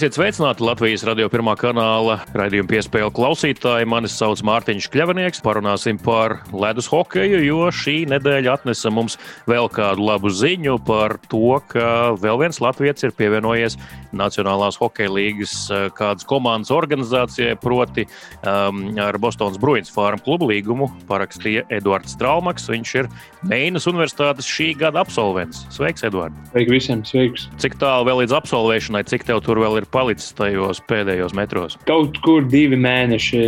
Esiet 0.00 0.16
sveicināti 0.16 0.64
Latvijas 0.64 1.02
radio 1.04 1.26
pirmā 1.28 1.52
kanāla 1.60 2.14
raidījuma 2.32 2.70
piespēļu 2.70 3.10
klausītāji. 3.12 3.84
Mani 3.84 4.08
sauc 4.08 4.40
Mārtiņš 4.48 4.86
Kļavnieks. 4.94 5.42
Parunāsim 5.44 5.98
par 6.00 6.38
ledus 6.56 6.88
hokeju, 6.88 7.42
jo 7.44 7.66
šī 7.68 8.06
nedēļa 8.08 8.54
atnesa 8.56 8.88
mums 8.96 9.18
vēl 9.44 9.68
kādu 9.68 10.06
labu 10.08 10.32
ziņu 10.32 10.78
par 10.88 11.18
to, 11.28 11.58
ka 11.68 12.14
vēl 12.16 12.40
viens 12.40 12.62
latviečs 12.64 13.10
ir 13.10 13.12
pievienojies 13.18 13.76
Nacionālās 14.16 14.80
hokeja 14.80 15.12
līgas 15.12 15.52
eh, 15.68 15.84
kādas 15.94 16.24
komandas 16.26 16.72
organizācijai, 16.74 17.58
proti 17.60 18.06
um, 18.40 18.80
ar 18.98 19.20
Bostonas 19.22 19.60
Bruins 19.60 19.92
Farm 19.92 20.18
klubu 20.24 20.48
līgumu 20.48 20.88
parakstīja 21.12 21.66
Eduards 21.76 22.16
Traumaks. 22.18 22.70
Viņš 22.72 22.94
ir 23.02 23.10
Meinas 23.52 23.84
Universitātes 23.90 24.48
šī 24.48 24.72
gada 24.80 25.04
absolvents. 25.04 25.66
Sveiks, 25.76 26.08
Eduards! 26.08 26.40
Sveiki 26.54 26.74
visiem! 26.74 27.04
Sveiks. 27.06 27.46
Cik 27.60 27.76
tālu 27.84 28.08
vēl 28.08 28.24
līdz 28.24 28.38
absolvēšanai, 28.40 29.04
cik 29.12 29.28
tev 29.28 29.44
tur 29.46 29.60
vēl 29.62 29.82
ir 29.82 29.89
palicis 29.94 30.32
tajos 30.38 30.82
pēdējos 30.90 31.34
metros? 31.36 31.76
Kaut 31.88 32.18
kur 32.24 32.46
divi 32.50 32.78
mēneši, 32.80 33.42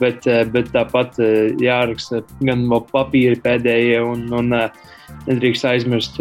bet, 0.00 0.28
bet 0.54 0.72
tāpat 0.74 1.20
jāraksta 1.62 2.22
gan 2.44 2.64
papīri 2.92 3.38
pēdējie, 3.42 4.00
un, 4.06 4.26
un 4.36 4.54
nedrīkst 5.26 5.68
aizmirst. 5.72 6.20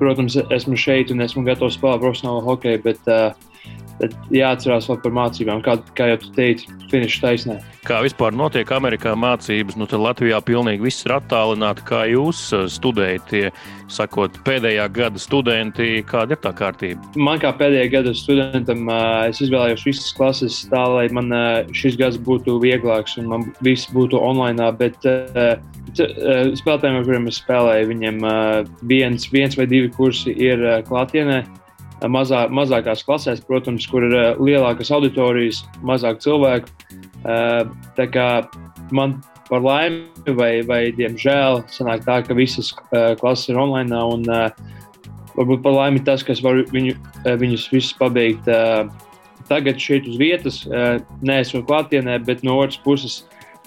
Protams, 0.00 0.34
esmu 0.50 0.74
šeit 0.80 1.12
un 1.14 1.22
esmu 1.22 1.44
gatavs 1.46 1.76
spēlēt 1.76 2.00
profesionālu 2.02 2.40
hokeju, 2.46 2.80
bet 2.82 3.10
uh, 3.12 3.51
Bet 4.00 4.14
jāatcerās 4.34 4.88
vēl 4.90 4.98
par 5.04 5.12
mācībām, 5.14 5.60
kā, 5.62 5.76
kā 5.98 6.08
jau 6.10 6.18
teicu, 6.34 6.72
finiša 6.90 7.20
taisnē. 7.22 7.58
Kā 7.86 8.00
vispār 8.02 8.34
notiek 8.34 8.68
Amerikā 8.74 9.12
mācības? 9.18 9.76
Nu, 9.78 9.86
Latvijā 9.86 10.40
pilnīgi 10.42 10.82
viss 10.82 11.04
ir 11.06 11.14
attālināti. 11.16 11.84
Kā 11.86 12.00
jūs 12.10 12.40
uh, 12.54 12.64
studējat, 12.70 13.28
tie 13.30 13.44
sakot, 13.92 14.40
pēdējā 14.46 14.88
gada 14.96 15.22
studenti, 15.22 16.00
kāda 16.08 16.36
ir 16.36 16.42
tā 16.42 16.54
kārtība? 16.56 17.12
Man 17.18 17.42
kā 17.42 17.52
pēdējā 17.58 17.92
gada 17.94 18.14
studentam, 18.16 18.84
uh, 18.90 19.28
es 19.30 19.42
izvēlējos 19.44 19.86
visas 19.86 20.10
klases 20.18 20.60
tā, 20.72 20.82
lai 20.96 21.06
man 21.14 21.30
uh, 21.34 21.72
šis 21.76 21.98
gads 22.00 22.20
būtu 22.22 22.58
vieglāks 22.62 23.18
un 23.22 23.30
man 23.30 23.48
viss 23.66 23.90
būtu 23.94 24.18
online. 24.18 24.70
Bet 24.78 24.98
spēlētājiem, 25.92 26.98
ar 26.98 27.06
kuriem 27.06 27.26
es 27.28 27.38
spēlēju, 27.42 27.88
viņiem 27.90 28.22
viens, 28.88 29.26
viens 29.32 29.58
vai 29.58 29.66
divi 29.70 29.90
kursi 29.92 30.34
ir 30.38 30.62
klātienē 30.86 31.42
mazā, 32.10 32.46
mazākās 32.50 33.04
klasēs, 33.06 33.42
protams, 33.46 33.86
kur 33.90 34.06
ir 34.06 34.14
eh, 34.16 34.40
lielākas 34.40 34.92
auditorijas, 34.94 35.62
mazāk 35.86 36.22
cilvēku. 36.24 36.70
Eh, 37.22 37.62
tā 37.98 38.08
kā 38.10 38.28
man 38.90 39.20
par 39.48 39.62
laimi 39.62 40.34
vai, 40.38 40.62
vai 40.66 40.82
diemžēl 40.96 41.62
sanāk 41.70 42.06
tā, 42.06 42.22
ka 42.26 42.34
visas 42.34 42.72
eh, 42.92 43.14
klases 43.20 43.52
ir 43.52 43.60
online. 43.60 43.92
Un, 43.92 44.26
varbūt 45.32 45.62
par 45.64 45.72
laimi 45.72 46.02
tas, 46.04 46.20
kas 46.20 46.42
var 46.44 46.58
viņu, 46.68 46.92
viņus 47.24 47.70
visus 47.72 47.94
pabeigt 47.96 48.44
tagad 49.48 49.78
šeit 49.80 50.04
uz 50.04 50.18
vietas, 50.20 50.58
neesmu 51.24 51.62
klātienē, 51.64 52.18
bet 52.26 52.44
no 52.44 52.58
otras 52.60 52.76
puses 52.84 53.22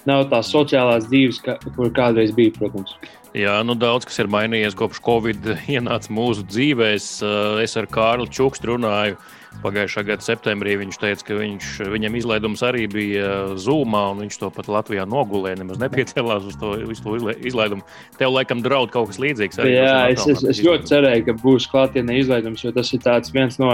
nav 0.06 0.28
tās 0.30 0.52
sociālās 0.54 1.08
dzīves, 1.10 1.40
kur 1.74 1.90
kādreiz 1.90 2.30
bija, 2.36 2.54
protams. 2.54 2.94
Jā, 3.36 3.58
nu 3.68 3.74
daudz 3.76 4.06
kas 4.08 4.16
ir 4.22 4.30
mainījies 4.32 4.76
kopš 4.78 5.02
Covid 5.04 5.50
ienāca 5.68 6.12
mūsu 6.14 6.46
dzīvēs. 6.48 7.08
Eh, 7.20 7.64
es 7.66 7.76
ar 7.76 7.88
Kārlu 7.92 8.24
Čukstu 8.32 8.72
runāju. 8.72 9.18
Pagājušā 9.60 10.02
gada 10.04 10.24
septembrī 10.24 10.74
viņš 10.76 10.98
teica, 11.00 11.24
ka 11.30 11.36
viņš, 11.38 11.68
viņam 11.88 12.16
izlaidums 12.18 12.60
arī 12.66 12.84
bija 12.92 13.28
Zoomā, 13.60 14.02
un 14.12 14.24
viņš 14.24 14.36
to 14.40 14.50
pat 14.52 14.68
Latvijā 14.68 15.06
nogulēja. 15.08 15.60
Nemaz 15.62 15.80
nepiecēlās 15.80 16.48
uz 16.48 16.58
to, 16.60 16.74
to 17.04 17.14
izlaidumu. 17.36 17.84
Tev 18.20 18.34
laikam 18.34 18.60
draud 18.64 18.92
kaut 18.92 19.12
kas 19.12 19.20
līdzīgs. 19.22 19.62
Jā, 19.64 20.10
es, 20.12 20.26
es, 20.28 20.44
es 20.44 20.60
ļoti 20.64 20.92
cerēju, 20.92 21.28
ka 21.28 21.38
būs 21.40 21.70
klātienē 21.72 22.20
izlaidums, 22.20 22.64
jo 22.64 22.72
tas 22.76 22.92
ir 22.92 23.08
viens 23.32 23.56
no 23.60 23.72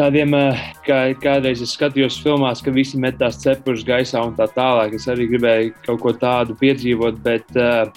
tādiem, 0.00 0.32
eh, 0.36 0.64
kā 0.86 1.02
kādreiz 1.20 1.60
es 1.64 1.76
skatījos 1.76 2.20
filmās, 2.24 2.64
ka 2.64 2.72
visi 2.72 3.00
met 3.00 3.18
tās 3.20 3.40
cepures 3.42 3.84
gaisā 3.84 4.22
un 4.24 4.36
tā 4.36 4.48
tālāk. 4.54 4.96
Es 4.96 5.08
arī 5.08 5.28
gribēju 5.34 5.76
kaut 5.84 6.00
ko 6.04 6.16
tādu 6.16 6.56
piedzīvot, 6.60 7.20
bet 7.24 7.60
uh, 7.60 7.88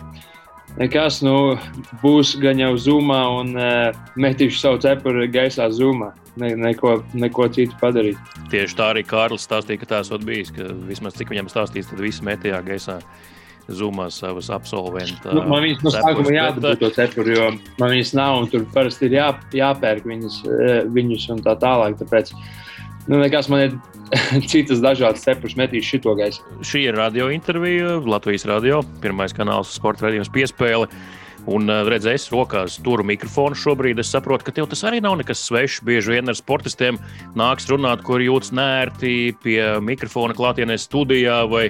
Nekas, 0.74 1.20
nu, 1.22 1.54
būs 2.02 2.34
gan 2.42 2.58
jau 2.58 2.74
zumā 2.82 3.22
un 3.38 3.54
uh, 3.54 3.98
metīšu 4.18 4.58
savu 4.58 4.80
cepuri 4.82 5.30
gaisā 5.30 5.70
zumā. 5.70 6.14
Ne, 6.42 6.56
neko, 6.58 6.96
neko 7.14 7.46
citu 7.54 7.78
padarīt. 7.78 8.18
Tieši 8.50 8.78
tā 8.80 8.88
arī 8.96 9.04
Kārlis 9.06 9.46
stāstīja, 9.46 9.84
ka 9.84 9.90
tās 9.92 10.10
ir 10.10 10.24
bijis. 10.26 10.50
Ka 10.56 10.72
vismaz 10.90 11.14
cik 11.20 11.30
viņam 11.30 11.52
stāstīs, 11.52 11.92
tad 11.92 12.02
viss 12.02 12.26
metījā 12.26 12.64
gaisā. 12.66 12.98
Zumā 13.64 14.10
savas 14.12 14.50
absolventus. 14.52 15.30
Nu, 15.32 15.46
man 15.48 15.62
viņas 15.64 15.86
no 15.86 15.92
sākuma 15.94 16.34
jādabū 16.36 16.74
to 16.82 16.90
cepuri, 16.92 17.38
jo 17.38 17.46
man 17.80 17.94
viņas 17.94 18.10
nav 18.20 18.42
un 18.42 18.50
tur 18.52 18.66
parasti 18.74 19.08
ir 19.08 19.16
jā, 19.16 19.28
jāpērk 19.56 20.10
viņas, 20.10 20.40
eh, 20.44 20.74
viņus 20.92 21.30
un 21.32 21.40
tā 21.46 21.54
tālāk. 21.62 21.96
Tāpēc 22.02 22.34
nu, 23.08 23.18
nekas 23.20 23.50
man 23.52 23.66
ir 23.68 23.76
citas 24.52 24.84
dažādas 24.84 25.26
cepures 25.26 25.58
metīs 25.60 25.88
šito 25.88 26.14
gaisu. 26.20 26.44
Šī 26.66 26.88
ir 26.90 27.00
radio 27.00 27.32
intervija 27.34 27.98
Latvijas 28.06 28.48
radio, 28.50 28.84
pirmais 29.04 29.36
kanāls 29.36 29.74
sporta 29.76 30.08
raidījums 30.08 30.32
piespēle. 30.34 30.90
Un 31.44 31.68
uh, 31.68 31.82
redzēju, 31.92 32.16
es 32.16 32.30
rokās 32.32 32.78
turu 32.86 33.04
mikrofonu 33.04 33.58
šobrīd. 33.60 34.00
Es 34.00 34.14
saprotu, 34.14 34.46
ka 34.48 34.54
tev 34.56 34.70
tas 34.72 34.84
arī 34.88 35.02
nav 35.04 35.18
nekas 35.20 35.42
svešs. 35.44 35.82
Bieži 35.84 36.14
vien 36.14 36.32
ar 36.32 36.38
sportistiem 36.40 37.00
nāks 37.36 37.68
runāt, 37.68 38.00
kur 38.08 38.24
jūtas 38.24 38.54
nērti 38.56 39.34
pie 39.44 39.60
mikrofona 39.84 40.36
klātienē 40.38 40.78
studijā 40.80 41.42
vai 41.52 41.66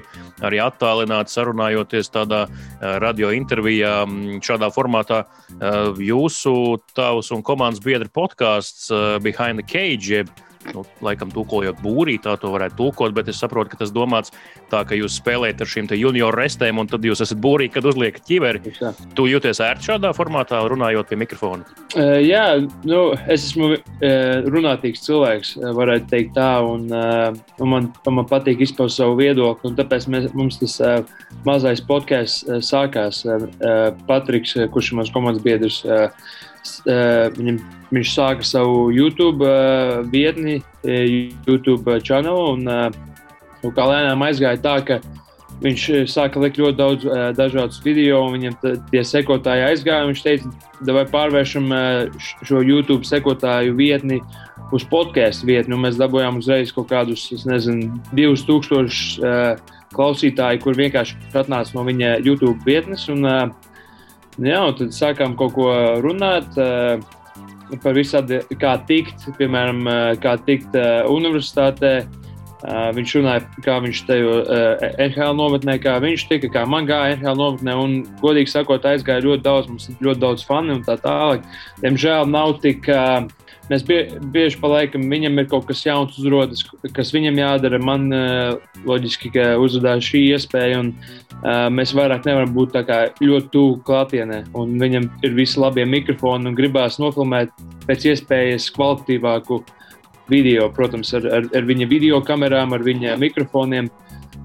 arī 0.45 0.61
attālināti 0.61 1.33
sarunājoties 1.33 2.13
tādā 2.13 2.43
uh, 2.45 2.85
radio 3.01 3.33
intervijā. 3.33 4.03
Mm, 4.05 4.43
šādā 4.45 4.69
formātā 4.75 5.23
uh, 5.25 5.97
jūsu, 5.97 6.77
tavs 6.93 7.33
un 7.33 7.41
komandas 7.41 7.81
biedra 7.81 8.11
podkāsts 8.13 8.91
Behind 9.25 9.57
the 9.57 9.65
Cage 9.65 10.27
nu, 10.73 10.83
laikam 11.03 11.31
tūkojot 11.33 11.81
būrī, 11.83 12.17
tā 12.23 12.35
to 12.39 12.51
varētu 12.53 12.79
tūkot, 12.79 13.15
bet 13.15 13.29
es 13.31 13.39
saprotu, 13.41 13.73
ka 13.73 13.81
tas 13.81 13.93
domāts 13.93 14.33
tā, 14.71 14.83
ka 14.87 14.97
jūs 14.97 15.17
spēlējat 15.19 15.63
ar 15.63 15.71
šīm 15.73 15.89
junior 15.97 16.35
restēm, 16.37 16.79
un 16.81 16.89
tad 16.89 17.05
jūs 17.05 17.23
esat 17.25 17.39
būrī, 17.43 17.69
kad 17.73 17.85
uzliekat 17.89 18.25
ķiveri. 18.27 18.73
Tu 19.17 19.27
jūties 19.29 19.61
ērti 19.63 19.89
šādā 19.91 20.13
formātā, 20.17 20.61
runājot 20.69 21.09
pie 21.09 21.19
mikrofona? 21.19 21.67
Uh, 21.93 22.17
jā, 22.23 22.45
nu, 22.87 23.01
es 23.27 23.49
esmu 23.49 23.73
uh, 23.75 23.81
runātīgs 24.53 25.03
cilvēks, 25.05 25.55
varētu 25.77 26.09
teikt 26.13 26.35
tā, 26.37 26.51
un, 26.65 26.87
uh, 26.93 27.35
un 27.59 27.73
man, 27.73 27.91
man 28.07 28.29
patīk 28.29 28.63
izpaust 28.65 29.01
savu 29.01 29.17
viedokli, 29.19 29.71
un 29.71 29.77
tāpēc 29.79 30.07
mēs, 30.11 30.31
mums 30.37 30.61
tas 30.61 30.79
uh, 30.83 30.95
mazais 31.47 31.83
podkāsts 31.85 32.47
uh, 32.47 32.61
sākās. 32.63 33.23
Uh, 33.27 33.91
Patriks, 34.07 34.55
kurš 34.73 34.91
ir 34.91 35.01
mans 35.01 35.13
komandas 35.13 35.45
biedrs, 35.45 35.83
uh, 35.87 36.09
Viņam, 37.37 37.57
viņš 37.93 38.13
sāka 38.13 38.47
savu 38.47 38.87
YouTube 38.93 39.47
vietni, 40.11 40.61
YouTube 40.83 41.99
kanālu. 42.07 42.55
Un 43.63 43.73
kā 43.75 43.87
lēnām 43.87 44.23
aizgāja 44.27 44.61
tā, 44.63 44.77
ka 44.87 44.99
viņš 45.63 45.83
sāka 46.11 46.41
likt 46.43 46.59
ļoti 46.59 46.77
daudz 46.79 47.05
dažādus 47.37 47.81
video, 47.85 48.23
un 48.25 48.37
viņam 48.37 48.57
tie 48.91 49.03
sekotāji 49.07 49.67
aizgāja. 49.69 50.07
Viņš 50.09 50.23
teica, 50.25 50.53
vai 50.89 51.05
pārvēršam 51.11 51.69
šo 52.43 52.63
YouTube 52.63 53.07
sekotāju 53.07 53.75
vietni 53.79 54.19
uz 54.73 54.83
podkāstu 54.89 55.47
vietni. 55.47 55.77
Mēs 55.79 55.99
dabūjām 55.99 56.41
uzreiz 56.41 56.73
kaut 56.75 56.89
kādus, 56.91 57.29
nezinu, 57.47 57.91
2000 58.17 59.61
klausītāju, 59.93 60.61
kur 60.63 60.77
vienkārši 60.77 61.19
atnāca 61.37 61.77
no 61.77 61.85
viņa 61.87 62.17
YouTube 62.25 62.57
vietnes. 62.65 63.05
Un, 63.13 63.27
uh, 63.27 63.72
Jā, 64.41 64.63
un 64.65 64.73
tad 64.79 64.95
sākām 64.95 65.35
kaut 65.37 65.53
ko 65.53 65.69
runāt 66.01 66.57
uh, 66.57 66.97
par 67.83 67.93
visādi, 67.97 68.39
kā 68.61 68.73
tikt, 68.89 69.27
piemēram, 69.37 69.85
uh, 69.85 70.01
kā 70.21 70.37
tikt 70.47 70.75
uh, 70.77 71.05
universitātē. 71.11 72.01
Viņš 72.63 73.13
runāja, 73.17 73.41
kā 73.59 73.73
viņš 73.83 73.97
tajā 74.07 74.35
uh, 74.39 74.83
NHL 75.03 75.33
nometnē, 75.35 75.73
kā 75.83 75.97
viņš 75.99 76.21
tika, 76.29 76.47
kā 76.47 76.61
man 76.63 76.85
gāja 76.87 77.17
NHL 77.17 77.35
nometnē. 77.35 77.73
Un, 77.75 77.97
godīgi 78.21 78.53
sakot, 78.53 78.87
aizgāja 78.87 79.25
ļoti 79.25 79.43
daudz, 79.43 79.67
mums 79.67 79.89
ir 79.91 79.97
ļoti 79.99 80.21
daudz 80.21 80.45
fani 80.47 80.71
un 80.77 80.79
tā 80.85 80.95
tālāk. 81.03 81.43
Diemžēl 81.83 82.31
nav 82.31 82.61
tik. 82.63 82.87
Uh, 82.87 83.27
Mēs 83.71 83.83
bie, 83.87 83.97
bieži 84.33 84.57
palaikam, 84.59 85.05
viņam 85.07 85.39
ir 85.39 85.45
kaut 85.51 85.69
kas 85.69 85.85
jauns 85.85 86.17
uzrodas, 86.19 86.65
kas 86.95 87.13
viņam 87.15 87.37
jādara. 87.39 87.79
Man 87.79 88.09
uh, 88.11 88.57
loģiski, 88.83 89.31
ka 89.31 89.53
uzrādās 89.61 90.03
šī 90.09 90.25
iespēja, 90.33 90.81
un 90.81 90.89
uh, 90.91 91.69
mēs 91.71 91.93
vairāk 91.95 92.27
nevaram 92.27 92.51
būt 92.55 92.75
ļoti 93.23 93.51
tuvu 93.53 93.77
klātienē. 93.87 94.41
Un 94.59 94.75
viņam 94.81 95.07
ir 95.23 95.37
visi 95.37 95.61
labie 95.63 95.87
mikrofoni 95.87 96.51
un 96.51 96.59
gribās 96.59 96.99
nofilmēt 96.99 97.55
pēc 97.87 98.09
iespējas 98.11 98.67
kvalitatīvāku 98.75 99.61
video, 100.31 100.67
protams, 100.75 101.13
ar, 101.15 101.29
ar, 101.39 101.47
ar 101.55 101.67
viņa 101.67 101.87
video 101.87 102.19
kamerām, 102.23 102.75
ar 102.75 102.83
viņa 102.83 103.15
mikrofoniem. 103.21 103.87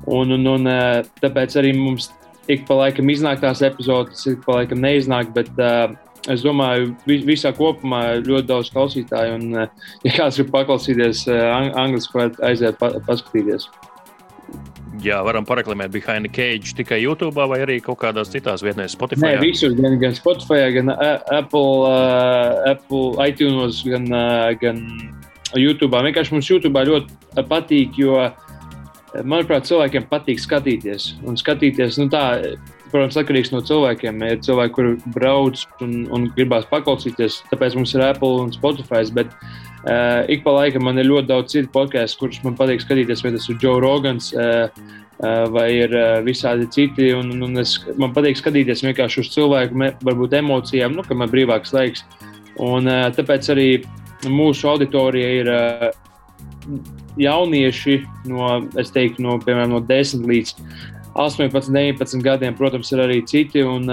Un, 0.07 0.31
un, 0.39 0.47
un, 0.47 0.71
uh, 0.71 1.03
tāpēc 1.19 1.59
arī 1.59 1.75
mums 1.75 2.13
ik 2.49 2.69
pa 2.71 2.79
laikam 2.87 3.11
iznāk 3.11 3.43
tās 3.43 3.67
epizodes, 3.67 4.23
ik 4.31 4.47
pa 4.47 4.63
laikam 4.63 4.79
neiznāk. 4.87 5.35
Bet, 5.35 5.51
uh, 5.59 5.99
es 6.27 6.43
domāju, 6.45 6.95
visā 7.07 7.53
kopumā 7.57 8.19
ļoti 8.25 8.49
daudz 8.49 8.73
klausītāju. 8.75 9.37
Un, 9.39 9.61
eh, 9.63 9.93
ja 10.07 10.17
kāds 10.23 10.41
grib 10.41 10.51
paklausīties 10.55 11.27
eh, 11.31 11.45
angļuiski, 11.79 12.19
var 12.19 12.35
aiziet 12.51 12.81
pa, 12.81 12.93
paskatīties. 13.07 13.69
Jā, 14.99 15.21
varam 15.23 15.45
paraklamēt 15.47 15.93
Behind 15.95 16.27
the 16.27 16.33
Cage 16.33 16.75
tikai 16.75 16.99
YouTube 17.05 17.45
vai 17.47 17.61
arī 17.63 17.77
kaut 17.85 18.01
kādās 18.01 18.33
citās 18.33 18.65
vietnēs, 18.67 18.97
Spotify. 18.97 19.37
Nē, 19.37 19.43
visur, 19.45 19.77
gan, 19.79 19.95
gan 20.01 20.17
Spotify, 20.17 20.73
gan 20.75 20.91
Apple, 20.91 21.87
uh, 21.87 22.67
Apple 22.67 23.15
iTunes, 23.23 23.85
gan, 23.87 24.09
uh, 24.11 24.49
gan 24.59 24.83
YouTube. 25.55 25.95
Vienkārši 26.09 26.35
mums 26.35 26.51
YouTube 26.51 26.83
ļoti 26.89 27.45
patīk, 27.47 28.01
jo, 28.01 28.17
manuprāt, 29.23 29.69
cilvēkiem 29.71 30.09
patīk 30.11 30.43
skatīties. 30.43 31.13
Un 31.23 31.39
skatīties, 31.39 32.01
nu 32.03 32.09
tā, 32.11 32.25
protams, 32.93 33.17
atkarīgs 33.21 33.53
no 33.55 33.63
cilvēkiem. 33.65 34.23
Ir 34.27 34.43
cilvēki, 34.45 34.75
kuri 34.77 34.95
brauc 35.15 35.65
un, 35.85 36.05
un 36.15 36.29
gribās 36.37 36.69
paklausīties, 36.71 37.43
tāpēc 37.53 37.77
mums 37.79 37.95
ir 37.97 38.05
Apple 38.07 38.45
un 38.45 38.55
Spotify. 38.55 39.05
Bet 39.15 39.35
uh, 39.35 40.25
ik 40.31 40.45
pa 40.47 40.55
laikam 40.61 40.87
man 40.89 41.01
ir 41.01 41.11
ļoti 41.11 41.31
daudz 41.31 41.57
citu 41.57 41.73
podkāstu, 41.75 42.25
kurus 42.25 42.41
man 42.47 42.57
patīk 42.59 42.85
skatīties, 42.85 43.25
vai 43.25 43.35
tas 43.37 43.49
ir 43.49 43.61
Joe 43.63 43.83
Rogans. 43.85 44.33
Uh, 44.37 44.69
vai 45.51 45.73
ir 45.75 45.95
visādi 46.23 46.69
citi. 46.71 47.09
Un, 47.11 47.33
un 47.43 47.59
es, 47.59 47.73
man 47.99 48.13
patīk 48.15 48.39
skatīties 48.39 48.85
vienkārši 48.87 49.25
uz 49.25 49.31
cilvēku, 49.35 49.75
varbūt 50.07 50.37
emocijām, 50.39 50.95
nu, 50.95 51.03
kad 51.03 51.19
man 51.19 51.27
ir 51.27 51.35
brīvāks 51.35 51.75
laiks. 51.75 52.05
Un, 52.63 52.87
tāpēc 53.17 53.49
arī 53.51 53.69
mūsu 54.31 54.69
auditorija 54.71 55.33
ir 55.41 55.51
jaunieši 57.19 57.99
no, 58.31 58.53
teiktu, 58.95 59.25
no, 59.25 59.39
piemēram, 59.43 59.75
no 59.75 59.83
10 59.83 60.27
līdz 60.29 60.55
18, 61.19 61.73
19 61.75 62.25
gadiem. 62.25 62.57
Protams, 62.59 62.93
ir 62.95 63.05
arī 63.07 63.23
citi. 63.27 63.65
Un, 63.67 63.91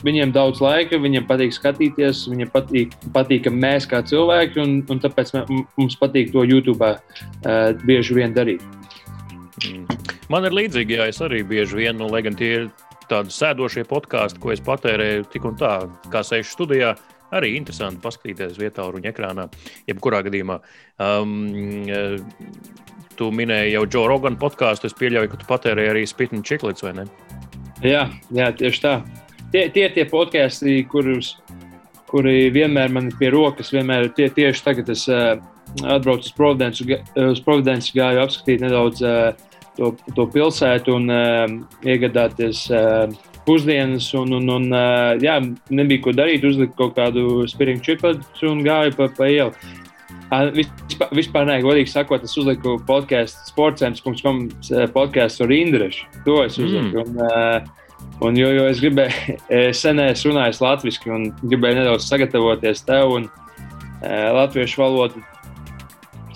Viņiem 0.00 0.30
daudz 0.32 0.62
laika, 0.64 0.96
viņiem 0.96 1.26
patīk 1.28 1.52
skatīties, 1.52 2.22
viņiem 2.30 2.48
patīk, 2.54 2.94
patīk 3.12 3.42
ka 3.44 3.50
mēs 3.52 3.84
kā 3.90 3.98
cilvēki, 4.00 4.62
un, 4.62 4.78
un 4.88 5.02
tāpēc 5.02 5.34
mums 5.50 5.98
patīk 6.00 6.32
to 6.32 6.46
YouTube 6.48 6.80
uh, 6.80 6.96
bieži 7.84 8.16
vien 8.16 8.32
darīt. 8.32 8.64
Mm. 9.66 9.84
Man 10.32 10.48
ir 10.48 10.56
līdzīgi, 10.56 10.96
ja 10.96 11.10
es 11.12 11.20
arī 11.24 11.42
bieži 11.44 11.82
vien, 11.82 12.00
nu, 12.00 12.08
lai 12.08 12.22
gan 12.24 12.36
tie 12.38 12.50
ir 12.62 12.66
tādi 13.08 13.32
sēdošie 13.32 13.84
podkāsti, 13.88 14.40
ko 14.40 14.52
es 14.52 14.64
patērēju 14.64 15.28
tik 15.32 15.46
un 15.48 15.56
tā, 15.60 15.74
kā 16.12 16.24
sešu 16.26 16.54
studijā, 16.54 16.94
arī 17.34 17.54
interesanti 17.56 18.02
paskatīties 18.04 18.58
vietā, 18.60 18.86
ruņa 18.88 19.12
ekrānā, 19.12 19.48
jebkurā 19.88 20.20
gadījumā. 20.26 20.60
Um, 21.00 21.32
tu 23.18 23.30
minēji 23.34 23.74
jau 23.74 23.84
Joe 23.86 24.06
Rogan 24.10 24.38
podkāstu. 24.40 24.88
Es 24.88 24.96
pieļauju, 24.98 25.32
ka 25.32 25.40
tu 25.40 25.48
patērēji 25.48 25.92
arī 25.92 26.04
spitni 26.08 26.42
čiklets, 26.46 26.84
vai 26.86 26.94
ne? 27.00 27.06
Jā, 27.84 28.06
jā 28.34 28.50
tieši 28.58 28.84
tā. 28.84 28.94
Tie, 29.52 29.68
tie 29.74 29.86
ir 29.88 29.94
tie 29.96 30.04
podkāsti, 30.08 30.80
kurus, 30.90 31.36
kuri 32.10 32.48
vienmēr 32.54 32.92
man 32.94 33.10
ir 33.10 33.18
pie 33.20 33.32
rokas. 33.34 33.72
Vienmēr 33.74 34.10
tie, 34.16 34.28
tieši 34.34 34.64
tagad 34.64 34.92
es 34.92 35.06
uh, 35.12 35.36
atbraucu 35.84 36.28
uz 36.28 36.36
Providenci, 36.36 36.86
uz 37.24 37.42
Providenci 37.44 37.96
gāju 37.96 38.24
apskatīt 38.24 38.64
nedaudz 38.64 39.02
uh, 39.06 39.32
to, 39.78 39.94
to 40.16 40.28
pilsētu 40.34 40.98
un 40.98 41.10
uh, 41.12 41.58
iegādāties. 41.86 42.68
Uh, 42.72 43.16
pusdienas, 43.48 44.10
un, 44.12 44.34
un, 44.36 44.50
un 44.52 44.64
jā, 45.24 45.38
nebija 45.72 46.02
ko 46.04 46.12
darīt. 46.12 46.42
Uzliku 46.44 46.74
kaut 46.82 46.98
kādu 46.98 47.46
spēļu 47.48 47.78
čipatu 47.86 48.50
un 48.50 48.60
gāju 48.66 48.92
pa, 48.98 49.06
pa 49.16 49.28
ielu. 49.32 49.54
Vispār, 50.28 51.08
vispār 51.16 51.46
nē, 51.48 51.56
godīgi 51.64 51.88
sakot, 51.88 52.24
es 52.26 52.36
uzliku 52.36 52.76
podkāstu 52.88 53.48
sportcentrs.com 53.48 54.42
podkāstu 54.92 55.46
ar 55.46 55.54
Indrešu. 55.56 56.04
To 56.26 56.42
es 56.44 56.58
uzliku. 56.60 57.06
Mm. 57.06 57.16
Un, 57.16 58.28
un, 58.28 58.36
jo, 58.36 58.50
jo 58.52 58.66
es 58.68 58.82
gribēju, 58.84 59.38
sen 59.80 60.02
esmu 60.04 60.34
runājis 60.34 60.60
latviešu, 60.64 61.14
un 61.14 61.30
gribēju 61.40 61.80
nedaudz 61.80 62.10
sagatavoties 62.10 62.84
tev 62.88 63.16
un 63.16 63.28
latviešu 64.04 64.82
valodu. 64.82 65.24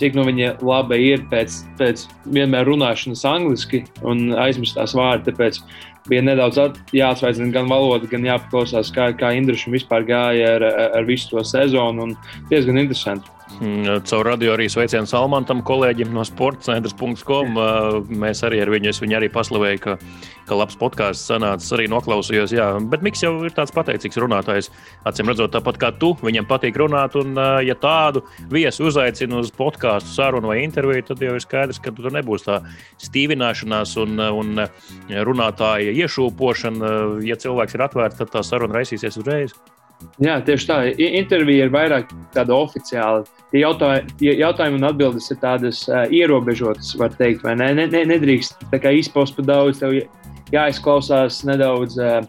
Cik 0.01 0.17
nu 0.17 0.25
viņa 0.27 0.57
laba 0.65 0.97
ir 0.99 1.21
pēc, 1.31 1.61
pēc 1.79 2.07
vienmēr 2.33 2.65
runāšanas 2.67 3.27
angliski 3.29 3.85
un 4.09 4.33
aizmirstās 4.41 4.97
vārdi. 4.99 5.29
Tāpēc 5.29 5.61
bija 6.09 6.25
nedaudz 6.25 6.59
jāatsveicina 6.97 7.53
gan 7.55 7.69
valoda, 7.71 8.09
gan 8.11 8.25
jāpaklausās, 8.27 8.91
kā, 8.95 9.13
kā 9.15 9.35
Indrišam 9.37 9.77
vispār 9.77 10.09
gāja 10.09 10.57
ar, 10.57 10.67
ar 10.97 11.07
visu 11.07 11.31
to 11.31 11.45
sezonu. 11.47 12.09
Diezgan 12.51 12.81
interesanti. 12.83 13.31
Mm, 13.61 14.03
caur 14.09 14.27
radio 14.27 14.55
arī 14.57 14.69
sveicienu 14.73 15.07
Salmantam, 15.11 15.61
kolēģim 15.67 16.13
no 16.15 16.25
sportcentrs.com. 16.27 17.59
Mēs 18.23 18.43
arī 18.47 18.63
ar 18.65 18.73
viņu, 18.73 18.93
es 18.93 19.03
viņu 19.03 19.19
arī 19.19 19.29
paslavēju, 19.33 19.83
ka 19.85 19.99
ka 20.49 20.59
labs 20.59 20.77
podkāsts 20.79 21.29
sanācis, 21.31 21.71
arī 21.75 21.89
noklausījos. 21.91 22.53
Jā. 22.55 22.69
Bet 22.93 23.05
Mikls 23.05 23.23
jau 23.25 23.33
ir 23.47 23.55
tāds 23.57 23.75
pateicīgs 23.75 24.19
runātājs. 24.23 24.71
Acīm 25.09 25.31
redzot, 25.31 25.53
tāpat 25.55 25.79
kā 25.81 25.93
tu, 25.99 26.13
viņam 26.23 26.49
patīk 26.51 26.79
runāt. 26.81 27.17
Un, 27.21 27.37
ja 27.65 27.77
tādu 27.79 28.25
viesu 28.53 28.89
uzaicina 28.91 29.41
uz 29.43 29.53
podkāstu, 29.57 30.13
sarunu 30.17 30.53
vai 30.53 30.63
interviju, 30.67 31.07
tad 31.13 31.23
jau 31.25 31.37
ir 31.39 31.45
skaidrs, 31.45 31.81
ka 31.83 31.95
tur 31.97 32.13
nebūs 32.15 32.47
tā 32.49 32.63
stīvināšanās 33.03 33.97
un, 34.03 34.19
un 34.43 34.65
runātāja 35.29 35.95
iešūpošana. 36.05 36.97
Ja 37.27 37.39
cilvēks 37.41 37.79
ir 37.79 37.87
atvērts, 37.89 38.21
tad 38.21 38.35
tā 38.35 38.45
saruna 38.47 38.81
raisīsies 38.81 39.21
uzreiz. 39.23 39.57
Jā, 40.23 40.39
tieši 40.45 40.69
tā. 40.69 40.79
Intervija 41.03 41.67
ir 41.67 41.73
vairāk 41.75 42.13
tāda 42.35 42.55
oficiāla. 42.57 43.25
Tie 43.53 43.63
jautājumi, 43.63 44.15
jautājumi 44.41 44.79
un 44.79 44.89
atbildes 44.89 45.29
ir 45.33 45.41
tādas 45.43 45.83
uh, 45.91 46.05
ierobežotas, 46.13 46.95
var 47.01 47.13
teikt, 47.19 47.43
vai 47.45 47.57
ne? 47.59 47.73
ne, 47.77 47.89
ne 47.91 48.05
nedrīkst 48.15 48.65
izpaust 48.73 49.37
par 49.37 49.49
daudz. 49.49 49.83
Tev 49.83 49.99
jāizklausās 50.53 51.43
nedaudz 51.49 51.99
uh, 52.01 52.23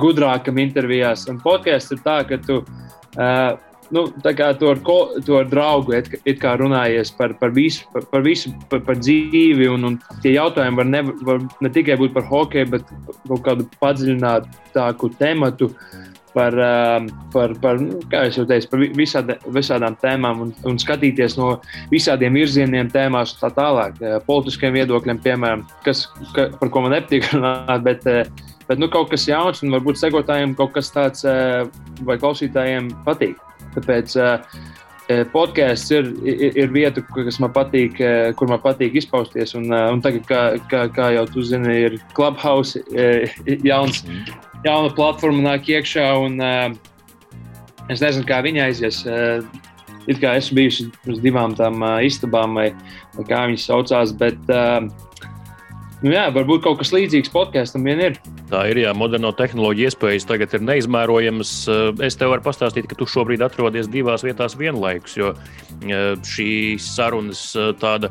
gudrākam 0.00 0.60
intervijās. 0.60 1.26
Un 1.30 1.40
podkāsts 1.42 1.96
ir 1.96 2.04
tā, 2.04 2.20
ka 2.28 2.40
tu. 2.44 2.62
Uh, 3.18 3.58
nu, 3.90 4.04
tu 4.22 4.68
ar, 4.70 4.80
ko, 4.86 4.98
tu 5.26 5.36
ar 5.36 5.48
draugu 5.50 5.94
it, 5.98 6.12
it 6.24 6.38
kā 6.42 6.54
runājies 6.60 7.10
par, 7.16 7.34
par 7.40 7.50
visu, 7.54 7.86
par, 7.92 8.06
par, 8.12 8.22
visu 8.26 8.52
par, 8.70 8.82
par 8.86 8.98
dzīvi. 9.00 9.68
Un, 9.72 9.88
un 9.88 9.98
tie 10.22 10.36
jautājumi 10.36 10.80
var 10.80 10.90
ne, 10.90 11.02
var 11.26 11.42
ne 11.60 11.72
tikai 11.72 11.98
būt 12.00 12.14
par 12.14 12.26
hokeju, 12.30 12.70
bet 12.76 12.94
kaut 13.26 13.44
kādu 13.46 13.66
padziļinātāku 13.82 15.12
tematu. 15.18 15.72
Par, 16.30 16.54
par, 17.32 17.52
par, 17.58 17.80
nu, 17.82 17.98
kā 18.10 18.20
jau 18.28 18.44
teicu, 18.46 18.68
par 18.70 18.82
visādi, 18.94 19.34
visādām 19.50 19.96
tēmām 19.98 20.44
un, 20.44 20.52
un 20.68 20.78
skatīties 20.78 21.34
no 21.40 21.56
visādiem 21.90 22.38
virzieniem, 22.38 22.90
tēmās 22.92 23.34
tā 23.40 23.50
tālāk. 23.56 23.98
Politiskiem 24.28 24.76
viedokļiem, 24.78 25.18
piemēram, 25.24 25.64
kas, 25.86 26.04
ka, 26.36 26.46
par 26.60 26.70
ko 26.70 26.84
man 26.84 26.94
nepatīk 26.94 27.32
runāt, 27.32 27.82
bet, 27.82 28.06
bet 28.68 28.78
nu, 28.78 28.86
kaut 28.92 29.10
kas 29.10 29.26
jauns 29.26 29.64
un 29.66 29.74
varbūt 29.74 29.98
sekotājiem 29.98 30.54
kaut 30.58 30.76
kas 30.78 30.92
tāds 30.94 31.26
vai 32.06 32.18
klausītājiem 32.22 32.92
patīk. 33.08 33.34
Tāpēc 33.74 34.14
podkāsts 35.32 35.90
ir, 35.94 36.10
ir, 36.28 36.56
ir 36.64 36.70
vieta, 36.74 37.02
kas 37.14 37.40
man 37.42 37.52
patīk, 37.54 37.98
kur 38.38 38.50
man 38.50 38.60
patīk 38.62 38.98
izpausties. 39.00 39.54
Un, 39.58 39.70
un 39.72 40.02
tagad, 40.04 40.26
kā, 40.28 40.42
kā, 40.70 40.84
kā 40.94 41.10
jau 41.16 41.26
tu 41.30 41.44
zini, 41.46 41.74
ir 41.88 41.98
Clubhouse 42.16 42.82
jauns, 43.70 44.04
jauna 44.66 44.92
platforma 44.94 45.44
nāk 45.48 45.70
iekšā. 45.72 46.06
Un, 46.26 46.38
es 47.90 48.02
nezinu, 48.02 48.26
kā 48.28 48.40
viņa 48.46 48.68
aizies. 48.68 49.04
It 50.08 50.18
kā 50.22 50.32
esmu 50.38 50.62
bijusi 50.62 50.88
uz 51.10 51.20
divām 51.22 51.52
tām 51.58 51.82
istabām, 52.02 52.56
vai, 52.56 52.70
vai 53.18 53.26
kā 53.28 53.44
viņas 53.50 53.68
saucās. 53.68 54.14
Bet, 54.18 54.40
uh, 54.48 54.88
Nu 56.00 56.14
jā, 56.14 56.22
varbūt 56.32 56.62
kaut 56.64 56.78
kas 56.80 56.94
līdzīgs 56.94 57.28
podkāstam 57.32 57.84
vien 57.84 58.00
ir. 58.00 58.14
Tā 58.48 58.62
ir, 58.70 58.78
jā, 58.80 58.92
moderno 58.96 59.34
tehnoloģiju 59.36 59.90
iespējas 59.90 60.24
tagad 60.28 60.54
ir 60.56 60.62
neizmērojamas. 60.64 61.52
Eh, 61.68 62.04
es 62.06 62.16
tev 62.16 62.32
varu 62.32 62.44
pastāstīt, 62.46 62.88
ka 62.88 62.96
tu 62.96 63.04
šobrīd 63.04 63.44
atrodies 63.44 63.90
divās 63.92 64.24
vietās 64.24 64.56
vienlaikus, 64.56 65.18
jo 65.20 65.34
eh, 65.36 66.14
šīs 66.24 66.86
sarunas 66.96 67.42
eh, 67.52 67.74
tāda 67.82 68.08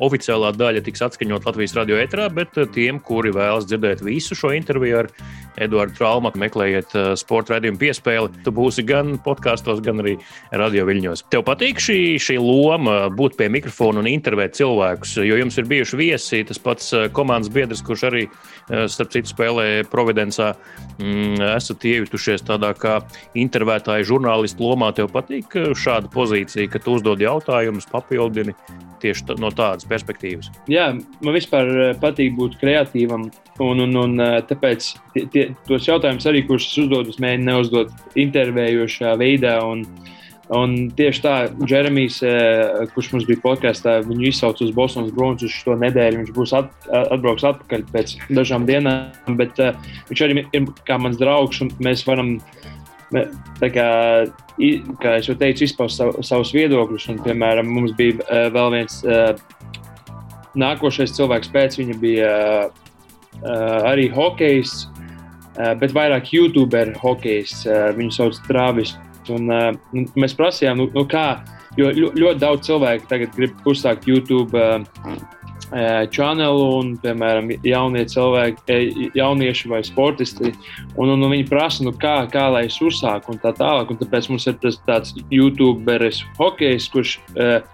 oficiālā 0.00 0.54
daļa 0.56 0.80
tiks 0.84 1.04
atskaņot 1.04 1.44
Latvijas 1.48 1.76
radio 1.76 2.00
etrā, 2.00 2.30
bet 2.32 2.56
tiem, 2.72 3.00
kuri 3.04 3.34
vēlas 3.36 3.68
dzirdēt 3.68 4.04
visu 4.04 4.36
šo 4.36 4.54
interviju 4.56 5.02
ar 5.04 5.12
Eduardu 5.56 5.96
Traumaku, 5.96 6.40
meklējiet 6.40 6.94
uh, 6.96 7.10
sporta 7.18 7.54
raidījumu 7.54 7.80
piespēli. 7.80 8.42
Tu 8.44 8.52
būsi 8.54 8.84
gan 8.86 9.16
podkāstos, 9.24 9.80
gan 9.84 10.02
arī 10.02 10.16
radio 10.52 10.86
viļņos. 10.88 11.26
Tev 11.32 11.46
patīk 11.46 11.80
šī, 11.82 11.98
šī 12.22 12.38
loma 12.42 13.06
būt 13.12 13.38
pie 13.38 13.48
mikrofona 13.52 14.02
un 14.02 14.10
intervēt 14.10 14.56
cilvēkus, 14.58 15.16
jo 15.24 15.40
jums 15.40 15.56
ir 15.60 15.68
bijuši 15.70 16.00
viesi, 16.00 16.42
tas 16.48 16.60
pats 16.62 16.92
uh, 16.96 17.06
komandas 17.16 17.52
biedrs, 17.52 17.84
kurš 17.86 18.06
arī, 18.10 18.26
starp 18.66 19.12
citu, 19.14 19.30
spēlē 19.30 19.66
Providencā. 19.90 20.52
Mm, 20.96 21.38
esat 21.54 21.84
iejutušies 21.86 22.44
tādā 22.46 22.72
kā 22.76 22.98
intervētāja 23.38 24.06
žurnālistu 24.08 24.64
lomā. 24.66 24.90
Tev 24.96 25.10
patīk 25.14 25.54
šāda 25.76 26.10
pozīcija, 26.12 26.70
ka 26.72 26.82
tu 26.82 26.96
uzdod 26.98 27.22
jautājumus, 27.22 27.88
papildini 27.92 28.56
tieši 29.02 29.36
no 29.40 29.50
tādas 29.54 29.86
perspektīvas? 29.88 30.50
Jā, 30.72 30.90
man 30.96 31.36
vispār 31.36 31.96
patīk 32.02 32.36
būt 32.38 32.58
kreatīvam. 32.62 33.28
Un, 33.62 33.80
un, 33.86 33.96
un 33.96 34.20
tāpēc 34.44 34.86
tie, 35.32 35.45
tos 35.68 35.86
jautājumus 35.88 36.26
arī, 36.28 36.42
kurus 36.46 36.68
es 36.70 36.76
uzdodu, 36.82 37.12
es 37.12 37.22
mēģinu 37.22 37.48
neuzdot 37.50 38.18
intervējošā 38.18 39.14
veidā. 39.20 39.56
Un, 39.66 39.84
un 40.56 40.76
tieši 40.96 41.22
tā, 41.24 41.34
Jeremijs, 41.70 42.20
eh, 42.26 42.86
kurš 42.94 43.12
mums 43.14 43.26
bija 43.28 43.42
podkāstā, 43.44 43.98
viņu 44.06 44.30
izsauca 44.30 44.64
uz 44.66 44.72
Bostonas 44.76 45.14
Bruins 45.16 45.44
uz 45.46 45.54
šo 45.54 45.76
nedēļu. 45.80 46.22
Viņš 46.22 46.32
būs 46.36 46.54
at, 46.58 46.72
atbrauks 47.02 47.46
atpakaļ 47.52 47.86
pēc 47.92 48.16
dažām 48.30 48.68
dienām, 48.68 49.36
bet 49.38 49.58
uh, 49.62 49.76
viņš 50.10 50.24
arī 50.26 50.46
ir 50.46 50.70
kā 50.88 50.98
mans 51.02 51.20
draugs, 51.20 51.62
un 51.64 51.74
mēs 51.82 52.06
varam. 52.08 52.38
Tā 53.60 53.68
kā, 53.70 53.90
kā 54.98 55.12
jau 55.22 55.36
teicu, 55.38 55.62
izpaust 55.62 56.00
sav, 56.00 56.08
savus 56.26 56.50
viedokļus. 56.56 57.04
Un, 57.12 57.20
piemēram, 57.22 57.68
mums 57.70 57.94
bija 57.94 58.18
uh, 58.24 58.48
vēl 58.50 58.72
viens 58.74 58.98
uh, 59.06 59.38
nākošais 60.58 61.14
cilvēks, 61.16 61.52
pēc 61.54 61.78
viņa 61.78 61.96
bija 62.02 62.32
uh, 62.66 62.82
arī 63.86 64.08
hokejs, 64.12 64.86
bet 65.80 65.94
vairāk 65.96 66.32
YouTuber 66.36 66.94
hokejs, 67.00 67.66
eh, 67.66 67.90
viņu 67.96 68.12
sauc 68.12 68.40
Travis. 68.48 68.96
Un, 69.26 69.50
uh, 69.50 69.72
mēs 70.14 70.36
prasījām, 70.38 70.78
nu, 70.78 70.90
nu 70.94 71.02
kā, 71.10 71.42
Jo 71.76 71.90
ļoti 71.92 72.40
daudz 72.40 72.68
cilvēku 72.70 73.08
tagad 73.10 73.34
grib 73.36 73.66
uzsākt 73.68 74.06
YouTube 74.08 74.56
kanālu, 76.14 76.62
un, 76.78 76.92
piemēram, 77.02 77.50
jaunie 77.66 78.04
cilvēki, 78.08 79.10
jaunieši 79.18 79.68
vai 79.72 79.82
sportisti. 79.84 80.54
Un, 80.94 81.10
un, 81.10 81.20
un 81.26 81.34
viņi 81.34 81.48
prasa, 81.50 81.84
nu, 81.84 81.92
kā, 82.00 82.14
kā 82.32 82.46
lai 82.54 82.64
es 82.70 82.78
uzsāku, 82.80 83.34
un 83.34 83.42
tā 83.42 83.52
tālāk. 83.58 83.90
Un 83.92 84.00
tāpēc 84.00 84.30
mums 84.30 84.46
ir 84.48 84.56
tas 84.62 84.78
tāds 84.86 85.12
YouTuberis, 85.34 86.22
hokejs, 86.38 86.88
kurš, 86.94 87.18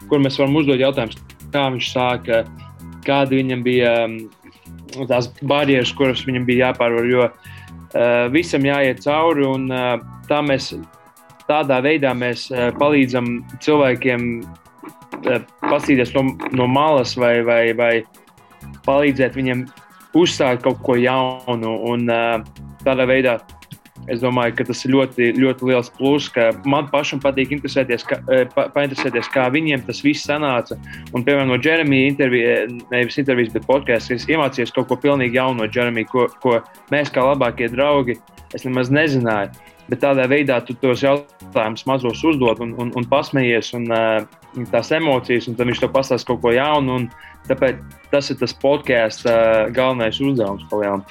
kur 0.08 0.24
mēs 0.24 0.40
varam 0.40 0.56
uzdot 0.58 0.82
jautājumus, 0.82 1.20
kā 1.52 1.68
viņš 1.76 1.92
sāka, 1.92 2.42
kādi 3.06 3.42
viņam 3.42 3.66
bija 3.66 3.96
tās 5.12 5.30
barjeras, 5.44 5.92
kuras 5.94 6.24
viņam 6.26 6.48
bija 6.48 6.72
jāpārvar. 6.72 7.12
Jo 7.12 7.28
uh, 7.28 7.51
visam 8.32 8.64
jāiet 8.66 9.02
cauri, 9.04 9.44
un 9.46 9.68
uh, 9.72 9.96
tā 10.28 10.40
mēs, 10.44 10.72
tādā 11.48 11.80
veidā 11.84 12.14
mēs 12.16 12.48
uh, 12.52 12.70
palīdzam 12.78 13.38
cilvēkiem 13.64 14.42
paskatīties 15.22 16.14
no, 16.16 16.24
no 16.56 16.66
malas 16.66 17.12
vai, 17.20 17.42
vai, 17.46 17.62
vai 17.78 17.92
palīdzēt 18.86 19.36
viņiem 19.38 19.66
uzsākt 20.18 20.64
kaut 20.64 20.80
ko 20.82 20.96
jaunu. 20.98 21.76
Un, 21.92 22.08
tādā 22.82 23.06
veidā 23.06 23.36
Es 24.10 24.22
domāju, 24.22 24.56
ka 24.58 24.64
tas 24.66 24.80
ir 24.82 24.94
ļoti, 24.96 25.28
ļoti 25.38 25.66
liels 25.68 25.90
pluss, 25.94 26.30
ka 26.32 26.48
man 26.66 26.88
pašam 26.90 27.20
patīk 27.22 27.52
interesēties, 27.54 28.02
ka, 28.08 28.18
e, 28.26 28.40
pa, 28.50 28.66
painteresēties, 28.74 29.28
kā 29.30 29.46
viņiem 29.54 29.84
tas 29.86 30.02
viss 30.02 30.26
sanāca. 30.26 30.78
Un, 31.12 31.22
piemēram, 31.22 31.52
no 31.52 31.58
Jeremija 31.62 32.10
intervijas, 32.10 32.72
nevis 32.90 33.20
intervijas, 33.22 33.52
bet 33.54 33.68
podkāstā, 33.68 34.18
es 34.18 34.26
iemācījos 34.26 34.74
kaut 34.74 34.90
ko 34.90 34.98
pilnīgi 35.04 35.38
jaunu 35.38 35.62
no 35.62 35.68
Jeremija, 35.70 36.10
ko, 36.10 36.26
ko 36.42 36.58
mēs 36.90 37.14
kā 37.14 37.22
labākie 37.28 37.70
draugi, 37.70 38.18
es 38.56 38.66
nemaz 38.66 38.90
nezināju. 38.90 39.54
Bet 39.90 40.02
tādā 40.02 40.24
veidā 40.30 40.60
tu 40.64 40.74
tos 40.78 41.02
jautājumus 41.02 41.86
mazos 41.86 42.22
uzdod 42.26 42.62
un, 42.64 42.74
un, 42.80 42.92
un 42.96 43.06
pasmējies, 43.10 43.72
un 43.78 43.90
uh, 43.92 44.64
tās 44.72 44.92
emocijas, 44.94 45.50
un 45.50 45.58
tad 45.58 45.70
viņš 45.70 45.82
tev 45.82 45.92
pastāsta 45.94 46.30
kaut 46.30 46.42
ko 46.44 46.54
jaunu. 46.54 47.04
Tāpēc 47.48 47.82
tas 48.12 48.30
ir 48.30 48.38
tas 48.40 48.54
podkāsts 48.62 49.26
uh, 49.26 49.68
galvenais 49.74 50.22
uzdevums. 50.22 50.66
Palielam. 50.70 51.06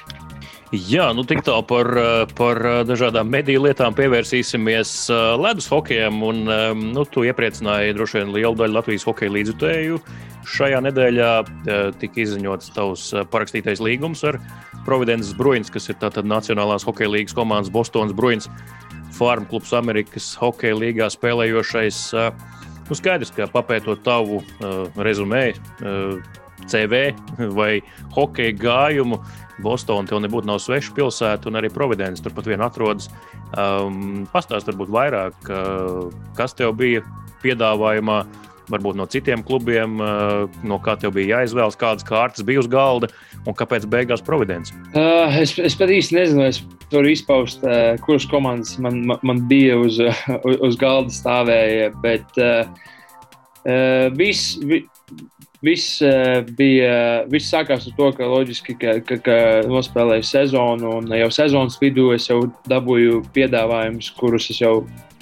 Jā, 0.72 1.10
nu 1.12 1.20
tik 1.28 1.42
tālu 1.44 1.66
par, 1.68 1.88
eh, 2.00 2.26
par 2.32 2.56
eh, 2.64 2.78
dažādām 2.88 3.28
mediju 3.28 3.66
lietām 3.66 3.92
pievērsīsimies 3.92 4.92
eh, 5.12 5.18
ledus 5.36 5.66
hokejam. 5.68 6.22
Un, 6.24 6.48
nu, 6.94 7.04
tu 7.04 7.26
iepriecināji 7.28 7.92
droši 7.92 8.22
vien 8.22 8.32
lielu 8.32 8.56
daļu 8.56 8.78
Latvijas 8.78 9.04
hokeja 9.04 9.34
līdzutēju. 9.34 10.00
Šajā 10.48 10.80
nedēļā 10.82 11.28
tika 12.00 12.18
izziņots 12.24 12.72
tavs 12.74 13.04
parakstītais 13.30 13.84
līgums 13.84 14.24
ar 14.26 14.40
Providences 14.88 15.36
Bruins, 15.38 15.70
kas 15.70 15.86
ir 15.92 16.00
tātad 16.00 16.26
Nacionālās 16.26 16.88
hokeja 16.88 17.12
līnijas 17.12 17.36
komandas 17.36 17.70
Bostonas 17.70 18.16
Bruins 18.16 18.48
Farm 19.14 19.44
klubs 19.46 19.70
Amerikas 19.76 20.32
hokeja 20.40 20.80
līgā 20.80 21.12
spēlējošais. 21.12 22.00
Nu, 22.88 22.96
skaidrs, 22.98 23.30
ka 23.36 23.46
papētot 23.52 24.02
tavu 24.02 24.40
uh, 24.40 24.88
rezumē, 24.98 25.52
uh, 25.52 26.18
CV 26.66 27.12
vai 27.54 27.80
hokeja 28.14 28.54
gājumu, 28.58 29.18
Bostonā 29.62 30.08
tev 30.08 30.22
nebūtu 30.24 30.48
nav 30.48 30.60
sveša 30.62 30.94
pilsēta, 30.96 31.50
un 31.50 31.58
arī 31.60 31.70
Providence 31.72 32.24
turpat 32.24 32.48
vien 32.48 32.62
atrodas. 32.64 33.10
Um, 33.52 34.24
Pastāst 34.32 34.70
varbūt 34.70 34.92
vairāk, 34.92 35.50
uh, 35.50 36.08
kas 36.38 36.56
tev 36.56 36.72
bija 36.78 37.04
piedāvājumā, 37.42 38.22
varbūt 38.72 38.96
no 38.96 39.06
citiem 39.10 39.42
klubiem, 39.44 39.98
uh, 40.00 40.46
no 40.64 40.78
kā 40.82 40.94
tev 41.00 41.14
bija 41.16 41.38
jāizvēlas, 41.38 41.76
kādas 41.78 42.06
kārtas 42.06 42.46
bija 42.46 42.62
uz 42.62 42.70
galda 42.70 43.10
un 43.44 43.56
kāpēc 43.58 43.84
beigās 43.90 44.24
Providence? 44.24 44.72
Uh, 44.94 45.28
es, 45.42 45.56
es 45.58 45.76
pat 45.78 45.92
īsti 45.92 46.16
nezinu, 46.16 46.46
es 46.46 46.62
varu 46.92 47.12
izpaust, 47.12 47.66
uh, 47.66 47.92
kuras 48.06 48.26
komandas 48.30 48.78
man, 48.82 49.02
man, 49.10 49.20
man 49.26 49.44
bija 49.50 49.76
uz, 49.82 50.00
uh, 50.00 50.24
uz 50.66 50.78
galda 50.80 51.12
stāvēja, 51.12 51.92
bet 52.04 52.40
uh, 52.40 52.64
uh, 53.66 54.08
viss. 54.16 54.56
Vi, 54.62 54.84
Viss 55.62 56.00
uh, 56.02 56.40
bija, 56.58 57.22
viss 57.30 57.52
sākās 57.52 57.86
ar 57.86 57.94
to, 57.94 58.08
ka 58.16 58.26
loģiski, 58.26 58.74
ka, 58.80 58.96
ka, 59.06 59.18
ka 59.22 59.36
nospēlēju 59.70 60.26
sezonu, 60.26 60.96
un 60.98 61.12
jau 61.14 61.28
sezonas 61.30 61.78
vidū 61.78 62.08
es 62.16 62.26
jau 62.26 62.40
dabūju 62.70 63.20
piedāvājumus, 63.36 64.10
kurus 64.18 64.50
es 64.50 64.58
jau, 64.58 64.80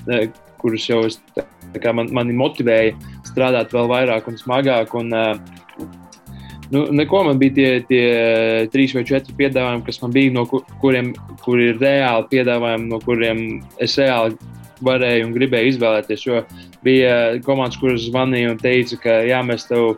uh, 0.08 0.22
kurus 0.62 0.88
jau 0.88 1.02
es, 1.08 1.20
man, 1.92 2.08
mani 2.16 2.36
motivēja 2.40 2.96
strādāt 3.28 3.74
vēl 3.76 3.90
vairāk 3.92 4.30
un 4.32 4.40
smagāk. 4.40 4.96
Un, 4.96 5.12
uh, 5.12 5.84
nu, 6.72 6.86
neko 6.88 7.20
man 7.28 7.42
bija 7.42 7.58
tie, 7.58 7.68
tie 7.90 8.06
trīs 8.72 8.96
vai 8.96 9.04
četri 9.08 9.36
piedāvājumi, 9.42 9.84
kas 9.90 10.00
man 10.00 10.16
bija, 10.16 10.32
no 10.38 10.46
kuriem 10.80 11.12
kur 11.44 11.60
ir 11.60 11.78
reāli 11.80 12.28
piedāvājumi, 12.32 12.88
no 12.88 13.00
kuriem 13.04 13.44
es 13.82 13.98
reāli 14.00 14.40
varēju 14.84 15.28
un 15.28 15.36
gribēju 15.36 15.74
izvēlēties. 15.74 16.26
Jo 16.26 16.42
bija 16.84 17.14
komandas, 17.46 17.78
kuras 17.80 18.06
zvanīja 18.06 18.54
un 18.54 18.60
teica, 18.60 18.98
ka 19.02 19.20
jā, 19.28 19.40
mēs 19.46 19.66
tev 19.68 19.94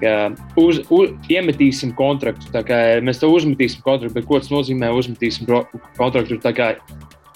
kā, 0.00 0.16
uz, 0.60 0.82
uz, 0.90 1.14
iemetīsim 1.30 1.94
kontraktu. 1.98 2.50
Kā, 2.66 2.82
mēs 3.04 3.22
tev 3.22 3.34
uzmetīsim 3.36 3.82
kontraktu, 3.84 4.14
bet 4.18 4.28
ko 4.28 4.40
tas 4.42 4.52
nozīmē? 4.52 4.92
Uzmetīsim 4.94 5.48
kontraktu. 5.98 6.38
Kā, 6.56 6.74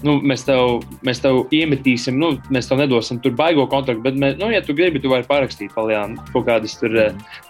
nu, 0.07 0.19
mēs, 0.23 0.47
tev, 0.47 0.81
mēs 1.07 1.23
tev 1.25 1.45
iemetīsim, 1.55 2.19
nu, 2.21 2.35
mēs 2.55 2.71
tev 2.71 2.83
nedosim 2.83 3.21
tur 3.23 3.35
baigo 3.39 3.67
kontraktu, 3.71 4.05
bet, 4.07 4.21
mēs, 4.21 4.39
nu, 4.41 4.51
ja 4.55 4.63
tu 4.65 4.77
gribi, 4.77 5.03
tu 5.03 5.13
vari 5.13 5.27
parakstīt 5.29 5.75
palielināt 5.77 6.33
kaut 6.35 6.49
kādas 6.49 6.79
tur. 6.81 6.97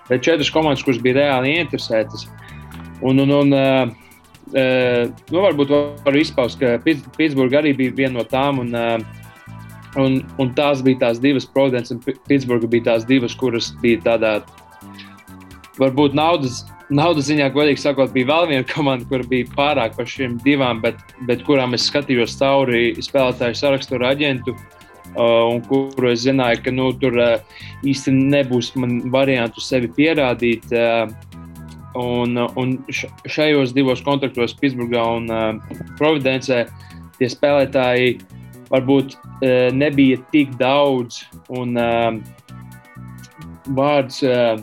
Bet 0.08 0.25
četras 0.25 0.52
komandas, 0.54 0.85
kuras 0.87 1.02
bija 1.02 1.20
reāli 1.23 1.58
interesētas. 1.61 2.28
Un, 3.04 3.20
un, 3.20 3.38
un, 3.42 3.54
uh, 3.54 4.02
Uh, 4.46 5.08
nu, 5.35 5.40
varbūt 5.42 5.73
varu 6.06 6.20
izpaust, 6.20 6.61
ka 6.61 6.76
Pitsburgā 6.87 7.58
arī 7.58 7.73
bija 7.75 7.94
viena 7.96 8.20
no 8.20 8.23
tām. 8.30 8.61
Un, 8.62 8.68
uh, 8.78 9.25
un, 10.00 10.20
un 10.42 10.52
tās 10.56 10.82
bija 10.84 11.06
tās 11.06 11.20
divas, 11.22 11.48
Providence 11.48 11.94
un 11.94 12.00
Pitsburgā 12.28 12.70
bija 12.70 12.92
tās 12.92 13.06
divas, 13.08 13.34
kuras 13.38 13.72
bija 13.82 14.02
tādā 14.04 14.38
varbūt 15.80 16.16
naudas, 16.16 16.62
naudas 16.90 17.28
ziņā, 17.28 17.50
godīgi 17.54 17.82
sakot, 17.82 18.12
bija 18.14 18.30
vēl 18.30 18.48
viena 18.52 18.68
komanda, 18.68 19.06
kur 19.10 19.24
bija 19.28 19.48
pārāk 19.56 19.96
par 19.98 20.08
šīm 20.10 20.38
divām, 20.44 20.80
bet, 20.84 21.00
bet 21.28 21.44
kurām 21.48 21.76
es 21.76 21.88
skatījos 21.90 22.38
cauri 22.40 22.94
spēlētāju 23.02 23.58
sarakstu 23.58 24.00
ar 24.00 24.10
aģentu. 24.12 24.56
Uh, 25.16 25.46
un 25.48 25.62
kuru 25.64 26.10
es 26.10 26.26
zināju, 26.26 26.58
ka 26.60 26.72
nu, 26.74 26.90
tur 27.00 27.14
uh, 27.16 27.62
īsti 27.88 28.12
nebūs 28.12 28.74
variantu 29.14 29.62
sevi 29.64 29.88
pierādīt. 29.96 30.66
Uh, 30.74 31.08
un, 31.96 32.36
un 32.36 32.74
šajos 32.92 33.72
divos 33.72 34.02
kontraktos, 34.04 34.52
Pitsburgā 34.60 35.06
un 35.16 35.30
uh, 35.32 35.78
Providencē, 35.96 36.66
tie 37.16 37.30
spēlētāji 37.32 38.18
varbūt 38.70 39.16
uh, 39.16 39.68
nebija 39.75 40.20
tik 40.32 40.54
daudz. 40.61 41.23
Un, 41.52 41.76
uh, 41.78 42.18
vārds 43.76 44.23
uh, 44.26 44.56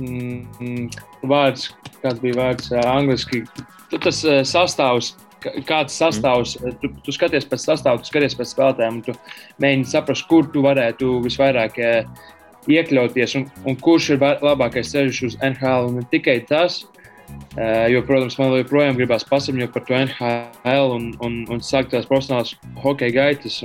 mm, 0.00 0.88
vārds, 1.26 1.70
kāds 2.02 2.22
bija 2.22 2.38
vārds 2.40 2.72
angliski. 2.84 3.44
Tas 3.92 4.22
sastāvs, 4.48 5.12
kāds 5.68 5.96
sastāvs, 5.98 6.56
mm. 6.60 6.78
tu, 6.82 6.92
tu 7.04 7.14
skaties 7.14 7.48
pēc 7.50 7.66
sastāvā, 7.66 8.00
tu 8.00 8.08
skaties 8.08 8.38
pēc 8.38 8.54
spēlētājiem, 8.54 9.00
un 9.00 9.06
tu 9.08 9.16
mēģini 9.62 9.90
saprast, 9.90 10.28
kur 10.30 10.48
tu 10.54 10.64
varētu 10.64 11.18
visvairāk 11.26 11.82
iekļauties 12.70 13.36
un, 13.38 13.46
un 13.66 13.76
kurš 13.82 14.14
ir 14.14 14.22
labākais 14.22 14.92
ceļš 14.94 15.22
uz 15.28 15.38
NHL. 15.42 15.90
Un 15.90 16.00
ne 16.00 16.06
tikai 16.12 16.38
tas, 16.48 16.82
jo, 17.92 18.02
protams, 18.08 18.38
man 18.40 18.54
joprojām 18.56 18.96
gribās 18.96 19.26
pasamņot 19.28 19.72
par 19.74 19.84
to 19.88 19.96
NHL 19.98 20.94
un, 20.96 21.08
un, 21.24 21.38
un 21.52 21.62
sākt 21.64 21.92
tās 21.92 22.08
profesionālās 22.08 22.54
hokeja 22.84 23.16
gaitas. 23.16 23.60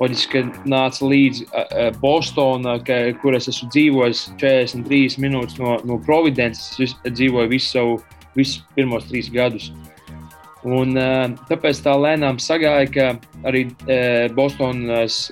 Loģiski, 0.00 0.44
ka 0.44 0.68
nāca 0.70 1.08
līdzi 1.10 1.48
uh, 1.48 1.88
Bostonā, 2.02 2.78
kur 3.22 3.38
es 3.38 3.50
esmu 3.50 3.70
dzīvojis 3.74 4.26
43 4.42 5.18
minūtes 5.24 5.58
no, 5.62 5.78
no 5.88 5.98
Providences. 6.06 6.78
Es 6.78 6.96
dzīvoju 7.06 7.52
visu 7.54 7.72
savu 7.76 7.98
visus 8.34 8.62
pirmos 8.76 9.06
trīs 9.10 9.30
gadus. 9.32 9.70
Un, 10.64 10.96
tāpēc 11.44 11.82
tā 11.84 11.92
lēnām 12.00 12.38
sagāja, 12.40 12.86
ka 12.88 13.06
arī 13.44 13.66
Bostonas 14.32 15.26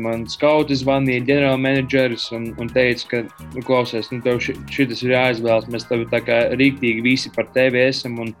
man 0.00 0.22
skauti 0.32 0.78
zvanīja 0.80 1.26
ģenerālmenedžeris 1.28 2.30
un, 2.32 2.46
un 2.56 2.70
teica, 2.72 3.04
ka, 3.10 3.20
nu, 3.52 3.64
klausies, 3.66 4.08
nu, 4.14 4.22
tev 4.24 4.40
šis 4.40 5.02
ir 5.04 5.12
jāizvēlas. 5.12 5.68
Mēs 5.68 5.84
tev 5.90 6.06
tā 6.08 6.22
kā 6.24 6.38
rīktīgi 6.56 7.04
visi 7.04 7.32
par 7.34 7.50
tevi 7.52 7.82
esam. 7.84 8.16
Un 8.24 8.32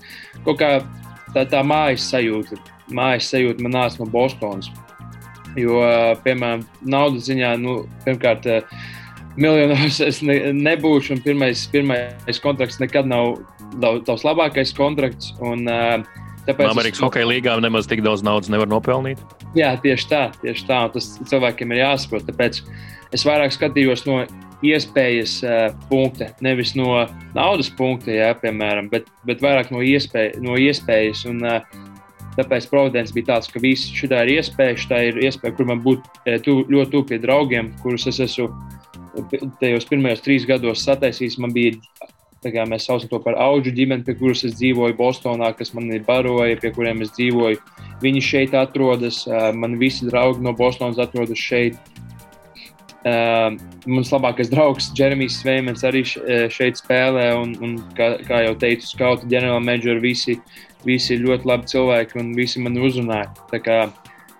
kaut 0.46 0.62
kā 0.62 0.70
tā, 1.34 1.44
tā 1.44 1.60
mājas 1.60 2.06
sajūta, 2.08 2.56
mājas 2.96 3.28
sajūta 3.28 3.66
man 3.66 3.76
nāca 3.76 4.00
no 4.00 4.08
Bostonas. 4.12 4.70
Jo, 5.58 5.82
piemēram, 6.24 6.62
naudas 6.80 7.26
ziņā, 7.28 7.50
nu, 7.60 7.82
pirmkārt, 8.06 8.48
miljonos 9.36 10.00
es 10.08 10.22
ne, 10.24 10.38
nebūšu, 10.56 11.18
un 11.18 11.20
pirmais, 11.26 11.66
pirmais 11.72 12.40
kontrakts 12.40 12.80
nekad 12.80 13.10
nav 13.10 13.36
tavs 14.08 14.24
labākais 14.24 14.72
kontrakts. 14.76 15.34
Un, 15.44 15.68
uh, 15.68 16.24
Tāpēc 16.48 16.70
Amerikas 16.72 17.00
es... 17.00 17.04
hokeja 17.04 17.28
līgām 17.28 17.62
nemaz 17.64 17.88
tik 17.90 18.00
daudz 18.04 18.24
naudas 18.24 18.50
nevar 18.52 18.70
nopelnīt. 18.70 19.20
Jā, 19.58 19.74
tieši 19.82 20.08
tā, 20.10 20.22
tieši 20.42 20.68
tā. 20.68 20.82
Tas 20.94 21.10
cilvēkiem 21.28 21.74
ir 21.74 21.82
jāsaprot. 21.82 22.24
Tāpēc 22.28 22.62
es 23.16 23.24
vairāk 23.28 23.52
skatījos 23.54 24.06
no 24.08 24.22
iespējas 24.64 25.36
uh, 25.46 25.68
punkta, 25.90 26.32
nevis 26.42 26.72
no 26.74 27.04
naudas 27.36 27.68
punkta, 27.78 28.10
jā, 28.10 28.32
piemēram, 28.40 28.88
bet, 28.90 29.06
bet 29.28 29.44
vairāk 29.44 29.70
no, 29.70 29.84
iespēja, 29.84 30.40
no 30.42 30.58
iespējas. 30.58 31.26
Un, 31.30 31.44
uh, 31.46 31.86
Tāpēc 32.38 32.68
Providence 32.70 33.10
bija 33.10 33.32
tāds, 33.32 33.48
ka 33.50 33.58
viss 33.58 33.90
šī 33.98 34.12
ir 34.14 34.28
iespēja, 34.36 34.76
šī 34.78 34.98
ir 35.08 35.16
iespēja, 35.26 35.56
kur 35.58 35.66
man 35.66 35.80
būt 35.82 36.04
tu, 36.44 36.60
ļoti 36.70 36.92
tuvu 36.92 37.06
pie 37.08 37.18
draugiem, 37.18 37.72
kurus 37.82 38.06
es 38.06 38.20
esmu 38.22 38.46
tajos 39.58 39.88
pirmajos 39.88 40.22
trīs 40.22 40.46
gados 40.46 40.84
sataisījis. 40.86 41.40
Man 41.42 41.50
bija 41.56 41.74
mēs 42.44 42.86
saucam 42.86 43.08
to 43.08 43.18
par 43.20 43.34
augu 43.34 43.72
ģimeni, 43.74 44.04
pie 44.06 44.14
kuras 44.14 44.44
es 44.44 44.54
dzīvoju 44.58 44.96
Bostonā, 44.96 45.52
kas 45.56 45.74
man 45.74 45.90
ir 45.90 46.04
baroja, 46.06 46.58
pie 46.60 46.70
kuriem 46.70 47.02
es 47.02 47.10
dzīvoju. 47.16 47.58
Viņi 48.02 48.20
šeit 48.22 48.54
atrodas, 48.54 49.26
man 49.54 49.78
visi 49.78 50.06
draugi 50.06 50.42
no 50.42 50.52
Bostonas 50.52 50.98
atrodas 50.98 51.38
šeit. 51.38 51.76
Mans 53.04 54.10
labākais 54.12 54.50
draugs, 54.50 54.90
Jeremijs 54.94 55.40
Sveimens, 55.42 55.82
arī 55.82 56.04
šeit 56.06 56.78
spēlē. 56.78 57.30
Un, 57.40 57.56
un 57.62 57.78
kā, 57.96 58.18
kā 58.26 58.44
jau 58.46 58.54
teicu, 58.58 58.86
skauti 58.86 59.30
ģenerāla 59.30 59.62
menedžeri 59.64 60.02
visi, 60.02 60.38
visi 60.86 61.16
ir 61.16 61.24
ļoti 61.26 61.48
labi 61.48 61.72
cilvēki 61.72 62.20
un 62.22 62.34
visi 62.38 62.62
man 62.62 62.78
uzrunāja. 62.78 63.32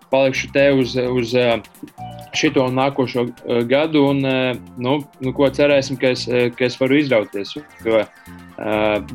Palikšu 0.08 0.50
te 0.54 0.64
uz, 0.72 0.94
uz 0.96 1.34
šito 2.36 2.64
un 2.64 2.76
nākošo 2.78 3.26
gadu, 3.68 4.06
un 4.12 4.22
nu, 4.24 4.98
nu, 5.20 5.32
ko 5.36 5.48
cerēsim, 5.52 5.98
ka 6.00 6.12
es, 6.16 6.26
ka 6.28 6.68
es 6.68 6.78
varu 6.80 7.00
izrauties. 7.00 7.54
Jo 7.84 8.04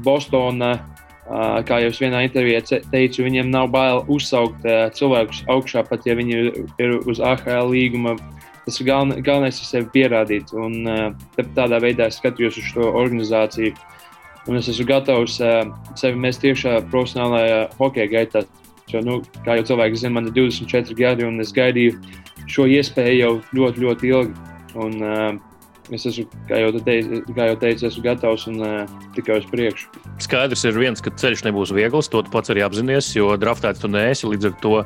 Bostonā, 0.05 0.75
kā 1.67 1.79
jau 1.83 1.91
es 1.91 2.01
vienā 2.01 2.23
intervijā 2.27 2.61
teicu, 2.91 3.25
viņiem 3.25 3.51
nav 3.51 3.69
bail 3.73 4.03
uzsaukt 4.11 4.65
cilvēkus 4.97 5.43
augšā, 5.51 5.85
pat 5.89 6.07
ja 6.07 6.17
viņi 6.19 6.39
ir 6.81 6.97
uz 7.09 7.21
AHL 7.23 7.71
līguma. 7.73 8.17
Tas 8.63 8.79
ir 8.79 8.87
galvenais, 8.87 9.19
galvenais 9.25 9.57
ir 9.59 9.67
sevi 9.67 9.89
pierādīt. 9.91 10.53
Un, 10.55 10.87
tādā 11.55 11.81
veidā 11.83 12.07
es 12.07 12.19
skatījos 12.21 12.61
uz 12.61 12.69
šo 12.71 12.93
organizāciju. 12.93 13.73
Un 14.47 14.59
es 14.59 14.67
esmu 14.71 14.85
gatavs 14.87 15.37
sevi 15.99 16.19
mest 16.19 16.43
iekšā 16.43 16.81
profesionālajā 16.91 17.59
hokeja 17.79 18.11
gaitā. 18.11 18.43
Jo, 18.93 19.01
nu, 19.01 19.15
kā 19.45 19.57
jau 19.57 19.65
cilvēki 19.71 20.03
zina, 20.03 20.13
man 20.19 20.29
ir 20.29 20.35
24 20.35 20.93
gadi, 20.97 21.25
un 21.25 21.41
es 21.41 21.53
gaidīju 21.55 21.95
šo 22.51 22.67
iespēju 22.69 23.17
jau 23.17 23.31
ļoti, 23.57 23.83
ļoti 23.85 24.11
ilgi. 24.11 24.51
Un, 24.83 24.99
uh, 25.01 25.93
es 25.93 26.05
esmu, 26.09 26.27
kā 26.49 26.59
jau, 26.61 26.69
teicu, 26.85 27.23
kā 27.33 27.47
jau 27.49 27.57
teicu, 27.63 27.87
esmu 27.89 28.03
gatavs 28.05 28.45
un 28.51 28.61
uh, 28.61 28.93
tikai 29.17 29.39
uz 29.41 29.47
priekšu. 29.49 29.89
Skaidrs 30.21 30.65
ir 30.69 30.77
viens, 30.77 31.01
ka 31.01 31.13
ceļš 31.23 31.45
nebūs 31.47 31.73
viegls. 31.73 32.11
To 32.13 32.21
pats 32.33 32.53
arī 32.53 32.65
apzināties, 32.65 33.15
jo 33.17 33.33
draftēts 33.41 33.81
tu 33.81 33.89
neesi 33.89 34.29
līdz 34.29 34.51
ar 34.51 34.55
to. 34.61 34.77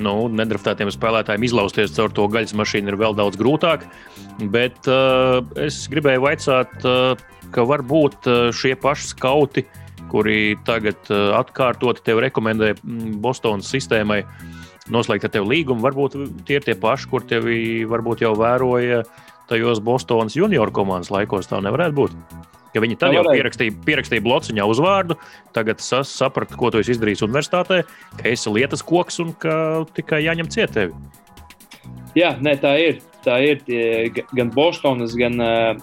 Nu, 0.00 0.14
nedraftētiem 0.32 0.88
spēlētājiem 0.88 1.44
izlausties 1.44 1.92
caur 1.92 2.08
to 2.16 2.24
gaļas 2.32 2.54
mašīnu 2.56 2.88
ir 2.88 2.96
vēl 2.96 3.12
daudz 3.18 3.36
grūtāk. 3.36 3.84
Bet 4.54 4.88
uh, 4.88 5.42
es 5.60 5.84
gribēju 5.92 6.24
jautāt, 6.24 6.72
uh, 6.88 7.28
ka 7.52 7.68
varbūt 7.68 8.30
šie 8.56 8.72
paši 8.80 9.10
skauti 9.10 9.66
uh, 9.66 9.81
kuri 10.12 10.54
tagad 10.68 11.10
uh, 11.10 11.32
atkārtot 11.40 12.02
tev 12.04 12.20
rekomendē 12.22 12.74
mm, 12.76 13.18
Bostonas 13.24 13.70
sistēmai 13.72 14.22
noslēgt 14.92 15.26
ar 15.26 15.34
tevi 15.34 15.56
līgumu. 15.56 15.82
Varbūt 15.84 16.16
tie 16.48 16.58
ir 16.60 16.66
tie 16.66 16.76
paši, 16.78 17.08
kur 17.10 17.24
tevi 17.28 17.82
varbūt 17.88 18.24
jau 18.26 18.34
vēroja 18.38 19.02
tajos 19.50 19.82
Bostonas 19.84 20.36
junior 20.36 20.72
komandas 20.74 21.12
laikos. 21.12 21.48
Tā 21.50 21.62
nevarētu 21.64 21.98
būt. 21.98 22.16
Ja 22.72 22.80
viņi 22.80 22.96
tad 22.96 23.12
jau 23.12 23.24
pierakstīja, 23.26 23.74
pierakstīja 23.84 24.24
blociņā 24.24 24.64
uzvārdu, 24.64 25.18
tagad 25.52 25.82
saprata, 25.84 26.56
ko 26.56 26.70
tu 26.72 26.80
esi 26.80 26.94
izdarījis 26.94 27.24
universitātē, 27.26 27.82
ka 28.16 28.28
esi 28.30 28.52
lietas 28.52 28.84
koks 28.88 29.20
un 29.20 29.34
ka 29.36 29.54
tikai 29.92 30.22
jāņem 30.24 30.48
cietēvi. 30.54 30.96
Jā, 32.16 32.32
nē, 32.40 32.56
tā 32.62 32.72
ir 32.80 33.02
tā 33.24 33.38
ir. 33.46 33.62
Tie, 33.66 34.10
gan 34.36 34.50
Bostonas, 34.54 35.14
gan 35.18 35.38
uh, 35.42 35.76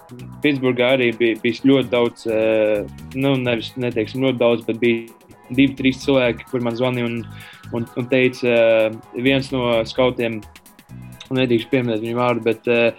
Pitsburgā 0.43 0.93
arī 0.97 1.11
bija, 1.17 1.39
bija 1.43 1.69
ļoti 1.71 1.89
daudz, 1.91 2.25
uh, 2.29 2.85
nu, 3.15 3.35
nevis 3.41 3.73
neteiksim 3.79 4.23
ļoti 4.25 4.41
daudz, 4.41 4.65
bet 4.67 4.77
bija 4.81 4.99
divi, 5.49 5.73
trīs 5.77 6.03
cilvēki, 6.03 6.47
kur 6.51 6.59
man 6.65 6.77
zvanīja 6.77 7.05
un, 7.09 7.15
un, 7.75 7.81
un 7.99 8.09
teica, 8.11 8.45
uh, 8.49 8.89
viens 9.17 9.51
no 9.53 9.61
skautiem, 9.89 10.33
nedrīkst 11.29 11.69
pieminēt 11.69 12.01
viņu 12.01 12.17
vārdu, 12.17 12.41
bet 12.45 12.61
uh, 12.69 12.89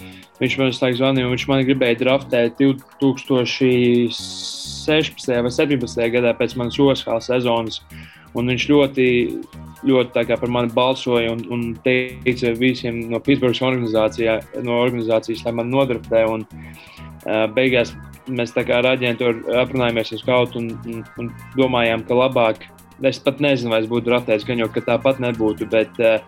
viņš 0.41 0.55
man 0.59 0.71
visu 0.71 0.91
zvanīja 1.01 1.27
un 1.27 1.35
viņš 1.35 1.47
man 1.51 1.67
gribēja 1.67 2.01
draftēt 2.05 2.51
2016. 2.61 4.15
vai 5.29 5.51
2017. 5.51 6.13
gadā 6.15 6.31
pēc 6.39 6.51
manas 6.61 6.79
Oskala 6.81 7.21
sezonas. 7.25 7.77
Un 8.39 8.53
viņš 8.53 8.69
ļoti 8.71 9.07
ļoti 9.87 10.27
par 10.41 10.51
mani 10.53 10.73
balsoja 10.75 11.33
un, 11.33 11.45
un 11.53 11.63
teica 11.85 12.53
visiem 12.59 13.07
no 13.11 13.21
Pitsburgas 13.21 13.61
no 13.61 14.81
organizācijas, 14.85 15.45
lai 15.47 15.55
man 15.57 15.71
nodraftē. 15.73 16.25
Un, 16.29 16.45
uh, 16.45 17.47
beigās 17.55 17.95
mēs 18.29 18.53
tā 18.55 18.65
kā 18.67 18.81
ar 18.81 18.93
aģentūru 18.93 19.57
aprunājāmies 19.63 20.13
uz 20.17 20.27
kaut 20.27 20.57
un, 20.61 20.73
un, 20.87 21.03
un 21.19 21.33
domājām, 21.57 22.05
ka 22.07 22.19
labāk. 22.19 22.69
Es 23.01 23.17
pat 23.25 23.39
nezinu, 23.41 23.73
vai 23.73 23.81
es 23.81 23.89
būtu 23.89 24.11
draftējis, 24.11 24.45
gan 24.45 24.61
jau 24.61 24.69
tāpat 24.77 25.23
nebūtu. 25.25 25.69
Bet 25.73 26.01
uh, 26.05 26.19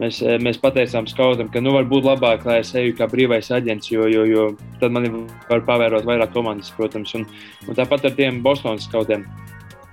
mēs, 0.00 0.20
mēs 0.44 0.60
pateicām 0.60 1.08
skautam, 1.08 1.48
ka 1.52 1.62
nu, 1.64 1.72
varbūt 1.78 2.04
labāk, 2.04 2.44
lai 2.48 2.60
es 2.60 2.74
eju 2.76 2.92
kā 2.98 3.08
brīvais 3.08 3.48
aģents, 3.56 3.88
jo, 3.94 4.04
jo, 4.12 4.26
jo 4.28 4.50
tad 4.82 4.92
man 4.92 5.08
var 5.48 5.64
pavērot 5.64 6.04
vairāk 6.08 6.36
komandas, 6.36 6.74
protams. 6.76 7.16
Un, 7.16 7.24
un 7.66 7.78
tāpat 7.78 8.10
ar 8.10 8.18
tiem 8.18 8.42
Bostonas 8.44 8.84
skautiem. 8.90 9.24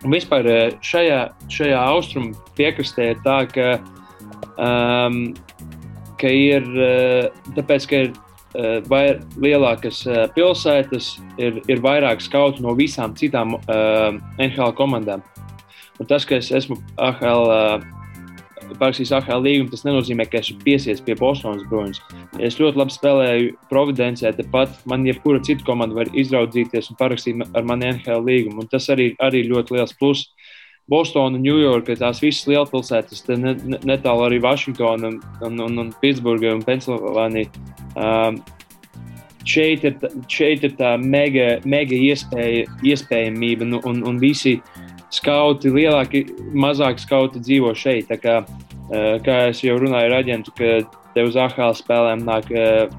Un 0.05 0.13
vispār 0.13 0.45
eh, 0.45 0.75
šajā, 0.85 1.21
šajā 1.49 1.81
austrumu 1.93 2.35
piekrastē 2.57 3.11
ir 3.13 3.21
tā, 3.25 3.39
ka, 3.49 3.67
um, 4.61 5.21
ka 6.21 6.29
ir, 6.29 6.67
eh, 6.85 7.29
tāpēc, 7.57 7.87
ka 7.89 8.01
ir 8.05 8.11
uh, 8.13 8.77
vai 8.89 9.17
lielākas 9.41 10.03
uh, 10.05 10.23
pilsētas, 10.35 11.15
ir, 11.41 11.61
ir 11.69 11.81
vairāk 11.81 12.21
skautu 12.21 12.65
no 12.65 12.75
visām 12.77 13.15
citām 13.17 13.57
uh, 13.57 14.13
NHL 14.37 14.75
komandām. 14.77 15.25
Un 15.97 16.09
tas, 16.09 16.25
ka 16.29 16.37
es 16.37 16.51
esmu 16.53 16.77
AHL 17.01 17.49
uh, 17.49 17.96
parakstījis 18.75 19.13
AHL 19.15 19.43
līgumu, 19.45 19.71
tas 19.71 19.85
nenozīmē, 19.87 20.25
ka 20.27 20.41
esmu 20.41 20.59
piesies 20.65 20.99
pie 21.03 21.15
Bostonas 21.19 21.63
Bruins. 21.71 22.01
Es 22.43 22.59
ļoti 22.59 22.81
labi 22.81 22.95
spēlēju 22.95 23.53
Providencē, 23.71 24.33
tepat 24.37 24.75
man 24.89 25.07
jebkura 25.07 25.39
cita 25.45 25.65
komanda 25.67 25.97
var 25.97 26.11
izraudzīties 26.11 26.91
un 26.91 26.99
parakstīt 26.99 27.45
ar 27.47 27.67
mani 27.67 27.91
NHL 27.93 28.27
līgumu. 28.27 28.65
Un 28.65 28.71
tas 28.71 28.89
arī 28.93 29.13
ir 29.15 29.51
ļoti 29.53 29.77
liels 29.77 29.95
pluss. 29.99 30.31
Bostona, 30.87 31.35
Ņujorka, 31.43 31.97
tās 31.99 32.21
visas 32.23 32.47
lielpilsētas, 32.47 33.25
ne, 33.35 33.57
ne, 33.59 33.79
netālu 33.83 34.23
arī 34.23 34.37
Vašingtona, 34.39 35.09
un, 35.09 35.17
un, 35.43 35.57
un, 35.65 35.81
un 35.83 35.89
Pitsburga 35.99 36.53
un 36.55 36.63
Pensilvānija. 36.63 37.51
Um, 37.99 38.39
šeit 39.47 39.83
ir, 39.87 39.97
šeit 40.31 40.63
ir 40.63 40.75
tā 40.79 40.93
mega, 41.01 41.57
mega 41.67 41.95
iespēja, 41.95 42.67
iespējamība, 42.87 43.67
nu, 43.67 43.81
un, 43.87 43.99
un 44.07 44.19
visi 44.21 44.57
skauti, 45.13 45.71
lielāki, 45.71 46.23
mazāki 46.55 47.03
skauti 47.03 47.41
dzīvo 47.43 47.73
šeit. 47.77 48.09
Tā 48.11 48.19
kā, 48.21 48.37
eh, 48.91 49.17
kā 49.23 49.39
jau 49.55 49.77
runāju 49.79 50.11
ar 50.11 50.17
aģentu, 50.21 50.53
ka 50.57 50.89
te 51.13 51.23
uz 51.23 51.35
AHL 51.35 51.75
spēlēm 51.77 52.23
nāk 52.27 52.51
eh, 52.51 52.89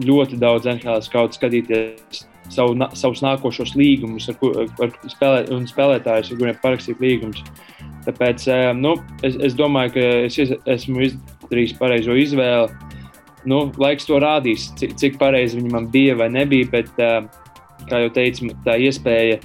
ļoti 0.00 0.38
daudz 0.40 0.66
NHL 0.66 1.02
skautu 1.04 1.36
skatīties 1.36 2.26
savu, 2.50 2.76
savus 2.94 3.22
nākošos 3.22 3.76
līgumus 3.76 4.28
ar, 4.32 4.36
ar 4.80 4.94
spēlē, 5.06 5.50
un 5.54 5.68
spēlētājus, 5.68 6.32
ar 6.32 6.40
kuriem 6.40 6.62
parakstīt 6.62 7.00
līgumus. 7.00 7.44
Tāpēc 8.06 8.48
eh, 8.48 8.70
nu, 8.74 8.96
es, 9.22 9.36
es 9.36 9.54
domāju, 9.54 9.98
ka 9.98 10.06
es 10.26 10.40
esmu 10.40 11.04
izdarījis 11.08 11.76
pareizo 11.78 12.16
izvēli. 12.16 12.88
Nu, 13.48 13.70
laiks 13.80 14.04
to 14.04 14.18
rādīs, 14.20 14.68
cik, 14.76 14.98
cik 15.00 15.14
pareizi 15.20 15.56
viņi 15.56 15.70
man 15.72 15.86
bija 15.92 16.16
vai 16.16 16.28
nebija. 16.28 16.66
Bet, 16.68 16.90
kā 17.88 18.00
jau 18.02 18.10
teicu, 18.12 18.50
tā 18.66 18.74
iespēja 18.76 19.38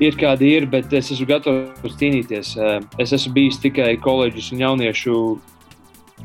ir 0.00 0.18
kādi 0.18 0.52
ir, 0.56 0.66
bet 0.70 0.92
es 0.94 1.10
esmu 1.14 1.26
gatavs 1.28 1.96
cīnīties. 1.98 2.54
Es 3.02 3.14
esmu 3.14 3.34
bijis 3.36 3.60
tikai 3.62 3.96
koledžas 4.02 4.52
un 4.54 4.62
jauniešu 4.62 5.16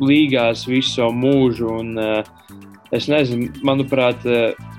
līgās 0.02 0.68
visu 0.70 0.98
savu 0.98 1.16
mūžu. 1.18 1.70
Un, 1.82 1.98
es 2.94 3.08
nezinu, 3.10 3.50
manuprāt, 3.66 4.26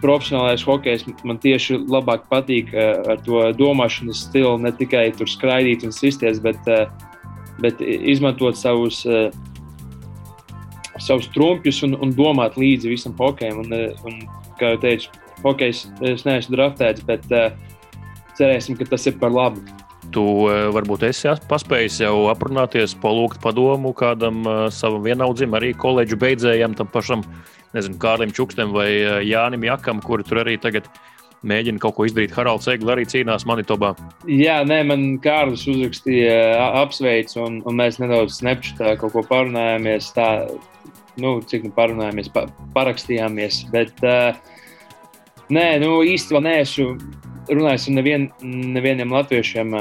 profesionālais 0.03 0.63
hokejs 0.67 1.07
man 1.27 1.41
tieši 1.43 1.81
labāk 1.91 2.29
patīk 2.31 2.71
ar 2.77 3.19
to 3.27 3.43
domāšanas 3.59 4.27
stilu, 4.29 4.57
ne 4.63 4.73
tikai 4.75 5.09
tur 5.19 5.31
skraidīt 5.31 5.87
un 5.87 5.95
sisties, 5.95 6.39
bet, 6.45 6.71
bet 7.63 7.83
izmantot 7.83 8.59
savus. 8.61 9.05
Savus 11.03 11.27
trumpjus 11.35 11.81
un, 11.83 11.97
un 11.99 12.13
domāt 12.15 12.55
līdzi 12.55 12.93
visam 12.93 13.17
hokejam. 13.19 13.65
Un, 13.65 13.73
un, 14.07 14.21
kā 14.61 14.69
jau 14.71 14.79
teicu, 14.85 15.09
hokejs 15.43 15.81
es 16.07 16.23
neesmu 16.23 16.55
draftēts, 16.55 17.03
bet 17.09 17.27
uh, 17.35 17.49
cerēsim, 18.39 18.79
ka 18.79 18.89
tas 18.91 19.07
ir 19.11 19.19
par 19.21 19.35
labu. 19.35 19.63
Tu 20.13 20.23
eh, 20.51 20.67
varbūt 20.75 21.07
esi 21.09 21.33
paspējis 21.49 22.03
jau 22.05 22.15
aprunāties, 22.33 22.97
palūgt 23.01 23.41
padomu 23.43 23.95
kādam 23.97 24.45
uh, 24.45 24.67
savam 24.73 25.05
vienaudzim, 25.07 25.55
arī 25.57 25.73
koledžu 25.75 26.19
beidzējam, 26.21 26.77
tam 26.77 26.91
pašam, 26.93 27.25
nezinu, 27.75 27.99
Kārlim 28.03 28.35
Čukstam 28.35 28.75
vai 28.77 28.91
uh, 29.01 29.19
Jānim 29.25 29.65
Jakam, 29.65 30.03
kuri 30.05 30.27
tur 30.27 30.43
arī 30.45 30.59
tagad 30.61 30.91
mēģina 31.45 31.81
kaut 31.81 31.97
ko 31.97 32.07
izdarīt. 32.09 32.35
Haralds 32.37 32.69
Eglis 32.73 32.93
arī 32.95 33.07
cīnās 33.09 33.47
Manitobā. 33.49 33.95
Jā, 34.29 34.61
nē, 34.69 34.81
man 34.89 35.07
Kārlis 35.25 35.67
uzrakstīja 35.71 36.37
apsveic, 36.83 37.33
un, 37.41 37.61
un 37.65 37.81
mēs 37.81 38.01
nedaudz 38.03 38.39
snapchatā 38.41 38.97
kaut 39.01 39.17
ko 39.17 39.25
parunājāmies. 39.29 40.13
Tā, 40.17 40.31
nu, 41.21 41.37
cik 41.49 41.69
nu 41.69 41.75
parunājāmies, 41.77 42.33
pa, 42.35 42.47
parakstījāmies. 42.77 43.65
Bet, 43.75 43.97
uh, 44.05 44.37
nē, 45.53 45.69
nu 45.85 46.01
īsti 46.15 46.37
vēl 46.37 46.49
neesmu 46.49 46.91
runājis 47.51 47.89
ar 47.89 47.97
nevien, 47.99 48.27
nevieniem 48.43 49.13
latviešiem, 49.13 49.75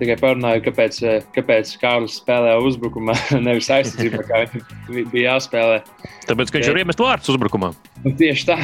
tikai 0.00 0.16
parunāju, 0.20 0.64
kāpēc, 0.66 1.00
kāpēc 1.34 1.72
Kārlis 1.80 2.18
spēlē 2.20 2.56
uzbrukumā, 2.64 3.16
nevis 3.46 3.70
aizsardzībā, 3.72 4.22
kā 4.28 4.44
viņam 4.52 5.10
bija 5.12 5.34
jāspēlē. 5.34 5.80
Tāpēc, 6.28 6.52
ka 6.52 6.60
viņš 6.60 6.70
ir 6.72 6.80
iemests 6.82 7.04
vārds 7.04 7.32
uzbrukumā. 7.34 7.72
Nu, 8.04 8.14
tieši 8.20 8.48
tā. 8.52 8.58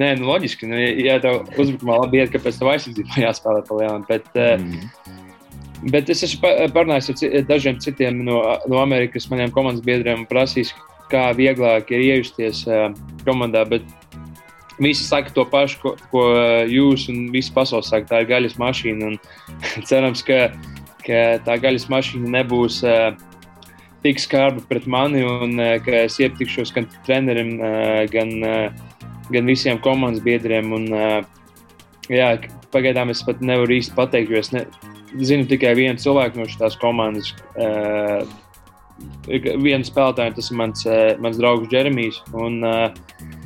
Nē, 0.00 0.14
nu, 0.18 0.30
loģiski. 0.30 0.68
Nu, 0.70 0.78
ja 0.80 1.18
tev 1.22 1.42
uzbrukumā 1.60 1.98
labi 2.04 2.22
iet, 2.22 2.32
kāpēc 2.32 2.60
tev 2.60 2.72
aizsardzībā 2.72 3.24
jāspēlē 3.26 3.64
pa 3.68 3.80
lielam. 3.80 4.06
Bet, 4.08 4.30
mm. 4.34 5.90
bet 5.92 6.12
es 6.12 6.24
esmu 6.28 6.54
parunājis 6.74 7.12
ar 7.28 7.48
dažiem 7.50 7.80
citiem 7.82 8.22
no, 8.26 8.40
no 8.72 8.80
Amerikas 8.82 9.28
maniem 9.32 9.52
komandas 9.54 9.84
biedriem 9.84 10.24
un 10.24 10.30
prasījis, 10.30 10.72
kā 11.12 11.28
vieglāk 11.36 11.92
ir 11.92 12.06
iejusties 12.06 12.64
komandā. 13.26 13.66
Bet 13.68 13.84
Visi 14.80 15.04
saka 15.04 15.30
to 15.34 15.44
pašu, 15.48 15.78
ko, 15.82 15.90
ko 16.12 16.22
jūs 16.68 17.08
un 17.12 17.26
visi 17.34 17.52
pasaules 17.54 17.90
saka. 17.92 18.08
Tā 18.08 18.22
ir 18.22 18.30
gaļas 18.30 18.56
mašīna. 18.60 19.12
cerams, 19.90 20.24
ka, 20.26 20.48
ka 21.04 21.20
tā 21.46 21.58
gaļas 21.60 21.88
mašīna 21.92 22.32
nebūs 22.38 22.80
uh, 22.86 23.12
tik 24.04 24.22
skarba 24.22 24.64
pret 24.68 24.88
mani, 24.90 25.24
un 25.26 25.58
uh, 25.60 25.76
ka 25.84 26.04
es 26.06 26.18
iepatikšos 26.22 26.72
gan 26.76 26.88
trenerim, 27.06 27.54
uh, 27.60 28.02
gan, 28.12 28.32
uh, 28.40 29.10
gan 29.32 29.50
visiem 29.50 29.80
komandas 29.82 30.24
biedriem. 30.24 30.72
Un, 30.74 30.88
uh, 30.96 31.20
jā, 32.10 32.34
pagaidām 32.72 33.12
es 33.12 33.22
pat 33.26 33.44
nevaru 33.44 33.76
īsti 33.76 33.96
pateikt, 33.98 34.32
jo 34.32 34.40
es 34.40 34.54
ne, 34.56 34.64
zinu 35.20 35.44
tikai 35.50 35.76
vienu 35.76 36.00
cilvēku 36.00 36.40
no 36.40 36.48
šīs 36.48 36.80
komandas. 36.80 37.34
Uh, 37.54 38.24
vienu 39.28 39.84
spēlētāju, 39.84 40.36
tas 40.38 40.50
ir 40.50 40.58
mans, 40.58 40.84
mans 41.22 41.38
draugs 41.38 41.70
Jeremijs. 41.72 42.20
Un, 42.38 42.60
uh, 42.64 43.40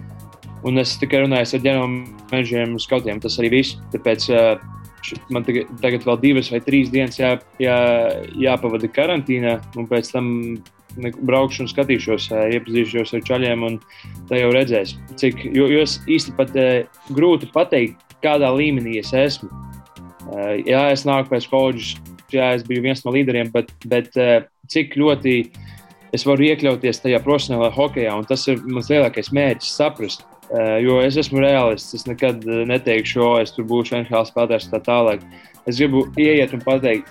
Un 0.66 0.83
es 0.83 0.96
tikai 0.98 1.22
runāju 1.22 1.46
ar 1.46 1.66
ģenerālmenedžeriem 1.66 2.74
un 2.74 2.83
skautiem. 2.83 3.20
Tas 3.22 3.38
arī 3.38 3.52
viss. 3.59 3.76
Tāpēc 3.92 4.26
uh, 4.35 4.57
man 5.31 5.44
tagad, 5.46 5.68
tagad 5.83 6.07
vēl 6.07 6.18
divas 6.22 6.50
vai 6.52 6.61
trīs 6.64 6.90
dienas 6.92 7.18
jā, 7.20 7.37
jā, 7.62 7.76
jāpavada 8.40 8.90
karantīnā, 8.90 9.59
un 9.79 9.87
pēc 9.90 10.11
tam 10.14 10.33
braukšu 10.96 11.64
un 11.64 11.70
skatīšos, 11.70 12.31
iepazīšos 12.57 13.12
ar 13.16 13.24
čaļiem, 13.26 13.64
un 13.66 13.79
tā 14.31 14.40
jau 14.40 14.50
redzēs. 14.55 14.96
Cik, 15.20 15.44
jo, 15.52 15.68
jo 15.72 15.85
es 15.85 15.98
īsti 16.09 16.35
pat 16.38 16.55
grūti 17.12 17.50
pateikt, 17.52 18.00
kādā 18.24 18.48
līmenī 18.57 18.96
es 19.02 19.12
esmu. 19.16 19.50
Jā, 20.66 20.87
es 20.90 21.05
nāku 21.07 21.35
pēc 21.35 21.50
koledžas, 21.52 22.00
jā, 22.33 22.55
es 22.57 22.64
biju 22.66 22.87
viens 22.88 23.05
no 23.05 23.12
līderiem, 23.14 23.52
bet, 23.55 23.70
bet 23.87 24.16
cik 24.72 24.96
ļoti 24.98 25.37
es 26.16 26.24
varu 26.26 26.48
iekļauties 26.48 27.02
tajā 27.05 27.20
profesionālajā 27.22 27.76
hokeja, 27.76 28.16
un 28.16 28.24
tas 28.26 28.46
ir 28.48 28.64
mans 28.64 28.88
lielākais 28.90 29.31
mērķis 29.37 29.76
saprast 29.76 30.24
jo 30.82 31.00
es 31.02 31.16
esmu 31.18 31.40
realists. 31.42 31.94
Es 31.94 32.06
nekad 32.06 32.44
eh, 32.46 32.64
neteikšu, 32.68 33.22
o, 33.22 33.30
es 33.42 33.54
tur 33.54 33.66
būšu 33.68 33.98
NHL 34.02 34.28
spēlētājs 34.28 34.70
tā 34.72 34.82
tālāk. 34.87 35.24
Es 35.66 35.80
gribu 35.80 36.04
ieiet 36.20 36.54
un 36.54 36.62
pateikt, 36.62 37.11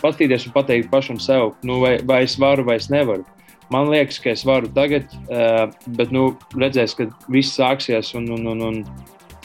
paskatīties 0.00 0.48
un 0.48 0.56
pateikt 0.56 0.90
pašam 0.90 1.20
sev, 1.22 1.52
nu, 1.66 1.78
vai, 1.82 1.96
vai 2.08 2.24
es 2.26 2.34
varu 2.40 2.66
vai 2.66 2.80
es 2.80 2.90
nevaru. 2.90 3.26
Man 3.72 3.88
liekas, 3.88 4.18
ka 4.20 4.32
es 4.34 4.42
varu 4.44 4.68
tagad, 4.74 5.06
eh, 5.30 5.68
bet 5.98 6.10
nu, 6.12 6.32
redzēs, 6.58 6.96
ka 6.98 7.06
viss 7.32 7.54
sāksies 7.56 8.12
un, 8.18 8.26
un, 8.34 8.50
un, 8.52 8.66
un 8.68 8.82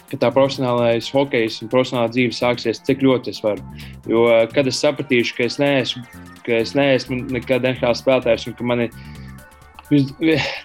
ka 0.08 0.18
tā 0.24 0.32
profesionālais 0.34 1.12
hokejs 1.12 1.62
un 1.62 1.70
profesionālā 1.72 2.10
dzīve 2.16 2.34
sāksies, 2.36 2.82
cik 2.88 3.06
ļoti 3.06 3.36
es 3.36 3.44
varu. 3.44 3.64
Jo 4.08 4.26
kad 4.56 4.68
es 4.72 4.82
sapratīšu, 4.82 5.36
ka 5.38 5.46
es 5.46 5.60
neesmu, 5.62 6.04
ka 6.48 6.62
es 6.64 6.74
neesmu 6.80 7.22
nekad 7.36 7.68
NHL 7.68 7.96
spēlētājs 8.02 8.48
un 8.50 8.58
ka 8.58 8.68
mani 8.68 8.90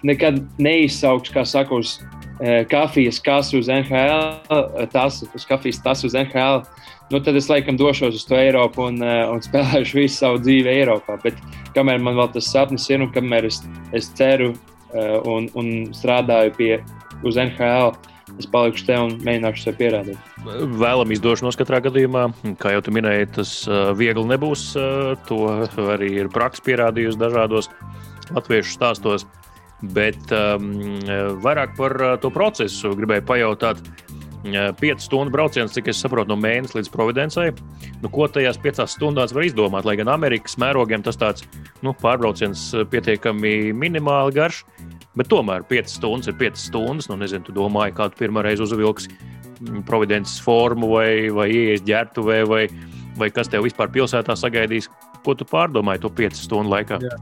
nekad 0.06 0.40
neizsauks, 0.62 1.30
kā 1.34 1.44
Eh, 1.44 2.21
kafijas 2.70 3.20
kasu 3.22 3.58
uz 3.58 3.68
NHL, 3.68 4.22
eh, 4.50 4.86
tas 4.90 5.22
uz 5.34 5.44
kafijas 5.46 5.82
tas 5.82 6.04
uz 6.04 6.14
NHL, 6.14 6.64
nu, 7.10 7.20
tad 7.20 7.36
es 7.36 7.48
laikam 7.48 7.76
došos 7.78 8.16
uz 8.18 8.24
to 8.26 8.34
Eiropu 8.34 8.88
un, 8.88 9.02
eh, 9.02 9.22
un 9.30 9.42
spēlēšu 9.48 10.00
visu 10.00 10.16
savu 10.16 10.40
dzīvi 10.42 10.72
Eiropā. 10.80 11.20
Bet 11.22 11.38
kamēr 11.76 12.02
man 12.02 12.18
vēl 12.18 12.32
tas 12.34 12.50
sapnis 12.50 12.88
ir 12.90 13.04
un 13.04 13.12
kamēr 13.14 13.46
es, 13.46 13.62
es 13.92 14.10
ceru 14.18 14.54
un, 14.92 15.46
un 15.56 15.68
strādāju 15.96 16.52
pie 16.58 16.72
uz 17.24 17.38
NHL, 17.40 17.94
es 18.36 18.48
palikšu 18.52 18.84
te 18.84 18.98
un 19.00 19.14
mēģināšu 19.24 19.64
sev 19.64 19.78
pierādīt. 19.78 20.18
Vēlam 20.76 21.14
izdošanos 21.14 21.56
katrā 21.56 21.80
gadījumā. 21.86 22.26
Kā 22.60 22.74
jau 22.74 22.82
minēji, 22.92 23.30
tas 23.38 23.54
viegli 23.96 24.26
nebūs. 24.34 24.66
To 25.30 25.38
arī 25.94 26.10
ir 26.20 26.28
praksa 26.34 26.66
pierādījusi 26.66 27.22
dažādos 27.22 27.70
latviešu 28.36 28.76
stāstos. 28.76 29.24
Bet 29.82 30.30
um, 30.30 30.70
vairāk 31.42 31.74
par 31.78 31.96
uh, 31.98 32.14
to 32.22 32.30
procesu 32.30 32.92
gribēju 32.98 33.26
pajautāt. 33.26 33.82
Uh, 33.82 34.12
5 34.42 34.98
stundu 34.98 35.30
brauciens, 35.30 35.70
cik 35.70 35.88
es 35.92 36.00
saprotu, 36.02 36.32
no 36.32 36.36
mēneša 36.38 36.78
līdz 36.78 36.90
Providencei. 36.90 37.52
Nu, 38.02 38.10
ko 38.10 38.26
tajās 38.26 38.58
5 38.62 38.82
stundās 38.90 39.34
var 39.34 39.46
izdomāt? 39.46 39.86
Lai 39.86 39.94
gan 39.98 40.10
Amerikas 40.10 40.56
mērogiem 40.58 41.02
tas 41.02 41.18
tāds 41.18 41.46
nu, 41.82 41.94
pārbrauciens 41.94 42.64
uh, 42.74 42.86
pietiekami 42.86 43.72
minimāli 43.74 44.34
garš, 44.38 44.64
bet 45.18 45.30
tomēr 45.30 45.66
5 45.70 45.94
stundas 45.94 46.30
ir 46.30 46.38
5 46.38 46.58
stundas. 46.58 47.10
Nu, 47.10 47.18
nezinu, 47.18 47.46
tu 47.46 47.54
domāji, 47.54 47.94
kā 47.98 48.10
tu 48.10 48.22
pirmā 48.22 48.42
reize 48.46 48.62
uzvilksi 48.66 49.10
mm, 49.14 49.84
Providences 49.86 50.42
formu 50.42 50.90
vai, 50.94 51.30
vai 51.34 51.50
ieies 51.50 51.86
ģērbtuvē 51.86 52.42
vai, 52.50 52.66
vai 53.18 53.30
kas 53.34 53.50
tev 53.50 53.66
vispār 53.66 53.90
pilsētā 53.94 54.38
sagaidīs. 54.38 54.90
Ko 55.22 55.38
tu 55.38 55.46
pārdomāji 55.46 56.02
to 56.02 56.10
5 56.22 56.46
stundu 56.46 56.74
laikā? 56.74 56.98
Jā. 57.02 57.18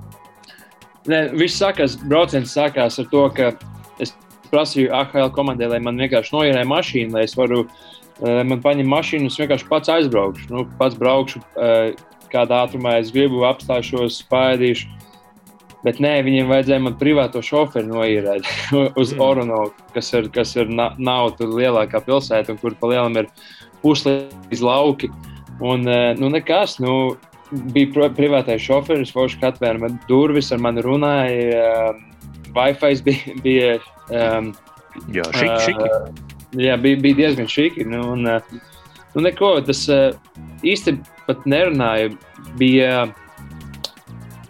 Ne, 1.08 1.20
viss 1.32 1.56
sākās, 1.56 1.96
brauciens 2.04 2.52
sākās 2.52 2.98
ar 3.00 3.06
to, 3.12 3.22
ka 3.32 3.52
es 4.02 4.12
prasīju 4.50 4.90
AHL 4.92 5.30
komandai, 5.32 5.70
lai 5.72 5.80
man 5.84 6.00
vienkārši 6.00 6.34
noierē 6.34 6.64
mašīnu, 6.68 7.14
lai 7.16 7.24
es 7.24 7.36
varu, 7.38 7.62
uh, 7.64 8.40
man 8.44 8.60
paņem 8.60 8.90
mašīnu 8.90 9.30
es 9.30 9.38
vienkārši 9.40 9.68
pats 9.70 9.92
aizbraukšu. 9.94 10.50
Nu, 10.52 10.66
pats 10.80 10.98
braukšu, 11.00 11.40
uh, 11.54 11.94
kādā 12.32 12.64
ātrumā 12.66 12.98
es 13.00 13.12
gribu, 13.14 13.46
apstāšos, 13.48 14.20
pārādīšu. 14.30 14.90
Bet 15.80 15.96
nē, 16.04 16.18
viņiem 16.26 16.50
vajadzēja 16.50 16.84
man 16.84 16.98
privāto 17.00 17.40
šoferi 17.40 17.88
noīrēt 17.88 18.44
uz 19.00 19.14
mm. 19.14 19.24
Oronovu, 19.24 19.72
kas 19.94 20.12
ir, 20.12 20.28
kas 20.34 20.52
ir 20.60 20.68
na 20.68 20.90
nav 21.00 21.32
tur 21.38 21.54
lielākā 21.56 22.02
pilsēta, 22.04 22.52
un 22.52 22.60
kur 22.60 22.76
pa 22.76 22.92
lielam 22.92 23.16
ir 23.16 23.30
puslīdz 23.80 24.60
lauki. 24.60 25.08
Un, 25.64 25.88
uh, 25.88 26.12
nu, 26.20 26.28
nekas, 26.32 26.76
nu, 26.84 27.16
bija 27.50 28.08
privātais 28.14 28.62
šoferis, 28.62 29.12
kurš 29.14 29.38
atvēra 29.42 29.80
man 29.82 29.98
durvis, 30.08 30.50
ar 30.54 30.62
mani 30.62 30.84
runāja. 30.84 31.64
Um, 31.90 32.02
Wi-Fi 32.54 32.96
bija. 33.06 33.36
bija 33.44 33.70
um, 34.10 34.52
jā, 35.14 35.24
šiki, 35.34 35.52
uh, 35.52 35.62
šiki. 35.66 36.64
jā, 36.66 36.76
bija, 36.82 37.00
bija 37.04 37.20
diezgan 37.22 37.50
šiki. 37.50 37.86
Nu, 37.90 38.02
un, 38.14 38.26
uh, 38.26 38.40
nu, 39.14 39.24
neko, 39.26 39.56
tas 39.66 39.84
uh, 39.90 40.10
īsti 40.66 40.98
pat 41.28 41.46
nerunāja. 41.50 42.12
Bija 42.58 43.08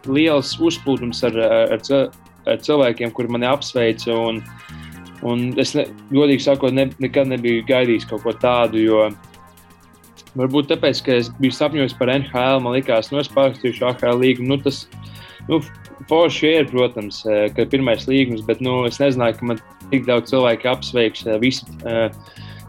liels 0.09 0.55
uzplūdums 0.63 1.21
ar, 1.29 1.37
ar, 1.77 1.83
ar 2.49 2.63
cilvēkiem, 2.65 3.13
kuri 3.17 3.33
mani 3.33 3.49
apsveica. 3.51 4.17
Un, 4.17 4.41
un 5.27 5.51
es, 5.61 5.75
ne, 5.77 5.87
godīgi 6.13 6.47
sakot, 6.49 6.73
ne, 6.77 6.89
nekad 7.03 7.29
nebiju 7.33 7.67
gaidījis 7.69 8.09
kaut 8.13 8.25
ko 8.25 8.37
tādu. 8.37 8.81
Jo, 8.85 9.09
uh, 9.09 9.30
Varbūt 10.39 10.69
tāpēc, 10.71 11.01
ka 11.03 11.17
es 11.19 11.31
biju 11.41 11.55
sapņojis 11.57 11.97
par 11.99 12.13
NHL, 12.13 12.61
man 12.63 12.77
liekas, 12.77 13.11
nu, 13.11 13.19
es 13.23 13.31
pārrakstīšu 13.35 13.89
AHL 13.89 14.21
līgumu. 14.23 14.53
Nu, 14.53 14.59
tas 14.63 14.85
nu, 15.49 15.59
forši 16.11 16.53
ir, 16.61 16.69
protams, 16.71 17.25
eh, 17.27 17.49
ka 17.55 17.65
ir 17.65 17.73
pirmais 17.73 18.07
līgums, 18.07 18.45
bet 18.47 18.63
nu, 18.63 18.85
es 18.87 19.01
nezināju, 19.03 19.39
ka 19.39 19.49
man 19.51 19.63
tik 19.91 20.07
daudz 20.07 20.31
cilvēku 20.31 20.71
apsveiks. 20.71 21.27
Eh, 21.27 21.39
visi 21.43 21.67
uh, 21.83 22.09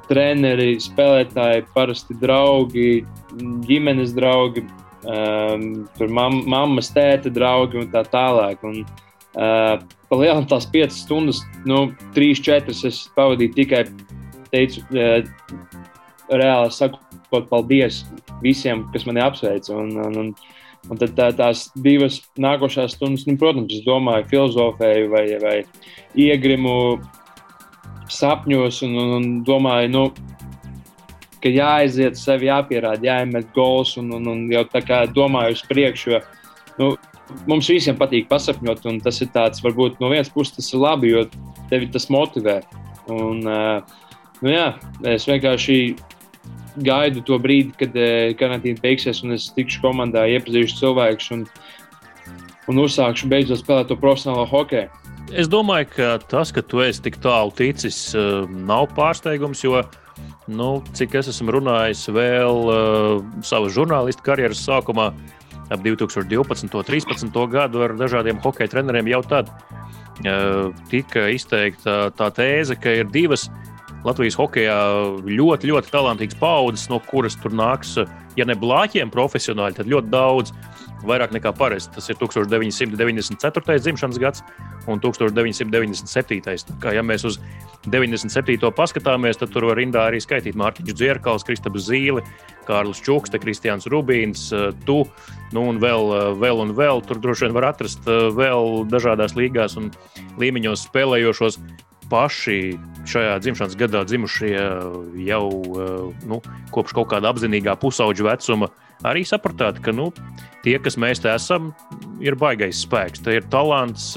treneri, 0.09 0.75
spēlētāji, 0.81 1.67
parasti 1.75 2.17
draugi, 2.19 3.03
ģimenes 3.67 4.15
draugi, 4.17 4.65
um, 5.05 5.85
mam, 6.09 6.41
mammas, 6.51 6.91
tēta 6.95 7.31
draugi 7.31 7.79
un 7.83 7.91
tā 7.93 8.03
tālāk. 8.11 8.65
Un, 8.67 8.81
uh, 9.37 9.77
Palielināt 10.11 10.49
tās 10.51 10.65
piecas 10.67 10.97
stundas, 11.05 11.39
nu, 11.63 11.85
trīs, 12.15 12.41
četras 12.43 12.81
es 12.89 13.05
pavadīju 13.15 13.55
tikai 13.55 13.85
teicu, 14.51 14.83
uh, 14.91 15.21
reāli 16.31 16.73
sakot, 16.75 17.47
paldies 17.49 18.01
visiem, 18.43 18.85
kas 18.93 19.05
mani 19.07 19.23
apsveic. 19.23 19.69
Un, 19.75 19.93
un, 20.05 20.17
un, 20.21 20.33
un 20.89 21.01
tad 21.01 21.15
tā, 21.17 21.29
tās 21.37 21.67
divas 21.75 22.21
nākošās 22.41 22.97
stundas, 22.97 23.27
nu, 23.27 23.37
protams, 23.41 23.73
es 23.77 23.85
domāju, 23.87 24.29
filozofēju 24.31 25.11
vai, 25.11 25.25
vai 25.43 25.57
iegrimu 26.19 26.75
sapņos 28.11 28.81
un, 28.87 28.97
un, 28.99 29.13
un 29.19 29.29
domāju, 29.47 29.91
nu, 29.93 30.05
ka 31.41 31.49
jāaiziet 31.49 32.19
sevi, 32.19 32.49
jāpierāda, 32.51 33.07
jāiemet 33.07 33.49
gols 33.55 33.95
un, 34.01 34.11
un, 34.17 34.27
un 34.29 34.43
jau 34.51 34.65
tā 34.69 34.83
kā 34.85 35.03
domāju 35.09 35.57
uz 35.57 35.63
priekšu. 35.69 36.13
Jo, 36.13 36.21
nu, 36.77 36.91
mums 37.49 37.69
visiem 37.71 37.97
patīk 37.99 38.29
pasapņot, 38.29 38.85
un 38.91 38.99
tas 39.03 39.21
ir 39.23 39.31
tāds, 39.33 39.63
varbūt 39.63 39.99
no 40.01 40.11
vienas 40.11 40.31
puses 40.33 40.57
tas 40.57 40.69
ir 40.73 40.83
labi, 40.83 41.13
jo 41.13 41.25
tevi 41.71 41.89
tas 41.91 42.09
motivē. 42.13 42.59
Un, 43.11 43.41
uh, 43.47 43.81
nu 44.43 44.53
jā, 44.53 44.67
es 45.07 45.25
vienkārši 45.29 45.77
gaidu 46.79 47.23
to 47.27 47.37
brīdi, 47.41 47.73
kad 47.79 47.95
uh, 47.97 48.31
karantīna 48.39 48.81
beigsies, 48.83 49.23
un 49.25 49.35
es 49.35 49.49
tikšu 49.55 49.83
komandā, 49.83 50.25
iepazīšu 50.35 50.79
cilvēkus 50.79 51.31
un, 51.35 51.45
un 52.71 52.83
uzsākšu 52.85 53.29
beidzot 53.31 53.63
spēlēt 53.63 53.91
to 53.91 53.99
profesionālo 53.99 54.47
hokeju. 54.49 54.89
Es 55.31 55.47
domāju, 55.47 55.87
ka 55.95 56.13
tas, 56.27 56.51
ka 56.51 56.63
tu 56.65 56.81
esi 56.83 57.03
tik 57.05 57.21
tālu 57.23 57.53
ticis, 57.55 58.09
uh, 58.15 58.47
nav 58.49 58.89
pārsteigums, 58.97 59.63
jo 59.63 59.83
nu, 60.51 60.71
cik 60.97 61.15
es 61.21 61.29
esmu 61.31 61.55
runājis 61.57 62.07
vēl 62.11 62.65
uh, 62.67 63.21
savas 63.45 63.75
žurnālistu 63.75 64.25
karjeras 64.25 64.63
sākumā, 64.65 65.11
ap 65.71 65.85
2012. 65.85 66.65
un 66.67 66.73
2013. 66.73 67.41
gadu 67.51 67.85
ar 67.85 67.95
dažādiem 67.99 68.41
hokeja 68.43 68.73
treneriem, 68.73 69.07
jau 69.13 69.21
tad 69.23 69.51
uh, 69.51 70.71
tika 70.91 71.29
izteikta 71.31 72.11
tā 72.17 72.31
tēze, 72.35 72.75
ka 72.75 72.99
ir 73.01 73.11
divas 73.11 73.47
Latvijas 74.07 74.37
hokeja 74.39 74.75
ļoti, 75.27 75.69
ļoti 75.69 75.91
talantīgas 75.93 76.37
paudzes, 76.41 76.87
no 76.89 76.97
kuras 77.05 77.37
tur 77.37 77.53
nāks, 77.53 77.97
ja 78.37 78.47
ne 78.49 78.55
blāķiem 78.57 79.11
profesionāļi, 79.13 79.77
tad 79.77 79.91
ļoti 79.91 80.13
daudz. 80.13 80.53
Vairāk 81.01 81.31
nekā 81.33 81.49
parasti. 81.57 81.95
Tas 81.95 82.11
ir 82.11 82.17
1994. 82.19 83.77
dzimšanas 83.81 84.19
gads 84.21 84.43
un 84.85 85.01
1997. 85.01 86.75
Kā, 86.81 86.93
ja 86.93 87.01
mēs 87.01 87.25
uz 87.25 87.39
97. 87.89 88.69
paskatāmies, 88.77 89.39
tad 89.41 89.49
tur 89.53 89.65
var 89.71 89.81
rindā 89.81 90.05
arī 90.09 90.21
skaitīt 90.21 90.57
Mārtiņš 90.61 90.93
Dzierkals, 90.93 91.45
Kristaps 91.47 91.87
Zīle, 91.87 92.21
Kārlis 92.67 93.01
Čukste, 93.01 93.41
Kristians 93.41 93.89
Rubīns, 93.89 94.51
tu, 94.85 94.99
nu 95.57 95.67
un 95.71 95.81
vēl, 95.81 96.37
vēl 96.37 96.61
un 96.67 96.75
vēl. 96.77 97.01
Tur 97.09 97.17
droši 97.23 97.47
vien 97.47 97.57
var 97.57 97.71
atrast 97.73 98.05
vēl 98.05 98.85
dažādās 98.93 99.33
līgās 99.33 99.77
un 99.81 99.89
līmeņos 100.41 100.85
spēlējošos 100.91 101.57
paši 102.11 102.75
šajā 103.09 103.39
dzimšanas 103.41 103.77
gadā 103.79 104.03
dzimušie 104.05 104.53
jau 105.25 105.45
nu, 106.27 106.41
kopš 106.75 106.95
kaut 106.97 107.09
kāda 107.13 107.31
apzinīgā 107.31 107.77
pusauģa 107.81 108.27
vecuma 108.27 108.69
arī 109.07 109.23
sapratāt, 109.25 109.79
ka 109.83 109.93
nu, 109.95 110.09
tie, 110.65 110.77
kas 110.81 110.97
mēs 110.99 111.21
te 111.23 111.31
esam, 111.33 111.71
ir 112.23 112.37
baigais 112.39 112.83
spēks, 112.85 113.23
te 113.25 113.39
ir 113.39 113.47
talants. 113.53 114.13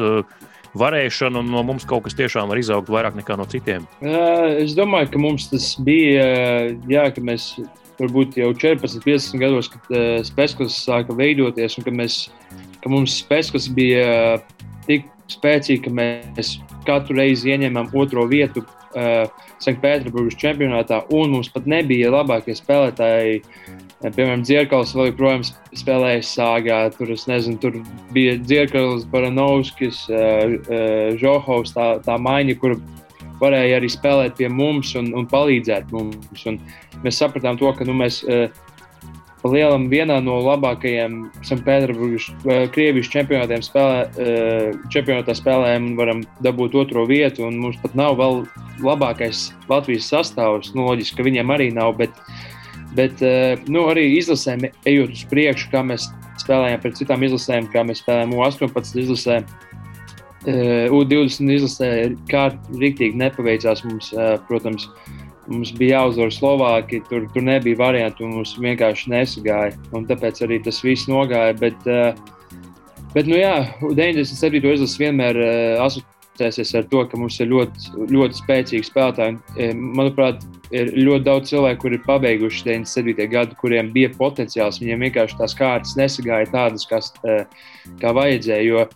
Varēšana 0.75 1.39
un 1.39 1.53
no 1.55 1.61
mums 1.63 1.85
kaut 1.87 2.03
kas 2.03 2.17
tiešām 2.19 2.49
var 2.51 2.59
izaugt 2.59 2.89
vairāk 2.91 3.15
nekā 3.15 3.37
no 3.39 3.45
citiem. 3.47 3.85
Es 4.03 4.73
domāju, 4.75 5.13
ka 5.13 5.21
mums 5.23 5.47
tas 5.53 5.69
bija, 5.87 6.25
jā, 6.91 7.05
ka 7.15 7.23
mēs 7.23 7.53
varbūt 8.01 8.41
jau 8.41 8.49
14, 8.51 9.05
15 9.05 9.39
gados, 9.39 9.71
kad 9.71 10.27
spēks 10.27 10.81
sāka 10.81 11.15
veidoties, 11.15 11.79
un 11.79 11.87
ka, 11.87 11.95
mēs, 11.95 12.17
ka 12.83 12.91
mums 12.91 13.21
spēks 13.21 13.69
bija 13.77 14.41
tik 14.89 15.07
spēcīgi, 15.33 15.83
ka 15.87 15.93
mēs 15.95 16.57
katru 16.87 17.19
reizi 17.21 17.55
ieņēmām 17.55 17.93
otro 17.97 18.27
vietu 18.31 18.65
uh, 18.65 19.25
Sanktpēterburgas 19.65 20.37
čempionātā, 20.41 21.03
un 21.15 21.33
mums 21.37 21.51
pat 21.53 21.69
nebija 21.71 22.13
labākie 22.13 22.57
spēlētāji. 22.59 23.41
Uh, 23.41 24.11
piemēram, 24.11 24.45
Dzirkals 24.45 24.93
vēl 24.97 25.13
joprojām 25.13 25.47
spēlēja 25.77 26.25
sāgā. 26.29 26.81
Tur, 26.97 27.15
nezinu, 27.31 27.61
tur 27.63 27.79
bija 28.17 28.37
Dzirkals, 28.43 29.07
Baranovskis, 29.13 30.05
uh, 30.13 30.59
uh, 30.67 31.17
Žohovs, 31.21 31.75
tā, 31.77 31.89
tā 32.05 32.19
maiņa, 32.21 32.59
kur 32.61 32.77
varēja 33.41 33.81
arī 33.81 33.91
spēlēt 33.93 34.37
pie 34.39 34.51
mums 34.53 34.95
un, 34.99 35.11
un 35.17 35.29
palīdzēt 35.31 35.93
mums. 35.95 36.45
Un 36.51 36.61
mēs 37.05 37.21
sapratām 37.23 37.59
to, 37.61 37.73
ka 37.77 37.87
nu, 37.89 37.97
mēs 37.97 38.21
uh, 38.29 38.47
lielam 39.51 39.89
vienā 39.93 40.19
no 40.25 40.39
labākajiem 40.45 41.19
Sanktpēterburgas, 41.45 42.31
eh, 42.49 42.65
čempionātiem 43.13 43.63
spēlē, 43.65 43.99
eh, 44.17 44.73
čempionātā 44.89 45.35
spēlēm 45.37 45.97
varam 45.97 46.23
dabūt 46.43 46.75
otro 46.75 47.07
vietu, 47.07 47.47
un 47.47 47.59
mums 47.59 47.77
pat 47.83 47.95
nav 47.95 48.17
vēl 48.17 48.47
labākais 48.81 49.53
Latvijas 49.69 50.09
sastāvs. 50.09 50.75
Nu, 50.75 50.89
loģiski, 50.89 51.17
ka 51.17 51.23
viņiem 51.23 51.53
arī 51.53 51.73
nav, 51.73 51.97
bet, 51.99 52.11
bet 52.95 53.21
eh, 53.23 53.57
nu, 53.69 53.87
arī 53.93 54.17
izlasēm 54.17 54.71
ejot 54.87 55.11
uz 55.11 55.25
priekšu, 55.25 55.71
kā 55.71 55.85
mēs 55.85 56.09
spēlējām 56.41 56.81
pret 56.81 56.95
citām 56.95 57.21
izlasēm, 57.23 57.71
kā 57.73 57.85
mēs 57.85 58.03
spēlējām 58.03 58.33
U18 58.33 58.97
izlasē. 59.05 59.45
U20 60.45 61.49
izlasē 61.55 62.17
kā 62.29 62.53
rīktīgi 62.69 63.17
nepaveicās 63.17 63.81
mums, 63.83 64.11
protams, 64.45 64.85
uh, 64.85 65.24
Mums 65.51 65.75
bija 65.77 66.01
jāuzvar 66.01 66.33
Slovākija, 66.33 67.05
tur, 67.11 67.27
tur 67.35 67.45
nebija 67.45 67.79
variantu, 67.81 68.25
un 68.25 68.39
mums 68.39 68.55
vienkārši 68.61 69.13
nesagāja. 69.13 69.77
Tāpēc 69.93 70.41
arī 70.47 70.61
tas 70.65 70.81
viss 70.85 71.09
nogāja. 71.11 71.55
Bet, 71.61 71.87
uh, 71.91 72.17
bet 73.15 73.29
nu 73.31 73.37
jā, 73.39 73.55
97. 73.85 74.61
izlases 74.61 74.99
vienmēr 75.01 75.41
uh, 75.41 75.85
asociēsies 75.85 76.75
ar 76.81 76.89
to, 76.91 77.05
ka 77.11 77.21
mums 77.21 77.39
ir 77.45 77.53
ļoti, 77.53 77.93
ļoti 78.15 78.41
spēcīgi 78.41 78.89
spēlētāji. 78.89 79.39
Eh, 79.59 79.73
manuprāt, 79.75 80.43
ir 80.75 80.95
ļoti 80.97 81.29
daudz 81.29 81.53
cilvēku, 81.53 81.85
kuri 81.85 82.01
ir 82.01 82.07
pabeiguši 82.09 82.65
97. 82.71 83.29
gadu, 83.31 83.59
kuriem 83.61 83.93
bija 83.95 84.13
potenciāls. 84.17 84.81
Viņiem 84.83 85.09
vienkārši 85.09 85.41
tās 85.43 85.57
kārtas 85.59 85.97
nesagāja 86.01 86.51
tādas, 86.53 86.89
kas, 86.91 87.13
kā 88.01 88.17
vajadzēja. 88.17 88.65
Jo, 88.65 88.89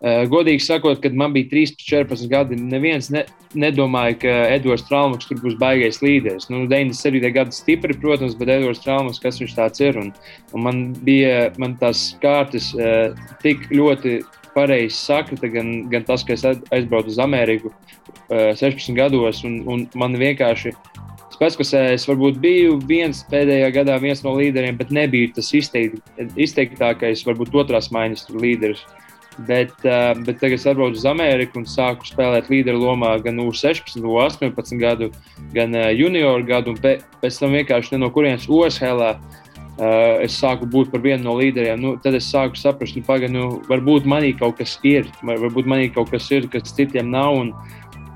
godīgi 0.00 0.62
sakot, 0.62 1.00
kad 1.02 1.14
man 1.18 1.32
bija 1.34 1.48
13, 1.50 1.80
14 1.82 2.28
gadi, 2.30 2.54
neviens 2.54 3.08
ne, 3.10 3.24
nedomāja, 3.58 4.14
ka 4.22 4.34
Edvards 4.54 4.86
tur 4.86 5.40
būs 5.42 5.56
baigais 5.58 5.98
līderis. 6.04 6.46
Nu, 6.52 6.66
97. 6.70 7.32
gada 7.34 7.50
stipri, 7.50 7.96
protams, 7.98 8.36
bet 8.38 8.52
Edvards 8.54 8.78
Strālmaks, 8.78 9.18
kas 9.18 9.40
viņš 9.42 9.56
tāds 9.56 9.82
ir? 9.82 9.98
Un, 9.98 10.12
un 10.54 10.62
man 10.62 10.84
bija 11.02 11.48
man 11.58 11.74
tās 11.80 12.12
kārtas 12.22 12.70
uh, 12.78 13.10
tik 13.42 13.66
ļoti 13.74 14.20
pareizi 14.54 14.94
sakrita, 14.94 15.50
gan, 15.50 15.88
gan 15.90 16.06
tas, 16.06 16.22
ka 16.22 16.36
es 16.36 16.46
aizbraucu 16.46 17.10
uz 17.10 17.18
Ameriku 17.18 17.72
uh, 17.72 18.54
16 18.54 18.94
gados, 18.94 19.42
un, 19.42 19.60
un 19.66 19.84
man 19.98 20.14
vienkārši 20.18 20.76
Spēckasē 21.38 21.92
es 21.94 22.02
varbūt 22.08 22.40
biju 22.42 22.80
viens 22.88 23.20
pēdējā 23.30 23.68
gadā, 23.70 23.98
viens 24.02 24.24
no 24.24 24.32
līderiem, 24.34 24.74
bet 24.78 24.88
nebiju 24.90 25.28
tas 25.36 25.52
izteikt, 25.54 26.00
izteiktākais, 26.34 27.22
varbūt 27.26 27.54
otrās 27.62 27.92
maiņas 27.94 28.24
līderis. 28.34 28.82
Uh, 28.82 29.04
bet 29.46 29.72
tagad 30.40 30.56
es 30.56 30.66
atbraucu 30.66 30.98
uz 30.98 31.06
Ameriku 31.08 31.60
un 31.60 31.66
sāku 31.68 32.06
spēlēt 32.08 32.50
līderu 32.50 32.80
lomā 32.82 33.14
gan 33.22 33.38
U16, 33.42 34.00
U18 34.02 34.78
gadu, 34.80 35.10
gan 35.54 35.76
uh, 35.76 35.90
junioru 35.94 36.46
gadu. 36.48 36.74
Pēc 36.82 37.40
tam 37.40 37.54
vienkārši 37.56 38.00
no 38.00 38.10
kurienes 38.14 38.48
OSHL 38.50 39.04
uh, 39.04 39.16
es 40.24 40.38
sāku 40.40 40.68
būt 40.70 40.92
par 40.92 41.04
vienu 41.04 41.28
no 41.28 41.36
līderiem. 41.38 41.80
Nu, 41.82 41.96
tad 42.02 42.18
es 42.18 42.30
sāku 42.30 42.58
saprast, 42.58 42.98
nu, 42.98 43.04
paga, 43.06 43.30
nu, 43.30 43.58
varbūt 43.70 44.08
manī 44.08 44.34
kaut 44.38 44.58
kas 44.58 44.78
ir, 44.86 45.06
varbūt 45.22 45.70
manī 45.70 45.92
kaut 45.94 46.10
kas 46.14 46.30
ir, 46.34 46.50
kas 46.52 46.74
citiem 46.74 47.12
nav. 47.14 47.42
Un, 47.44 47.54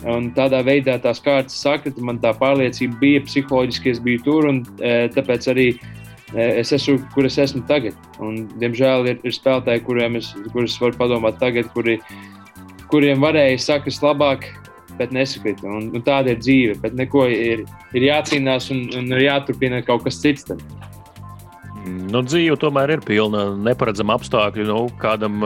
Un 0.03 0.33
tādā 0.35 0.59
veidā 0.67 0.97
tās 0.99 1.21
kārtas 1.23 1.55
sakrita, 1.63 2.03
man 2.03 2.17
tā 2.19 2.33
pārliecība 2.35 2.97
bija, 2.99 3.21
psiholoģiski 3.23 3.93
es 3.93 4.01
biju 4.03 4.23
tur, 4.25 4.49
un 4.51 4.57
tāpēc 5.15 5.47
arī 5.53 5.67
es 6.35 6.73
esmu, 6.73 6.99
kur 7.15 7.27
es 7.29 7.39
esmu 7.41 7.63
tagad. 7.69 7.97
Un, 8.23 8.47
diemžēl 8.61 9.09
ir, 9.11 9.21
ir 9.27 9.37
spēlētāji, 9.37 9.85
kuriem 9.87 10.19
es, 10.21 10.33
kurus 10.55 10.79
varu 10.81 10.97
padomāt 10.99 11.39
tagad, 11.43 11.69
kuri, 11.75 11.99
kuriem 12.93 13.25
varēja 13.25 13.61
sakast 13.61 14.05
labāk, 14.05 14.49
bet 14.99 15.13
nesakrita. 15.15 15.67
Un, 15.69 15.91
un 15.93 16.05
tāda 16.05 16.35
ir 16.35 16.41
dzīve. 16.41 16.79
Bet 16.83 16.97
neko 16.99 17.27
ir, 17.33 17.65
ir 17.97 18.09
jācīnās 18.09 18.71
un, 18.75 18.87
un 18.99 19.13
ir 19.17 19.27
jāturpina 19.27 19.83
kaut 19.87 20.07
kas 20.07 20.21
cits. 20.23 20.49
Tad. 20.49 20.63
Nu, 21.85 22.23
dzīve 22.23 22.59
tomēr 22.63 22.97
ir 22.97 23.05
pilna 23.05 23.51
neparedzama 23.59 24.17
apstākļu. 24.19 24.67
Nu, 24.69 24.83
kādam, 25.03 25.43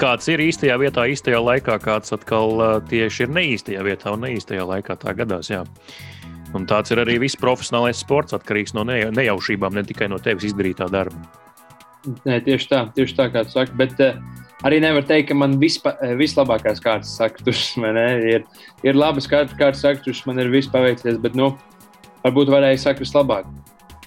kāds 0.00 0.28
ir 0.32 0.42
īstajā 0.44 0.76
vietā, 0.82 1.06
īstajā 1.08 1.40
laikā, 1.40 1.78
kāds 1.82 2.14
atkal 2.14 2.82
tieši 2.90 3.26
ir 3.26 3.36
neīstajā 3.38 3.86
vietā 3.86 4.14
un 4.14 4.26
neīstajā 4.26 4.66
laikā. 4.68 4.98
Tā 5.00 5.14
gadās. 5.16 5.50
Jā. 5.52 5.64
Un 6.56 6.66
tāds 6.68 6.92
ir 6.92 7.00
arī 7.00 7.18
viss 7.22 7.38
profesionālais 7.40 8.02
sports, 8.02 8.34
atkarīgs 8.36 8.74
no 8.76 8.84
nejaušībām, 8.88 9.74
ne 9.74 9.84
tikai 9.88 10.10
no 10.12 10.20
tevis 10.22 10.50
izdarītā 10.50 10.88
darba. 10.92 11.16
Nē, 12.26 12.40
tieši 12.44 12.68
tā, 12.68 12.80
tieši 12.96 13.16
tā 13.18 13.28
kā 13.32 13.44
tu 13.46 13.54
saki. 13.54 13.76
Bet, 13.78 14.00
uh, 14.02 14.18
arī 14.66 14.80
nevar 14.82 15.04
teikt, 15.06 15.30
ka 15.30 15.36
man 15.38 15.58
vispa, 15.60 15.94
eh, 16.02 16.14
vislabākās 16.18 16.82
kārtas 16.82 17.16
saktus 17.18 17.76
ir. 18.34 18.44
Ir 18.82 18.98
labas 18.98 19.28
kārtas, 19.30 19.80
saktus, 19.80 20.24
man 20.26 20.38
ir 20.42 20.50
viss 20.50 20.70
paveicies, 20.70 21.20
bet 21.22 21.38
nu, 21.38 21.52
varbūt 22.24 22.52
varēja 22.52 22.88
saktus 22.88 23.14
labāk. 23.14 23.46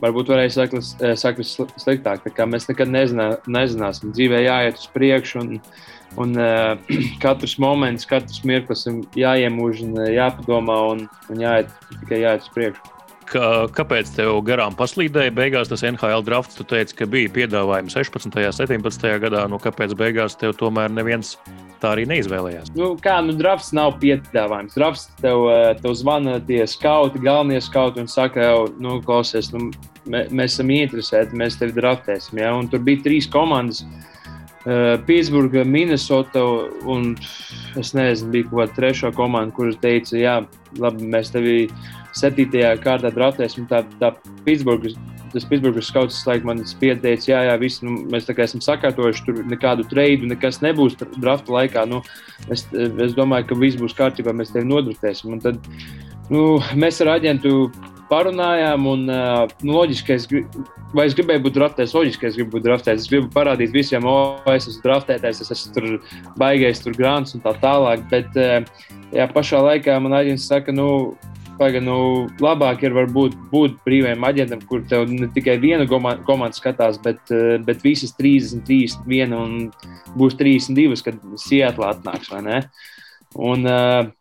Varbūt 0.03 0.31
varēja 0.33 0.67
saktus, 0.67 0.93
eh, 0.99 1.15
sliktāk. 1.15 2.23
Tā 2.25 2.33
kā 2.35 2.47
mēs 2.47 2.67
nekad 2.67 2.91
nezinā, 2.91 3.29
nezināsim. 3.47 4.11
Dzīvē 4.15 4.43
jāiet 4.43 4.81
uz 4.81 4.89
priekšu. 4.91 5.41
Un, 5.41 5.61
Un 6.21 6.35
uh, 6.39 6.75
katrs 7.23 7.57
moments, 7.59 8.07
katrs 8.07 8.43
mirklis 8.47 8.85
ir 8.87 9.01
jāiemūž, 9.19 9.85
un, 9.87 9.95
uh, 9.99 10.11
jāpadomā 10.13 10.81
un, 10.93 11.07
un 11.29 11.41
jāiet 11.43 11.71
tikai 12.01 12.21
jāiet 12.23 12.45
uz 12.45 12.53
priekšu. 12.55 12.91
Kā, 13.25 13.65
kāpēc 13.73 14.11
tev 14.13 14.37
garām 14.45 14.75
paslīdēja 14.77 15.33
beigās 15.33 15.69
tas 15.71 15.81
NHL 15.85 16.21
drafts? 16.27 16.57
Tu 16.59 16.65
teici, 16.69 16.93
ka 16.99 17.07
bija 17.09 17.31
piedāvājums 17.33 17.95
16. 17.97 18.29
un 18.29 18.53
17. 18.53 19.07
gadā. 19.23 19.45
Nu, 19.49 19.57
kāpēc 19.61 19.95
beigās 19.97 20.37
tev 20.37 20.53
tomēr 20.59 20.93
neviens 20.93 21.33
tā 21.81 21.95
arī 21.95 22.05
neizvēlējās? 22.11 22.75
Nu, 22.77 22.93
kā 23.01 23.17
nu, 23.25 23.33
drafts 23.39 23.73
nav 23.75 23.97
piedāvājums. 24.03 24.77
Drafts 24.77 25.07
tev, 25.23 25.47
eh, 25.49 25.73
tev 25.81 25.97
zvana 25.97 26.37
tie 26.45 26.61
skauti, 26.69 27.23
galvenie 27.25 27.63
skauti 27.65 28.03
un 28.03 28.11
saka, 28.11 28.45
jau, 28.45 28.59
nu, 28.77 28.99
klausies, 29.05 29.49
nu, 29.55 29.71
mē, 30.05 30.27
mēs 30.29 30.59
esam 30.59 30.75
interesēti, 30.77 31.41
mēs 31.41 31.57
tevi 31.57 31.73
draftēsim. 31.79 32.43
Ja? 32.45 32.53
Un 32.53 32.69
tur 32.69 32.85
bija 32.85 33.07
trīs 33.09 33.29
komandas. 33.31 33.81
Uh, 33.81 34.14
Pitsburgā, 35.05 35.61
Minnesota 35.65 36.41
un 36.89 37.11
es 37.77 37.91
nezinu, 37.93 38.31
bija 38.33 38.47
kaut 38.49 38.59
kāda 38.59 38.77
trešā 38.79 39.11
komanda, 39.13 39.53
kuras 39.53 39.77
teica, 39.81 40.15
jā, 40.17 40.39
labi, 40.81 41.05
mēs 41.13 41.29
tevi 41.33 41.67
septītajā 42.17 42.71
kārtā 42.81 43.11
draftēsim. 43.13 43.67
Tā, 43.69 43.83
tā 44.01 44.15
Pitsburgas, 44.47 44.95
tas 45.33 45.45
Pitsburgas 45.45 45.91
skauts 45.91 46.21
laikam 46.25 46.49
man 46.49 46.63
pieteica, 46.81 47.29
jā, 47.29 47.43
jā, 47.51 47.55
viss, 47.61 47.83
nu, 47.85 47.99
mēs 48.09 48.25
tā 48.25 48.33
kā 48.33 48.47
esam 48.47 48.63
sakārtojuši, 48.65 49.25
tur 49.27 49.43
nekādu 49.53 49.85
treidu, 49.91 50.31
nekas 50.31 50.61
nebūs 50.65 50.97
drafta 50.97 51.59
laikā. 51.59 51.85
Nu, 51.91 52.01
es, 52.49 52.65
es 52.73 53.17
domāju, 53.17 53.51
ka 53.51 53.59
viss 53.61 53.77
būs 53.81 53.97
kārtībā, 53.97 54.33
mēs 54.33 54.55
tevi 54.55 54.65
nodraftēsim. 54.71 55.35
Un 55.35 55.45
tad 55.45 55.61
nu, 56.33 56.55
mēs 56.73 57.03
ar 57.05 57.19
aģentu 57.19 57.67
parunājām, 58.09 58.87
un 58.91 59.05
nu, 59.09 59.71
loģiski, 59.75 60.15
es, 60.15 60.27
vai 60.95 61.07
es 61.09 61.15
gribēju 61.17 61.43
būt 61.45 61.57
draftēts, 61.57 61.95
loģiski, 61.97 62.29
es 62.29 62.39
gribu 62.39 62.57
būt 62.57 62.65
draftēts. 62.67 63.05
Es 63.05 63.11
gribu 63.11 63.29
parādīt 63.33 63.73
visiem, 63.75 64.07
o, 64.09 64.15
es 64.53 64.69
esmu 64.69 64.85
draftētais, 64.85 65.41
es 65.43 65.53
esmu 65.55 65.75
tur 65.75 65.87
baigais, 66.39 66.81
tur 66.83 66.97
grāns 66.97 67.35
un 67.37 67.43
tā 67.45 67.55
tālāk. 67.61 68.03
Bet 68.11 68.35
jā, 68.35 69.29
pašā 69.33 69.63
laikā 69.65 69.97
man 70.03 70.17
aģents 70.21 70.49
saka, 70.51 70.75
nu, 70.75 70.89
Paga, 71.55 71.79
nu, 71.79 72.25
labāk 72.43 72.81
ir 72.83 72.91
varbūt 72.91 73.35
būt 73.47 73.77
brīvajam 73.87 74.25
aģentam, 74.27 74.63
kur 74.67 74.81
tev 74.91 75.05
ne 75.07 75.29
tikai 75.31 75.55
viena 75.63 75.85
komanda 75.87 76.51
skatās, 76.51 76.97
bet, 76.99 77.31
bet 77.63 77.85
visas 77.85 78.11
30, 78.17 78.65
31 78.67 79.35
un 79.37 79.53
būs 80.19 80.35
32, 80.35 80.99
kad 81.05 81.21
Seattle 81.39 81.87
atnāks. 81.93 82.33
Un, 83.39 83.63
uh, 83.63 84.11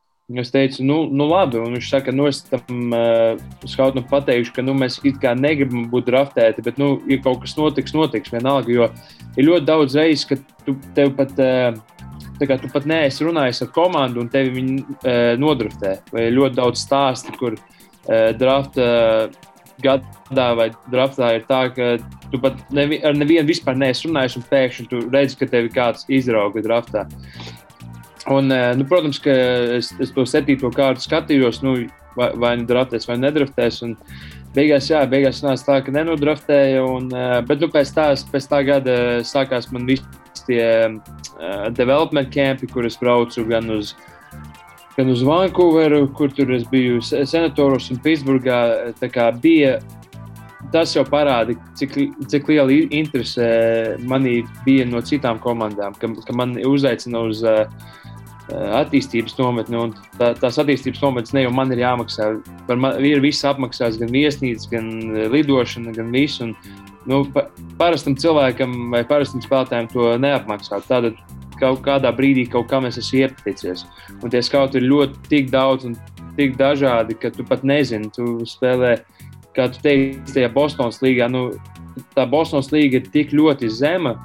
Es 0.40 0.50
teicu, 0.50 0.82
nu, 0.82 0.96
nu 1.14 1.26
labi, 1.30 1.60
un 1.62 1.76
viņš 1.76 1.88
saka, 1.92 2.12
nu, 2.14 2.26
es 2.26 2.40
tam 2.48 2.94
uh, 2.96 3.40
skautam 3.70 4.06
pateikšu, 4.10 4.54
ka 4.56 4.64
nu, 4.64 4.74
mēs 4.78 4.96
it 5.06 5.20
kā 5.22 5.34
negribam 5.38 5.84
būt 5.92 6.08
draftēti, 6.08 6.64
bet, 6.64 6.80
nu, 6.80 6.96
ja 7.10 7.20
kaut 7.22 7.44
kas 7.44 7.54
notiks, 7.58 7.94
notiks 7.94 8.32
vienalga. 8.34 8.72
Jo 8.72 8.88
ir 9.36 9.48
ļoti 9.50 9.68
daudz 9.68 9.98
reizes, 10.00 10.26
ka 10.30 10.38
tu 10.66 10.74
tev 10.96 11.12
pat, 11.18 11.34
uh, 11.38 12.40
kā, 12.40 12.58
tu 12.58 12.70
pat 12.72 12.88
neesi 12.90 13.26
runājis 13.26 13.62
ar 13.66 13.72
komandu, 13.76 14.24
un 14.24 14.32
tevi 14.32 14.56
viņi 14.56 14.78
uh, 14.82 15.34
nodraftē. 15.38 15.98
Vai 16.14 16.28
ļoti 16.34 16.58
daudz 16.58 16.82
stāstu, 16.82 17.36
kur 17.38 17.58
uh, 17.58 18.30
drafta 18.40 18.88
uh, 18.90 19.50
gadā 19.82 20.48
vai 20.58 20.68
draftā 20.90 21.34
ir 21.38 21.44
tā, 21.48 21.66
ka 21.74 21.94
tu 22.32 22.40
pat 22.42 22.58
nevi, 22.74 23.00
ar 23.04 23.14
nevienu 23.16 23.48
vispār 23.50 23.76
neesi 23.78 24.08
runājis, 24.08 24.38
un 24.38 24.46
pēkšņi 24.50 24.88
tu 24.90 25.02
redzi, 25.12 25.38
ka 25.38 25.50
tevi 25.50 25.70
kāds 25.74 26.06
izrauga 26.08 26.62
draftā. 26.64 27.06
Un, 28.30 28.50
eh, 28.50 28.72
nu, 28.76 28.84
protams, 28.88 29.18
ka 29.20 29.32
es, 29.76 29.90
es 30.00 30.12
to 30.14 30.24
septīto 30.28 30.70
kārtu 30.72 31.04
skatījos, 31.04 31.60
nu, 31.64 31.76
vai, 32.16 32.30
vai 32.40 32.54
nu 32.56 32.64
draftēs, 32.68 33.04
vai 33.08 33.18
nedraftēs. 33.20 33.82
Un 33.84 33.96
beigās, 34.56 34.88
jā, 34.88 35.02
beigās 35.10 35.42
nāca 35.44 35.66
tā, 35.66 35.78
ka 35.84 35.92
nenodraftēja. 35.92 36.84
Un, 36.88 37.10
eh, 37.12 37.38
bet 37.48 37.60
nu, 37.60 37.68
pēc, 37.72 37.92
tā, 37.96 38.08
pēc 38.32 38.48
tā 38.48 38.62
gada 38.64 38.96
sākās 39.28 39.68
man 39.74 39.88
visi 39.90 40.06
tie 40.44 40.64
uh, 40.88 41.70
development 41.72 42.28
campi, 42.34 42.68
kur 42.68 42.84
es 42.84 42.98
braucu 43.00 43.46
gan 43.48 43.70
uz, 43.72 43.94
gan 44.96 45.08
uz 45.08 45.22
Vankūveru, 45.24 46.02
kur 46.16 46.32
tur 46.34 46.52
es 46.52 46.66
biju 46.68 47.00
senatoros 47.00 47.90
un 47.94 48.00
Pitsburgā. 48.04 48.58
Bija, 49.40 49.78
tas 50.74 50.92
jau 50.96 51.04
parāda, 51.08 51.56
cik, 51.78 51.96
cik 52.28 52.50
liela 52.50 52.76
interese 52.90 53.48
manī 54.04 54.42
bija 54.66 54.84
no 54.90 55.00
citām 55.04 55.40
komandām, 55.40 55.96
ka, 55.96 56.10
ka 56.26 56.36
man 56.36 56.58
uzaicina 56.68 57.24
uz 57.28 57.44
uh, 57.46 57.64
attīstības 58.52 59.36
nometni. 59.38 59.80
Tā, 60.18 60.32
tās 60.38 60.58
attīstības 60.60 61.02
nometnes 61.02 61.34
ne 61.36 61.44
jau 61.46 61.52
man 61.54 61.72
ir 61.72 61.84
jāmaksā. 61.84 62.30
Par 62.68 62.80
man 62.80 62.98
ir 63.04 63.22
viss 63.24 63.44
apmaksāts, 63.46 63.98
gan 64.00 64.12
viesnīca, 64.12 64.68
gan 64.72 64.90
eh, 65.14 65.28
lidošana, 65.32 65.94
gan 65.96 66.12
viss. 66.14 66.42
Un, 66.44 66.54
nu, 67.08 67.22
pa, 67.32 67.46
parastam 67.80 68.16
cilvēkam 68.20 68.76
vai 68.92 69.04
parastam 69.08 69.42
spēlētājam 69.44 69.90
to 69.92 70.10
neapmaksā. 70.20 70.82
Tad 70.88 71.14
kaut 71.60 71.84
kādā 71.86 72.12
brīdī 72.14 72.46
kaut 72.50 72.68
kam 72.68 72.88
es 72.88 72.98
esmu 73.00 73.24
iepaticies. 73.24 73.86
Un 74.20 74.32
tie 74.32 74.42
skauti 74.44 74.80
ir 74.80 74.88
ļoti 74.90 75.28
tik 75.30 75.50
daudz 75.54 75.88
un 75.88 75.96
tik 76.38 76.58
dažādi, 76.58 77.16
ka 77.18 77.30
tu 77.30 77.46
pat 77.46 77.62
nezini, 77.66 78.10
tu 78.12 78.42
spēlē, 78.48 78.96
kā 79.54 79.68
tu 79.70 79.80
teici, 79.84 80.34
tajā 80.34 80.50
Bostonas 80.52 81.00
līgā. 81.04 81.30
Nu, 81.30 81.52
tā 82.16 82.26
Bostonas 82.28 82.72
līga 82.74 83.00
ir 83.00 83.12
tik 83.14 83.32
ļoti 83.32 83.70
zema, 83.70 84.16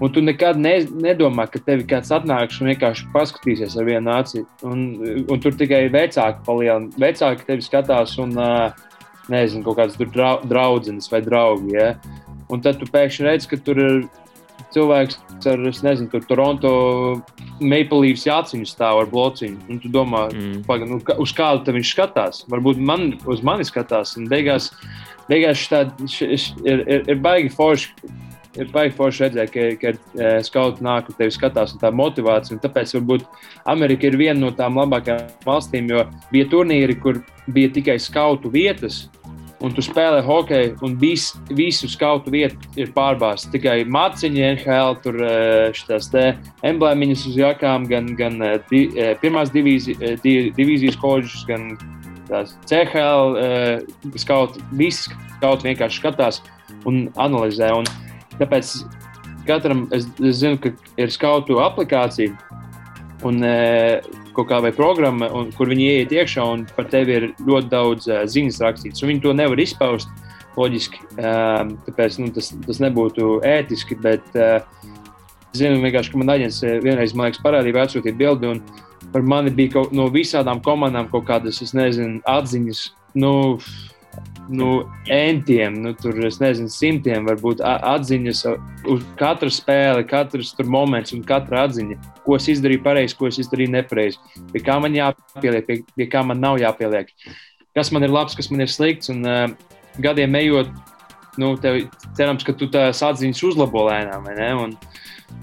Un 0.00 0.12
tu 0.12 0.22
nekad 0.24 0.56
ne, 0.56 0.78
nedomā, 1.04 1.44
ka 1.52 1.60
tevi 1.60 1.84
kāds 1.88 2.08
atnāks 2.14 2.60
un 2.62 2.70
vienkārši 2.70 3.10
paskatīsies 3.12 3.76
ar 3.76 3.84
vienu 3.84 4.12
aci. 4.14 4.44
Un, 4.64 4.86
un 5.28 5.42
tur 5.42 5.52
tikai 5.60 5.82
vecāki 5.92 6.40
palielina. 6.46 6.88
Vecāki 7.00 7.44
tevi 7.44 7.66
skatās 7.66 8.16
un 8.22 8.32
nezinu, 8.32 9.64
kaut 9.66 9.76
kādas 9.76 10.00
draudzenes 10.48 11.10
vai 11.12 11.20
draugi. 11.26 11.76
Ja? 11.76 11.90
Un 12.50 12.64
tad 12.64 12.80
tu 12.80 12.88
pēkšņi 12.88 13.26
redz, 13.28 13.48
ka 13.50 13.60
tur 13.60 13.82
ir 13.82 14.00
cilvēks 14.74 15.18
ar, 15.50 15.60
nezinu, 15.84 16.08
tur 16.12 16.24
Toronto 16.28 16.72
Maple 17.60 18.00
Leafs 18.06 18.24
jāciņu 18.24 18.68
stāv 18.68 19.02
ar 19.02 19.12
blociņu. 19.12 19.68
Un 19.68 19.82
tu 19.82 19.92
domā, 19.92 20.26
mm. 20.32 20.64
paga, 20.68 20.88
nu, 20.88 21.02
uz 21.20 21.36
kādu 21.36 21.76
viņš 21.76 21.92
skatās. 21.92 22.42
Varbūt 22.48 22.80
man, 22.80 23.10
uz 23.28 23.44
mani 23.44 23.68
skatās. 23.68 24.16
Un 24.16 24.32
beigās, 24.32 24.70
beigās 25.28 25.60
šitā, 25.60 25.84
š, 26.08 26.32
š, 26.38 26.58
ir, 26.64 26.84
ir, 26.88 27.06
ir 27.12 27.20
baigi 27.20 27.52
forši 27.52 28.16
ir 28.58 28.70
baigi 28.72 28.96
forši 28.96 29.26
redzēt, 29.26 29.52
ka, 29.54 29.66
ka 29.80 29.92
uh, 29.94 30.40
skauti 30.46 30.84
nāk 30.84 31.10
un 31.10 31.18
tevi 31.18 31.34
skatās, 31.34 31.74
un 31.74 31.82
tā 31.82 31.92
motivācija. 31.94 32.56
Un 32.56 32.62
tāpēc 32.64 32.96
varbūt 32.98 33.26
Amerika 33.70 34.08
ir 34.08 34.18
viena 34.20 34.38
no 34.40 34.50
tām 34.56 34.80
labākajām 34.80 35.46
valstīm, 35.46 35.90
jo 35.92 36.04
bija 36.32 36.50
turnīri, 36.50 36.98
kur 37.02 37.22
bija 37.50 37.72
tikai 37.76 37.98
skautu 38.02 38.52
vietas. 38.52 39.06
Un 39.60 39.74
tu 39.76 39.82
spēlē 39.84 40.22
hokeju, 40.24 40.78
un 40.86 40.94
vis, 40.96 41.34
visu 41.52 41.88
skautu 41.92 42.32
vietu 42.32 42.70
ir 42.80 42.94
pārbāzta. 42.94 43.50
Tikai 43.52 43.82
māciņa, 43.84 44.54
NHL, 44.54 44.94
tur 45.04 45.18
šīs 45.76 46.08
emblēmiņas 46.64 47.26
uz 47.28 47.36
jakām, 47.36 47.84
gan, 47.90 48.08
gan 48.16 48.40
di, 48.70 48.86
pirmās 49.20 49.52
divīzi, 49.52 49.98
divīzijas 50.24 50.96
kožas, 51.02 51.44
gan 51.44 51.74
tās 52.30 52.56
CHL 52.70 53.36
skautu. 54.24 54.64
Visi 54.80 55.12
skauti 55.36 55.68
vienkārši 55.68 56.00
skatās 56.00 56.40
un 56.88 57.10
analizē. 57.20 57.74
Un 57.76 57.90
Tāpēc 58.40 58.72
katram 59.48 59.86
es, 59.94 60.06
es 60.22 60.40
zinu, 60.40 60.58
ka 60.60 60.72
ir 61.00 61.12
skautu 61.12 61.60
aplikācija 61.62 62.32
un 63.26 63.44
e, 63.44 64.00
kaut 64.36 64.48
kāda 64.48 64.72
programma, 64.76 65.28
un, 65.36 65.50
kur 65.56 65.70
viņi 65.70 65.86
ieiet 65.86 66.14
iekšā 66.16 66.44
un 66.54 66.64
par 66.76 66.88
tevi 66.92 67.16
ir 67.18 67.28
ļoti 67.46 67.72
daudz 67.72 68.08
e, 68.08 68.20
ziņas 68.32 68.60
rakstīts. 68.64 69.04
Viņi 69.04 69.24
to 69.24 69.34
nevar 69.36 69.60
izpaust 69.60 70.08
loģiski, 70.56 71.02
e, 71.16 71.34
tāpēc 71.88 72.20
nu, 72.22 72.30
tas, 72.36 72.52
tas 72.66 72.80
nebūtu 72.82 73.40
ētiski. 73.46 73.98
Bet 74.00 74.24
es 74.36 75.60
zinu, 75.60 75.82
ka 75.92 76.22
man 76.22 76.36
aģents 76.36 76.62
vienreiz 76.84 77.16
man 77.16 77.28
liekas, 77.30 77.44
parādīja, 77.44 77.84
atsūtīja 77.84 78.16
bildi. 78.16 78.56
Par 79.10 79.24
mani 79.26 79.50
bija 79.52 79.78
kaut, 79.78 79.94
no 79.96 80.06
visām 80.12 80.60
komandām 80.62 81.08
kaut 81.10 81.24
kādas, 81.28 81.60
es 81.64 81.72
nezinu, 81.74 82.20
atziņas. 82.28 82.82
Nu, 83.18 83.32
nu, 84.50 84.68
entiem, 85.06 85.76
nu, 85.78 85.92
tur, 85.94 86.16
nezinu, 86.42 86.70
simtiem 86.72 87.28
varbūt 87.28 87.62
atziņas 87.62 88.40
uz 88.90 89.04
katru 89.20 89.50
spēli, 89.52 90.02
katrs 90.10 90.52
moments 90.66 91.14
un 91.14 91.22
katra 91.26 91.64
atziņa, 91.68 91.98
ko 92.24 92.34
es 92.38 92.48
izdarīju 92.50 92.82
pareizi, 92.82 93.16
ko 93.18 93.30
es 93.30 93.38
izdarīju 93.42 93.76
nepareizi, 93.76 94.18
pie 94.50 94.64
kā 94.66 94.80
man 94.82 94.96
jāpieliek, 94.98 95.68
pie, 95.68 95.78
pie 95.94 96.08
kā 96.10 96.24
man 96.26 96.42
nav 96.42 96.58
jāpieliek, 96.62 97.12
kas 97.78 97.92
man 97.94 98.06
ir 98.06 98.14
labs, 98.14 98.34
kas 98.38 98.50
man 98.50 98.64
ir 98.66 98.72
slikts. 98.72 99.12
Un, 99.12 99.22
uh, 99.22 99.78
gadiem 100.02 100.34
ejot, 100.40 100.74
nu, 101.38 101.54
tev, 101.62 101.84
cerams, 102.18 102.42
ka 102.46 102.54
tu 102.58 102.66
tās 102.72 103.04
atziņas 103.06 103.44
uzlabo 103.52 103.86
lēnām. 103.86 104.26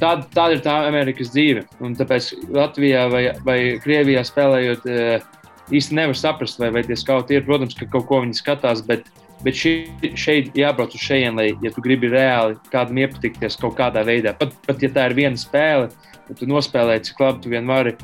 Tāda, 0.01 0.27
tāda 0.35 0.57
ir 0.57 0.61
tā 0.65 0.75
Amerikas 0.89 1.31
dzīve. 1.31 1.63
Un 1.79 1.95
tāpēc 1.95 2.33
Latvijā 2.51 3.07
vai, 3.13 3.23
vai 3.47 3.57
Krievijā 3.83 4.27
spēlējot. 4.27 4.87
Uh, 4.91 5.33
īsti 5.73 5.97
nevar 5.97 6.17
saprast, 6.17 6.59
vai, 6.61 6.71
vai 6.75 6.83
tie 6.87 6.97
skauti 6.99 7.37
ir. 7.37 7.45
Protams, 7.47 7.75
ka 7.77 7.87
kaut 7.91 8.07
ko 8.09 8.21
viņi 8.23 8.39
skatās, 8.39 8.83
bet, 8.87 9.07
bet 9.45 9.57
ši, 9.57 9.73
šeit 10.17 10.57
jābrauc 10.57 10.95
uz 10.95 11.03
šejienes, 11.03 11.37
lai, 11.37 11.49
ja 11.65 11.73
tu 11.73 11.83
gribi 11.85 12.11
reāli 12.11 12.57
kādam 12.73 13.01
iepatikties 13.03 13.59
kaut 13.61 13.77
kādā 13.79 14.05
veidā, 14.07 14.35
pat, 14.37 14.55
pat 14.67 14.83
ja 14.83 14.91
tā 14.93 15.09
ir 15.09 15.17
viena 15.17 15.39
spēle, 15.39 15.91
tad 16.27 16.39
tu 16.39 16.49
nospēlē, 16.49 16.99
cik 17.05 17.23
labi 17.23 17.43
tu 17.43 17.53
vien 17.53 17.67
vari. 17.69 17.95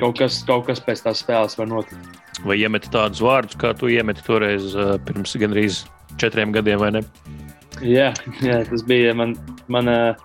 Kaut 0.00 0.18
kas, 0.18 0.40
kaut 0.46 0.66
kas 0.66 0.80
pēc 0.82 1.04
tās 1.04 1.20
spēles 1.22 1.54
var 1.58 1.68
notikt. 1.70 2.20
Vai 2.42 2.56
iemeti 2.58 2.90
tādus 2.90 3.20
vārdus, 3.22 3.58
kā 3.60 3.70
tu 3.78 3.90
iemeti 3.92 4.24
toreiz 4.26 4.72
uh, 4.74 4.96
pirms 5.06 5.36
gandrīz 5.38 5.82
četriem 6.18 6.54
gadiem, 6.54 6.80
vai 6.82 6.90
ne? 6.96 7.02
Jā, 7.84 8.10
jā 8.42 8.62
tas 8.66 8.82
bija 8.88 9.12
man, 9.14 9.36
mana 9.70 10.16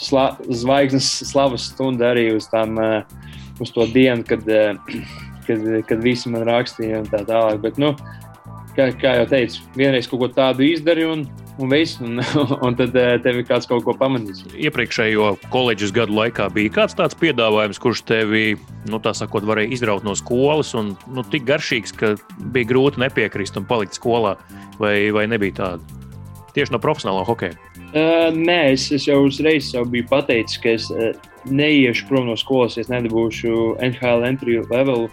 sla, 0.00 0.30
zvaigznes 0.48 1.10
slavas 1.28 1.66
stunda 1.72 2.12
arī 2.12 2.30
uz, 2.38 2.48
tām, 2.52 2.78
uh, 2.80 3.02
uz 3.60 3.74
to 3.74 3.84
dienu, 3.92 4.24
kad 4.28 4.48
kad, 5.46 5.64
kad 5.88 6.02
visi 6.04 6.32
man 6.32 6.46
rakstīja 6.48 7.02
un 7.02 7.08
tā 7.10 7.22
tālāk. 7.28 7.60
Bet, 7.64 7.80
nu, 7.82 7.94
kā, 8.76 8.88
kā 8.98 9.16
jau 9.20 9.30
teicu, 9.30 9.62
vienreiz 9.78 10.08
kaut 10.10 10.22
ko 10.24 10.28
tādu 10.32 10.66
izdarīju. 10.66 11.14
Un, 11.16 11.24
un 11.62 11.72
viss, 11.72 11.98
un, 12.02 12.20
un 12.66 12.76
tad 12.78 12.96
eh, 12.98 13.14
tev 13.22 13.40
ir 13.40 13.46
kāds 13.48 13.68
kaut 13.70 13.84
ko 13.86 13.94
pamanījis. 13.98 14.44
Iepriekšējo 14.68 15.32
koledžas 15.52 15.94
gadu 15.94 16.16
laikā 16.16 16.48
bija 16.54 16.72
kāds 16.78 16.96
tāds 16.98 17.18
piedāvājums, 17.18 17.80
kurš 17.82 18.04
tevi, 18.08 18.44
nu, 18.90 19.00
tā 19.02 19.14
sakot, 19.16 19.46
varēja 19.48 19.74
izraut 19.76 20.06
no 20.06 20.16
skolas, 20.18 20.72
un 20.78 20.94
nu, 21.12 21.26
tik 21.32 21.46
garšīgs, 21.48 21.96
ka 21.98 22.14
bija 22.54 22.72
grūti 22.72 23.02
nepiekrist 23.04 23.58
un 23.60 23.68
palikt 23.68 23.98
skolā, 23.98 24.36
vai, 24.80 24.96
vai 25.14 25.26
nebija 25.30 25.60
tāda? 25.60 26.00
Tieši 26.52 26.74
no 26.74 26.80
profesionālā 26.82 27.24
hokeja. 27.24 27.56
Uh, 27.92 28.28
nē, 28.32 28.74
es, 28.74 28.86
es 28.92 29.06
jau 29.08 29.22
uzreiz 29.24 29.70
jau 29.72 29.84
biju 29.88 30.04
pateicis, 30.08 30.58
ka 30.60 30.72
es 30.76 30.88
uh, 30.92 31.12
neiešu 31.50 32.06
prom 32.08 32.28
no 32.30 32.36
skolas, 32.38 32.76
ja 32.78 32.84
nedabūšu 32.90 33.76
NHL 33.82 34.26
entry 34.28 34.60
levelu. 34.70 35.08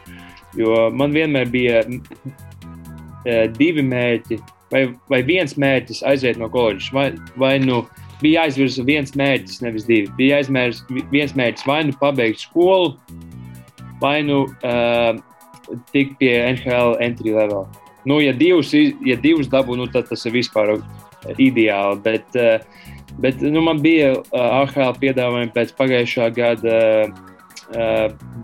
Jo 0.58 0.88
man 0.94 1.14
vienmēr 1.14 1.50
bija 1.52 1.84
uh, 1.86 3.46
divi 3.58 3.86
mērķi, 3.86 4.40
vai, 4.74 4.84
vai 5.12 5.22
viens 5.26 5.56
mērķis 5.60 6.04
aiziet 6.10 6.40
no 6.42 6.50
koledžas. 6.52 6.92
Vai, 6.96 7.08
vai 7.40 7.56
nu 7.62 7.84
bija 8.24 8.46
jāizvirza 8.46 8.86
viens 8.88 9.16
mērķis, 9.18 9.62
nevis 9.66 9.88
divi. 9.90 10.10
Bija 10.18 10.40
jāizvirza 10.40 11.04
viens 11.14 11.36
mērķis, 11.38 11.68
vai 11.70 11.84
nu 11.88 11.98
pabeigt 12.02 12.44
skolu, 12.48 12.96
vai 14.02 14.20
nu 14.26 14.46
uh, 14.48 15.14
tikt 15.94 16.18
pie 16.22 16.34
NHL 16.56 16.98
entry 17.04 17.36
level. 17.36 17.68
Nu, 18.08 18.20
ja 18.24 18.34
divus, 18.34 18.72
ja 18.74 19.18
divus 19.20 19.50
dabū, 19.52 19.76
nu, 19.78 19.88
tad 19.92 20.08
tas 20.10 20.24
ir 20.26 20.34
vispār 20.34 20.78
ideāli. 21.38 22.00
Bet, 22.06 22.38
bet 23.24 23.42
nu, 23.46 23.64
man 23.66 23.82
bija 23.84 24.16
AHL 24.36 24.96
piedāvājumi 25.02 25.54
pēc 25.56 25.76
pagājušā 25.80 26.32
gada. 26.36 26.80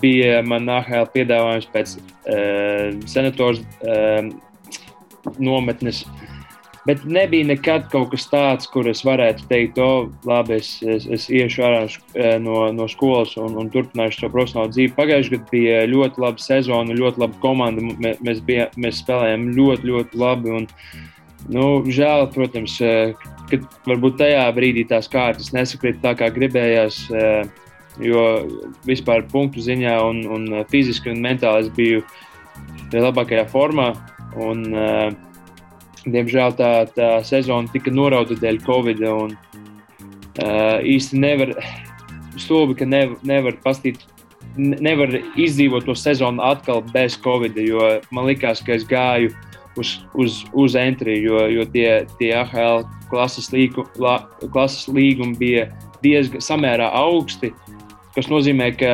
Bija 0.02 0.44
man 0.46 0.70
AHL 0.70 1.08
piedāvājums 1.16 1.72
pēc 1.74 1.96
senators 3.10 3.64
nometnes. 5.42 6.04
Uh, 6.06 6.26
Bet 6.86 7.02
nebija 7.06 7.46
nekad 7.50 7.88
kaut 7.90 8.12
kas 8.12 8.28
tāds, 8.30 8.68
kur 8.70 8.86
es 8.86 9.00
varētu 9.06 9.48
teikt, 9.50 9.80
o, 9.82 10.12
labi, 10.30 10.60
es, 10.60 10.76
es, 10.86 11.08
es 11.10 11.26
iešu 11.34 11.64
ārā 11.66 11.80
eh, 11.90 12.36
no, 12.42 12.60
no 12.78 12.86
skolas 12.92 13.34
un, 13.42 13.56
un 13.58 13.72
turpināšu 13.74 14.22
šo 14.22 14.30
profesionālo 14.36 14.70
dzīvi. 14.70 14.94
Pagājušajā 15.00 15.40
gadā 15.40 15.50
bija 15.50 15.80
ļoti 15.90 16.22
laba 16.22 16.46
sezona, 16.46 16.98
ļoti 17.00 17.24
laba 17.24 17.42
komanda. 17.42 17.82
Mēs, 18.06 18.44
bija, 18.46 18.70
mēs 18.78 19.02
spēlējām 19.02 19.48
ļoti, 19.58 19.90
ļoti 19.90 20.22
labi. 20.22 20.54
Un, 20.60 20.70
nu, 21.50 21.84
žēl, 21.86 22.30
protams, 22.34 22.80
eh, 22.82 23.14
ka 23.50 23.60
varbūt 23.86 24.18
tajā 24.22 24.46
brīdī 24.56 24.88
tās 24.90 25.10
kārtas 25.12 25.54
nesakrita 25.54 26.02
tā, 26.02 26.16
kā 26.22 26.32
gribējās. 26.34 27.06
Eh, 27.12 27.64
jo 28.04 28.24
vispār 28.88 29.24
punktu 29.32 29.64
ziņā, 29.64 29.96
un, 30.10 30.26
un 30.28 30.64
fiziski 30.72 31.14
un 31.14 31.22
mentāli 31.24 31.64
es 31.64 31.70
biju 31.76 32.02
labākajā 32.92 33.46
formā. 33.52 33.94
Un, 34.36 34.66
uh, 34.74 35.12
Diemžēl 36.06 36.52
tā, 36.54 36.86
tā 36.94 37.08
sezona 37.26 37.72
tika 37.74 37.90
norauta 37.90 38.36
dēļ 38.38 38.60
Covid. 38.62 39.00
Un, 39.10 39.32
uh, 40.44 40.78
īsti 40.86 41.18
nevar, 41.18 41.56
stulbi, 42.38 42.76
ka 42.78 42.86
nev, 42.86 43.16
nevar 43.26 43.58
pastīt, 43.64 44.04
nevar 44.56 45.16
izdzīvot 45.34 45.88
to 45.88 45.96
sezonu 45.98 46.44
atkal 46.46 46.84
bez 46.94 47.18
Covid. 47.24 47.58
Jo 47.58 47.96
man 48.14 48.30
liekas, 48.30 48.62
ka 48.62 48.76
es 48.78 48.86
gāju 48.86 49.34
uz, 49.78 50.00
uz, 50.14 50.44
uz 50.54 50.76
entry, 50.80 51.20
jo, 51.24 51.40
jo 51.52 51.66
tie, 51.74 52.06
tie 52.20 52.32
AHL 52.38 52.86
klases, 53.12 53.52
līgu, 53.54 53.86
la, 54.02 54.18
klases 54.54 54.90
līgumi 54.92 55.38
bija 55.40 55.70
diezgan 56.04 56.44
samērā 56.44 56.90
augsti. 56.96 57.54
Tas 58.16 58.30
nozīmē, 58.32 58.72
ka 58.80 58.92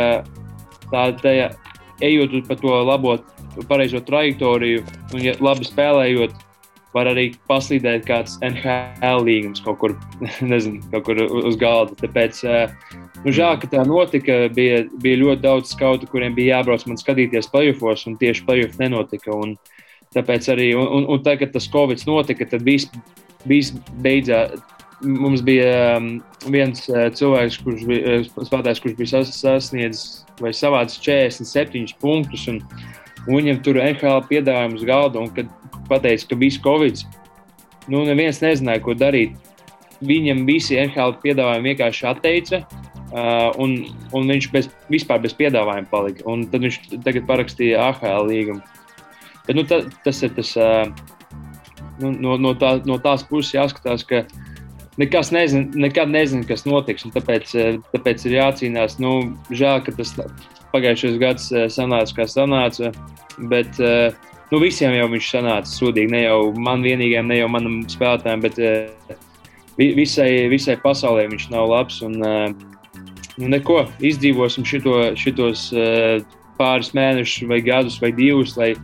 tā, 0.91 1.09
tajā, 1.21 1.51
ejot 2.01 2.39
pa 2.47 2.57
to 2.57 2.77
labo, 2.87 3.17
pareizo 3.69 4.01
trajektoriju 4.05 4.85
un 5.13 5.25
ja 5.25 5.35
labi 5.43 5.67
spēlējot, 5.67 6.33
var 6.91 7.07
arī 7.07 7.29
paslīdēt 7.47 8.03
kāds 8.07 8.37
NHL 8.43 9.23
līgums 9.27 9.63
kaut 9.63 9.79
kur, 9.83 9.95
nezinu, 10.53 10.81
kaut 10.91 11.07
kur 11.07 11.21
uz 11.23 11.57
galda. 11.59 11.95
Tāpēc 12.01 12.41
nu, 13.23 13.31
žēl, 13.31 13.59
ka 13.61 13.69
tā 13.71 13.85
notika. 13.87 14.43
Bija, 14.55 14.83
bija 15.03 15.21
ļoti 15.23 15.45
daudz 15.45 15.75
skautu, 15.75 16.09
kuriem 16.11 16.35
bija 16.37 16.57
jābrauc 16.57 16.83
man 16.89 16.99
skatīties 16.99 17.51
playoffs, 17.53 18.07
un 18.09 18.17
tieši 18.19 18.45
playoffs 18.47 18.81
nenotika. 18.81 19.35
Un, 19.35 19.55
tāpēc 20.15 20.49
arī, 20.51 20.71
un, 20.77 21.05
un, 21.07 21.23
tagad, 21.23 21.53
tas 21.53 21.69
Covid 21.71 22.03
notika, 22.07 22.47
tad 22.51 22.65
viss, 22.67 22.89
viss 23.47 23.75
beidzās. 24.03 24.59
Mums 25.01 25.41
bija 25.41 25.97
um, 25.97 26.19
viens 26.53 26.83
uh, 26.91 27.07
cilvēks, 27.17 27.55
kurš 27.65 27.85
bija, 27.89 28.19
uh, 28.19 28.27
spēlētājs, 28.45 28.81
kurš 28.83 28.97
bija 28.99 29.21
sasniedzis 29.25 30.03
vai 30.41 30.51
savāds 30.53 30.99
47 31.01 31.95
punktus. 32.01 32.43
Un, 32.51 32.59
un 33.25 33.39
viņam 33.39 33.63
tur 33.65 33.79
NHL 33.81 34.21
piedāvājums 34.29 34.85
galda. 34.85 35.23
Un, 35.23 35.31
kad 35.33 35.49
pateica, 35.89 36.27
ka 36.29 36.37
viss 36.37 36.61
Covid, 36.61 37.01
nu, 37.89 38.03
neviens 38.05 38.43
nezināja, 38.43 38.83
ko 38.85 38.93
darīt. 38.93 39.33
Viņam 40.05 40.45
visi 40.45 40.77
NHL 40.77 41.17
piedāvājumi 41.23 41.71
vienkārši 41.71 42.05
atteica, 42.11 42.61
uh, 42.61 43.49
un, 43.61 43.79
un 44.13 44.29
viņš 44.35 44.51
bez, 44.53 44.69
vispār 44.93 45.23
bez 45.25 45.33
piedāvājuma 45.39 45.89
palika. 45.89 46.27
Un 46.29 46.45
tad 46.53 46.61
viņš 46.67 46.79
tagad 47.01 47.25
parakstīja 47.29 47.89
AHL 47.89 48.29
līgumu. 48.29 48.61
Bet, 49.47 49.55
nu, 49.57 49.65
ta, 49.67 49.81
tas 50.05 50.21
ir 50.23 50.33
tas, 50.37 50.53
nu, 52.01 52.13
no, 52.13 52.37
no, 52.37 52.53
tā, 52.57 52.75
no 52.87 52.97
tās 53.01 53.23
puses 53.27 53.55
jāskatās, 53.55 54.05
ka 54.07 54.23
nekas 55.01 55.31
nezin, 55.33 55.69
nekad 55.73 56.11
nezina, 56.11 56.45
kas 56.47 56.65
notiks. 56.67 57.07
Tāpēc, 57.15 57.53
tāpēc 57.93 58.25
ir 58.27 58.37
jācīnās. 58.37 58.99
Nu, 59.01 59.33
žēl, 59.49 59.81
ka 59.85 59.95
tas 59.97 60.13
pagājušais 60.73 61.17
gads 61.21 61.49
sanāca, 61.73 62.17
kā 62.21 62.27
sanāca. 62.29 62.91
Bet, 63.51 63.79
nu, 64.51 64.61
visiem 64.61 64.95
jau 64.97 65.09
viņš 65.11 65.31
sanāca 65.35 65.71
sūdīgi. 65.71 66.13
Ne 66.13 66.25
jau 66.25 66.39
man 66.53 66.85
vienīgajam, 66.85 67.31
ne 67.31 67.41
jau 67.41 67.49
manam 67.51 67.81
spēlētājam, 67.91 68.43
bet 68.45 68.59
visai, 69.79 70.29
visai 70.51 70.77
pasaulē 70.81 71.25
viņš 71.31 71.49
nav 71.53 71.71
labs. 71.71 72.01
Un, 72.05 72.19
nu, 72.21 73.49
neko, 73.55 73.85
izdzīvosim 74.05 74.67
šito, 74.67 74.99
šitos 75.17 75.71
pāris 76.61 76.91
mēnešus, 76.93 77.47
vai 77.49 77.61
gadus, 77.65 77.97
vai 78.03 78.11
divus, 78.13 78.53
lai 78.59 78.75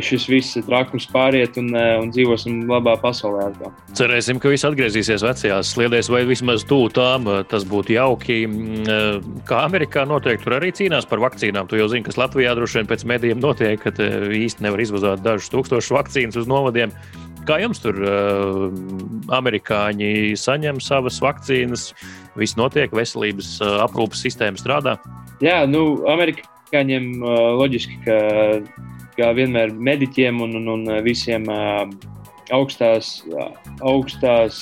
šis 0.00 0.24
viss 0.30 0.58
trakums 0.66 1.04
pāriet 1.12 1.58
un, 1.60 1.68
eh, 1.76 1.98
un 2.00 2.10
dzīvosim 2.14 2.64
labā 2.70 2.94
pasaulē. 3.02 3.50
Cerēsim, 3.98 4.40
ka 4.40 4.48
viss 4.52 4.64
atgriezīsies 4.64 5.24
vecajās 5.24 5.72
sliedēs, 5.74 6.08
vai 6.12 6.24
vismaz 6.28 6.64
tuvu 6.64 6.88
tām. 6.94 7.28
Eh, 7.28 7.42
tas 7.48 7.64
būtu 7.64 7.96
jauki. 7.98 8.46
Mm, 8.46 8.86
eh, 8.86 9.20
kā 9.44 9.66
Amerikā 9.68 10.06
noteikti 10.06 10.44
tur 10.44 10.60
arī 10.60 10.72
cīnās 10.72 11.08
par 11.08 11.18
vakcīnām. 11.18 11.68
Tu 11.68 11.76
jau 11.76 11.88
zini, 11.88 12.04
kas 12.04 12.16
Latvijā 12.16 12.54
droši 12.56 12.80
vien 12.80 12.86
pēc 12.86 13.04
medijiem 13.04 13.40
notiek, 13.40 13.80
ka 13.80 13.90
īsti 13.90 14.60
nevar 14.60 14.78
izvazāt 14.78 15.22
dažus 15.22 15.50
tūkstošus 15.50 15.92
vakcīnas 15.98 16.36
uz 16.36 16.46
novadiem. 16.46 16.92
Kā 17.42 17.58
jums 17.58 17.80
tur 17.82 17.96
uh, 17.98 18.70
amerikāņi 19.34 20.38
saņem 20.38 20.78
savas 20.78 21.18
vakcīnas, 21.18 21.88
viss 22.38 22.54
notiek, 22.54 22.92
veselības 22.94 23.56
uh, 23.60 23.82
aprūpas 23.82 24.22
sistēma 24.22 24.60
strādā? 24.60 24.94
Jā, 25.42 25.64
nu, 25.66 26.04
amerikāņiem 26.06 27.18
uh, 27.18 27.58
loģiski, 27.58 27.98
ka 28.04 28.20
kā 29.16 29.32
vienmēr 29.36 29.72
mediķiem 29.74 30.40
un, 30.44 30.56
un, 30.60 30.70
un 30.74 30.96
visiem 31.04 31.46
augstās, 32.52 33.14
augstās 33.80 34.58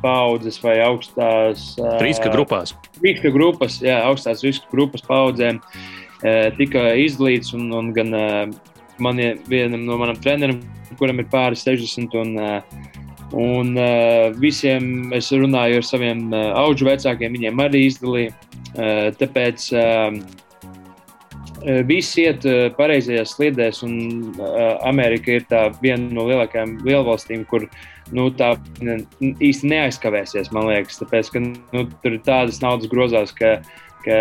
paudzes 0.00 0.60
vai 0.62 0.78
augstās 0.84 1.74
riska 2.00 2.32
grupās. 2.32 2.74
Riska 3.04 3.32
grupas, 3.34 3.80
jā, 3.84 3.98
augstās 4.08 4.44
riska 4.46 4.70
grupas 4.72 5.04
paudzēm 5.06 5.60
tika 6.56 6.90
izdalīts 7.00 7.54
un, 7.56 7.70
un 7.76 7.92
gan 7.96 8.14
man, 9.00 9.20
vienam 9.48 9.84
no 9.86 9.98
maniem 10.00 10.20
treneriem, 10.20 10.62
kuram 11.00 11.22
ir 11.22 11.28
pāri 11.32 11.56
60. 11.56 12.16
Un, 12.20 12.34
un 13.40 13.72
visiem 14.40 15.14
es 15.16 15.30
runāju 15.32 15.80
ar 15.80 15.86
saviem 15.86 16.28
augu 16.34 16.88
vecākiem, 16.88 17.36
viņiem 17.38 17.64
arī 17.64 17.86
izdalīja. 17.88 18.36
Tāpēc 19.20 19.70
Eh, 19.70 20.20
viss 21.88 22.16
iet 22.20 22.44
pareizajās 22.76 23.34
sliedēs, 23.36 23.82
un 23.86 24.32
Amerika 24.86 25.36
ir 25.38 25.44
viena 25.82 26.08
no 26.14 26.26
lielākajām 26.28 26.78
lielvalstīm, 26.86 27.44
kur 27.50 27.66
nu, 28.16 28.28
tā 28.34 28.54
īsti 29.20 29.70
neaizkavēsies. 29.70 30.52
Man 30.56 30.70
liekas, 30.70 31.00
tāpēc, 31.02 31.30
ka 31.34 31.44
nu, 31.44 31.84
tur 32.02 32.16
ir 32.16 32.24
tādas 32.26 32.62
naudas 32.64 32.90
grozās, 32.92 33.34
ka, 33.36 33.58
ka 34.06 34.18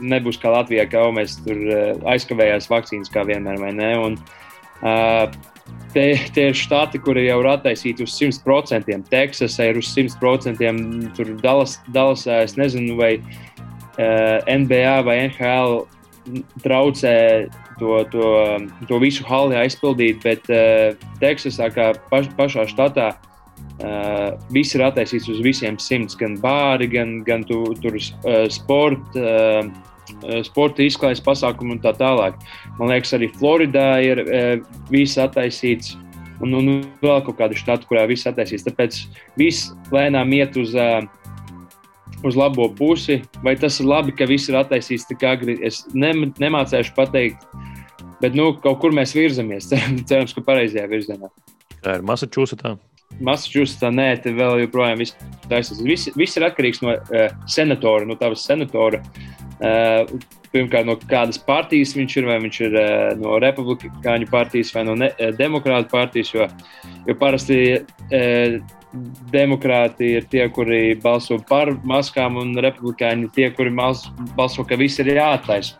nebūs 0.00 0.40
kā 0.42 0.54
Latvijā, 0.54 0.88
ka 0.88 1.04
jau 1.04 1.12
mēs 1.18 1.38
tur 1.44 1.62
aizkavējās 2.08 2.70
vakcīnas 2.72 3.12
kā 3.14 3.26
vienmēr, 3.28 3.60
vai 3.62 3.74
ne? 3.76 3.92
Un, 4.06 4.18
uh, 4.82 5.28
Tie, 5.92 6.18
tie 6.36 6.50
ir 6.50 6.56
štati, 6.56 7.00
kuri 7.00 7.24
jau 7.26 7.38
ir 7.40 7.48
attaisīti 7.48 8.04
uz 8.04 8.12
100%. 8.20 8.92
Teksasā 9.08 9.70
ir 9.70 9.78
uz 9.80 9.88
100%. 9.96 10.60
Tur 11.16 11.30
Dallas, 11.40 11.78
Dallasā 11.94 12.42
es 12.44 12.58
nezinu, 12.60 12.96
vai 12.98 13.14
uh, 13.18 14.44
NBA 14.44 14.98
vai 15.08 15.16
NHL 15.30 15.80
traucē 16.64 17.48
to, 17.78 18.02
to, 18.12 18.28
to 18.88 19.00
visu 19.02 19.26
hali 19.28 19.58
aizpildīt, 19.58 20.20
bet 20.24 20.48
uh, 20.52 20.94
Teksasā, 21.22 21.70
kā 21.74 21.90
paš, 22.10 22.30
pašā 22.38 22.66
štatā, 22.70 23.10
uh, 23.14 24.38
viss 24.54 24.76
ir 24.76 24.86
attaisīts 24.86 25.28
uz 25.32 25.42
visiem 25.44 25.78
simts, 25.82 26.18
gan 26.18 26.38
bāri, 26.42 26.90
gan, 26.90 27.20
gan 27.26 27.46
tu, 27.48 27.64
tur 27.82 27.98
uh, 27.98 28.46
sporta. 28.52 29.18
Uh, 29.18 29.84
Sporta 30.40 30.80
izklaides 30.80 31.20
pasākumu 31.20 31.74
un 31.74 31.80
tā 31.84 31.90
tālāk. 31.92 32.38
Man 32.78 32.88
liekas, 32.88 33.10
arī 33.12 33.26
Floridā 33.28 33.98
ir 34.00 34.22
uh, 34.22 34.54
viss 34.88 35.20
attaisīts, 35.20 35.98
un, 36.40 36.54
un 36.56 36.70
vēl 37.02 37.20
kaut 37.26 37.36
kāda 37.36 37.58
štata, 37.58 37.84
kurā 37.90 38.06
viss 38.08 38.24
attaisīts. 38.26 38.64
Tāpēc 38.64 39.02
viss 39.36 39.68
lēnām 39.92 40.32
iet 40.32 40.56
uz 40.56 40.72
uh, 40.72 41.04
uz 42.24 42.36
labo 42.36 42.68
pusi. 42.74 43.22
Vai 43.44 43.56
tas 43.56 43.78
ir 43.80 43.88
labi, 43.88 44.14
ka 44.16 44.28
viss 44.28 44.50
ir 44.50 44.58
attaisīts 44.58 45.06
tik 45.08 45.24
agri? 45.26 45.58
Es 45.64 45.84
ne, 45.94 46.12
nemācīšu 46.40 46.94
pateikt, 46.96 47.44
bet 48.22 48.36
nu, 48.38 48.50
kaut 48.64 48.80
kur 48.82 48.94
mēs 48.94 49.14
virzamies. 49.16 49.70
Cerams, 50.08 50.34
ka 50.36 50.44
pareizajā 50.46 50.88
virzienā. 50.90 51.30
Tā 51.82 51.98
ir 51.98 52.06
Massachusettsā. 52.06 52.76
Massachusettsā 53.24 53.90
nē, 53.94 54.08
te 54.22 54.32
vēl 54.36 54.64
joprojām 54.64 55.00
viss 55.02 55.16
taisās. 55.50 55.80
Viss, 55.84 56.10
viss 56.18 56.38
ir 56.38 56.46
atkarīgs 56.46 56.82
no 56.84 56.94
uh, 56.94 57.30
senatora, 57.50 58.06
no 58.06 58.18
tavas 58.18 58.44
senatora. 58.46 59.00
Uh, 59.58 60.18
pirmkārt, 60.52 60.86
no 60.86 60.94
kādas 61.10 61.40
partijas 61.42 61.96
viņš 61.96 62.16
ir, 62.20 62.26
vai 62.28 62.38
viņš 62.44 62.60
ir 62.66 62.76
uh, 62.78 62.90
no 63.20 63.38
republikāņu 63.42 64.28
partijas 64.30 64.70
vai 64.76 64.84
no 64.86 64.94
ne, 64.98 65.10
uh, 65.16 65.32
demokrātu 65.38 65.90
partijas. 65.92 66.30
Jo, 66.34 66.46
jo 67.08 67.16
parasti 67.18 67.58
uh, 67.78 68.58
demokrāti 69.32 70.14
ir 70.16 70.28
tie, 70.32 70.46
kuri 70.48 70.94
balso 71.02 71.38
par 71.48 71.74
maskām, 71.84 72.38
un 72.40 72.56
republikāņi 72.56 73.28
ir 73.28 73.34
tie, 73.34 73.50
kuri 73.56 73.74
balso, 73.74 74.64
ka 74.64 74.78
viss 74.80 75.00
ir 75.02 75.12
jāattaisa. 75.16 75.76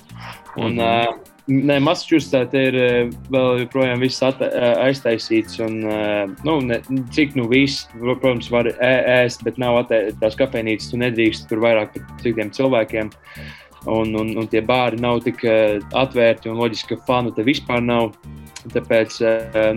Un, 0.57 0.75
mm 0.75 0.79
-hmm. 0.79 1.27
Nē, 1.49 1.79
Massachusettsā 1.81 2.61
ir 2.61 2.75
vēl 3.33 3.63
joprojām 3.63 4.03
viss 4.05 4.21
aiztaisīts. 4.21 5.57
Un, 5.65 5.79
nu, 6.45 6.59
ne, 6.61 6.77
cik 7.15 7.39
nu 7.41 7.47
viss, 7.49 7.87
protams, 7.95 8.51
var 8.53 8.69
ēst, 8.69 9.45
bet 9.47 9.57
nav 9.57 9.79
tās 9.89 10.37
kafejnīcas. 10.37 10.91
Tu 10.91 11.01
nedrīkst 11.01 11.49
tur 11.49 11.63
vairāk 11.65 11.95
par 11.95 12.21
citiem 12.21 12.53
cilvēkiem. 12.53 13.09
Un, 13.87 14.13
un, 14.21 14.35
un 14.37 14.49
tie 14.53 14.61
bāri 14.61 15.01
nav 15.01 15.23
tik 15.25 15.41
atvērti, 15.97 16.51
un 16.53 16.61
loģiski, 16.61 16.99
ka 16.99 17.09
fanu 17.09 17.33
te 17.33 17.47
vispār 17.47 17.81
nav. 17.81 18.13
Tāpēc, 18.75 19.17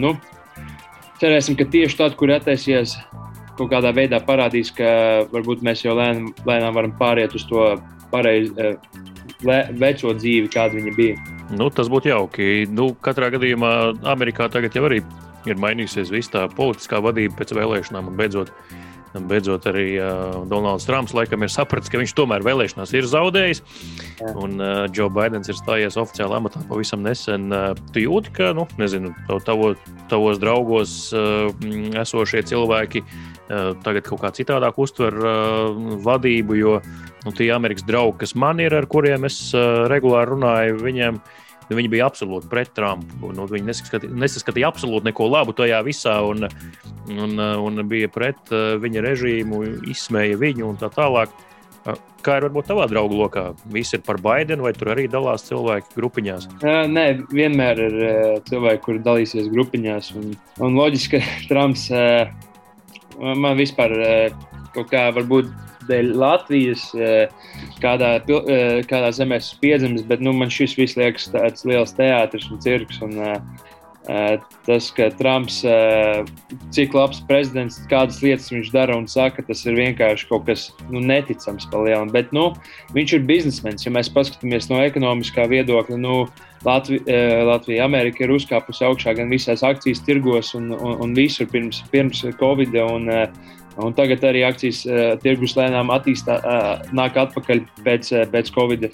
nu, 0.02 0.18
cerēsim, 1.22 1.58
ka 1.60 1.68
tieši 1.70 2.00
tad, 2.00 2.18
kur 2.20 2.34
attaisies 2.34 2.98
kaut 3.58 3.70
kādā 3.72 3.92
veidā 3.96 4.22
parādīs, 4.26 4.72
ka 4.74 4.90
varbūt 5.32 5.64
mēs 5.66 5.86
jau 5.86 5.96
lēnām, 5.98 6.32
lēnām 6.48 6.78
varam 6.78 6.94
pāriet 6.98 7.36
uz 7.38 7.46
to 7.50 7.68
pareizu 8.12 8.76
veco 9.42 10.14
dzīvi, 10.18 10.50
kāda 10.54 10.78
viņa 10.78 10.94
bija. 10.98 11.18
Nu, 11.58 11.70
tas 11.74 11.90
būtu 11.92 12.12
jauki. 12.12 12.50
Nu, 12.72 12.92
katrā 13.04 13.32
gadījumā 13.34 13.72
Amerikā 14.08 14.48
tagad 14.52 14.76
jau 14.78 14.86
arī 14.88 15.02
ir 15.50 15.58
mainījusies 15.60 16.12
viss 16.14 16.32
tā 16.32 16.46
politiskā 16.54 17.02
vadība 17.04 17.40
pēc 17.40 17.56
vēlēšanām 17.58 18.14
beidzot. 18.18 18.54
Beidzot, 19.12 19.66
arī 19.68 19.97
uh, 19.99 20.38
Donalds 20.47 20.86
Trumps 20.88 21.12
laikam 21.16 21.43
ir 21.43 21.51
sapratis, 21.51 21.91
ka 21.91 21.99
viņš 21.99 22.14
tomēr 22.16 22.45
vēlēšanās 22.47 22.93
ir 22.95 23.07
zaudējis. 23.12 23.59
Jā. 24.22 24.32
Un 24.39 24.55
uh, 24.62 24.86
Joe 24.95 25.09
Bidenis 25.12 25.51
ir 25.51 25.57
stājies 25.59 25.99
oficiāli 25.99 26.38
amatā 26.38 26.64
pavisam 26.70 27.03
nesen. 27.03 27.49
Uh, 27.51 27.76
tu 27.91 28.05
jūti, 28.05 28.32
ka, 28.38 28.53
nu, 28.55 28.68
nezinu, 28.80 29.12
tavo, 29.47 29.74
tavos 30.12 30.39
draugos 30.39 30.95
uh, 31.12 31.51
esošie 31.99 32.45
cilvēki 32.47 33.03
uh, 33.03 33.74
tagad 33.84 34.07
kaut 34.07 34.24
kā 34.24 34.32
citādāk 34.39 34.80
uztver 34.80 35.20
uh, 35.20 35.76
vadību, 36.07 36.59
jo 36.62 36.80
nu, 37.26 37.36
tie 37.36 37.51
Amerikas 37.51 37.86
draugi, 37.88 38.22
kas 38.24 38.36
man 38.39 38.64
ir, 38.64 38.76
ar 38.80 38.88
kuriem 38.91 39.28
es 39.28 39.43
uh, 39.51 39.89
regulāri 39.91 40.38
runāju, 40.38 40.80
viņiem 40.88 41.20
nu, 41.72 41.78
viņi 41.80 41.92
bija 41.94 42.10
absolūti 42.12 42.50
pret 42.52 42.74
Trumpu. 42.76 43.32
Nu, 43.36 43.48
viņi 43.48 43.70
nesaskatīja, 43.70 44.18
nesaskatīja 44.20 44.72
absolūti 44.72 45.08
neko 45.08 45.30
labu 45.32 45.56
tajā 45.56 45.80
visā, 45.88 46.18
un, 46.28 46.50
un, 47.08 47.40
un 47.40 47.86
bija 47.88 48.12
pret 48.12 48.52
uh, 48.52 48.76
viņa 48.82 49.06
režīmu, 49.06 49.64
izsmēja 49.94 50.40
viņu 50.42 50.68
un 50.68 50.82
tā 50.82 50.92
tālāk. 50.92 51.32
Uh, 51.82 51.96
kā 52.26 52.38
ir 52.38 52.50
varbūt 52.50 52.68
tavā 52.74 52.90
draugu 52.92 53.18
lokā? 53.22 53.46
Visi 53.72 53.96
ir 53.98 54.04
par 54.06 54.20
Baidenu, 54.22 54.68
vai 54.68 54.76
tur 54.76 54.92
arī 54.94 55.08
dalās 55.12 55.48
cilvēki 55.48 55.96
grupiņās? 55.96 56.52
Uh, 56.60 56.84
nē, 56.92 57.08
vienmēr 57.32 57.84
ir 57.88 58.00
cilvēki, 58.52 58.86
kuri 58.86 59.04
dalīsies 59.08 59.50
grupiņās. 59.56 60.14
Un, 60.20 60.36
un 60.60 60.80
loģiski, 60.80 61.22
ka 61.22 61.36
Trumps 61.50 61.88
man 63.22 63.56
vispār 63.60 63.94
kaut 64.76 64.88
kā 64.92 65.08
varbūt 65.14 65.50
dēļ 65.92 66.14
Latvijas, 66.18 66.86
eh, 66.96 67.28
kādā, 67.84 68.16
eh, 68.20 68.82
kādā 68.88 69.12
zemē 69.16 69.42
esmu 69.42 69.60
piedzimis, 69.64 70.08
bet 70.08 70.24
nu, 70.24 70.34
man 70.34 70.50
šis 70.50 70.78
viss 70.80 70.98
liekas 71.00 71.30
tāds 71.34 71.68
liels 71.68 71.94
teātris 71.98 72.50
un 72.52 72.62
cirks. 72.64 73.02
Un, 73.02 73.20
eh, 73.20 74.38
tas, 74.66 74.89
ka 74.92 75.12
Trumps, 75.14 75.62
cik 76.74 76.96
labs 76.98 77.20
prezidents, 77.30 77.78
kādas 77.88 78.18
lietas 78.26 78.50
viņš 78.50 78.72
dara 78.74 78.96
un 78.98 79.06
saka, 79.06 79.46
tas 79.46 79.64
ir 79.66 79.78
vienkārši 79.78 80.28
kaut 80.28 80.48
kas 80.48 80.72
nu, 80.89 81.00
neticams 81.00 81.70
par 81.70 81.86
lielu. 81.86 82.12
Bet 82.12 82.34
nu, 82.34 82.56
viņš 82.96 83.14
ir 83.14 83.28
biznesmenis. 83.30 83.86
Ja 83.86 83.92
mēs 83.92 84.10
paskatāmies 84.10 84.72
no 84.72 84.82
ekonomiskā 84.82 85.46
viedokļa, 85.48 86.00
nu, 86.02 86.26
Latvija, 86.66 87.46
Latvija, 87.46 87.86
Amerika 87.86 88.26
ir 88.26 88.34
uzkāpusi 88.34 88.86
augšā 88.89 89.16
gan 89.18 89.30
visās 89.30 89.62
akcijas 89.62 90.02
tirgos 90.06 90.56
un, 90.56 90.72
un, 90.74 90.98
un 91.06 91.14
visur 91.14 91.46
pirms, 91.46 91.84
pirms 91.94 92.26
Covid. 92.42 92.76
Un, 92.82 93.08
Un 93.80 93.96
tagad 93.96 94.24
arī 94.28 94.44
akcijas 94.44 94.84
uh, 94.88 95.14
tirgus 95.24 95.56
lēnām 95.56 95.92
attīstā, 95.96 96.40
uh, 96.44 96.92
nāk 96.96 97.16
atpakaļ 97.22 97.64
pēc, 97.86 98.12
uh, 98.12 98.26
pēc 98.32 98.52
Covid. 98.56 98.90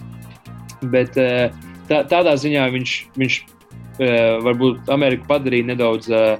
Bet 0.93 1.17
uh, 1.17 1.49
tā, 1.89 2.03
tādā 2.11 2.35
ziņā 2.37 2.67
viņš, 2.75 2.93
viņš 3.17 3.39
uh, 3.41 4.37
varbūt 4.45 4.91
Ameriku 4.93 5.25
padarīja 5.31 5.71
nedaudz 5.71 6.11
uh, 6.13 6.37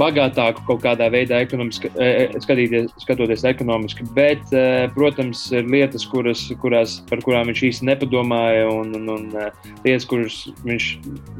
bagātāku 0.00 0.62
kaut 0.64 0.80
kādā 0.80 1.10
veidā, 1.12 1.42
ekonomiski, 1.44 1.90
skatīties, 2.40 2.86
skatoties 3.02 3.42
ekonomiski. 3.44 4.06
Bet, 4.16 4.40
protams, 4.94 5.42
ir 5.52 5.68
lietas, 5.68 6.06
kuras, 6.08 6.46
kurās, 6.62 6.94
par 7.10 7.20
kurām 7.20 7.50
viņš 7.50 7.60
īsti 7.68 7.88
nepadomāja, 7.90 8.62
un, 8.72 8.94
un, 8.96 9.10
un 9.12 9.26
lietas, 9.84 10.06
kuras 10.08 10.38
viņš 10.64 10.86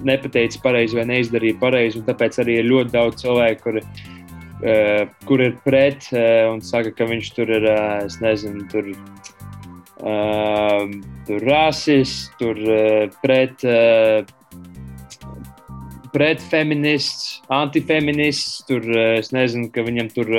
nepateica 0.04 0.60
pareizi 0.60 1.00
vai 1.00 1.06
neizdarīja 1.14 1.56
pareizi. 1.62 2.04
Tāpēc 2.04 2.42
arī 2.44 2.58
ir 2.60 2.68
ļoti 2.68 2.92
daudz 2.98 3.24
cilvēku, 3.24 3.64
kuri 3.64 3.80
uh, 3.80 4.04
kur 5.28 5.42
ir 5.42 5.56
pret 5.64 6.06
uh, 6.12 6.52
un 6.52 6.62
saka, 6.64 6.92
ka 6.94 7.08
viņš 7.10 7.30
tur 7.36 7.50
ir, 7.50 7.66
uh, 7.68 8.04
es 8.06 8.20
nezinu, 8.22 8.66
tur, 8.70 8.92
tur 11.24 11.46
rasists, 11.48 12.28
tur 12.36 12.58
pret, 13.22 13.62
pret 16.12 16.42
feminists, 16.50 17.38
antifeminists, 17.48 18.58
tur 18.68 18.84
es 19.14 19.32
nezinu, 19.32 19.70
ka 19.72 19.86
viņam 19.86 20.10
tur, 20.12 20.34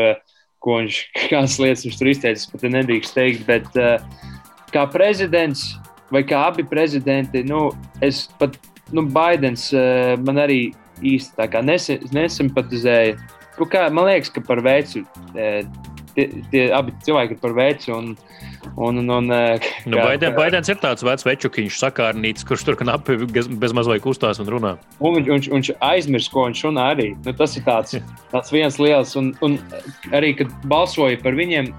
ko 0.61 0.77
viņš, 0.83 0.99
kādas 1.31 1.57
lietas 1.63 1.87
viņš 1.87 1.97
tur 1.97 2.11
izteicis, 2.11 2.51
pat 2.51 2.67
nedrīkst 2.77 3.17
teikt, 3.17 3.47
bet 3.49 3.71
kā 4.75 4.85
prezidents 4.93 5.71
vai 6.13 6.21
kā 6.27 6.45
abi 6.51 6.67
prezidenti, 6.69 7.41
nu, 7.47 7.71
es 8.05 8.27
pat, 8.37 8.59
nu, 8.93 9.07
Baidens 9.09 9.71
man 10.21 10.43
arī 10.45 10.59
īsti 11.01 11.39
tā 11.39 11.49
kā 11.51 11.63
nesimpatizēja. 11.65 13.17
Nu, 13.59 13.67
kā, 13.71 13.85
man 13.93 14.09
liekas, 14.09 14.31
ka 14.35 14.43
par 14.43 14.59
veicu 14.65 15.05
e, 15.35 15.63
tie, 16.15 16.25
tie 16.51 16.65
abi 16.75 16.93
cilvēki 17.05 17.37
ir 17.37 17.41
par 17.41 17.55
veicu. 17.55 17.93
Un, 17.95 18.11
un, 18.75 18.99
un, 18.99 19.11
un, 19.17 19.29
e, 19.31 19.59
nu, 19.85 19.99
Baidens, 19.99 20.35
Baidens 20.37 20.71
ir 20.71 20.79
tāds 20.81 21.05
vecs 21.05 21.27
večukiņš, 21.27 21.79
sakārnīts, 21.79 22.47
kurš 22.47 22.65
tur 22.67 22.79
knapi 22.79 23.17
bez 23.31 23.75
mazliet 23.77 24.03
kustās 24.03 24.41
un 24.43 24.51
runā. 24.51 24.75
Un 24.99 25.19
viņš, 25.19 25.49
viņš, 25.53 25.71
aizmirst, 25.85 26.31
ko 26.33 26.47
viņš 26.49 26.65
runā 26.69 26.89
arī. 26.95 27.11
Nu, 27.25 27.35
tas 27.37 27.55
ir 27.59 27.65
tāds, 27.67 27.97
tāds 28.33 28.55
viens 28.55 28.79
liels. 28.81 29.15
Un, 29.19 29.33
un 29.45 29.59
arī, 30.15 30.33
kad 30.41 30.51
balsoja 30.71 31.19
par 31.23 31.37
viņiem, 31.37 31.71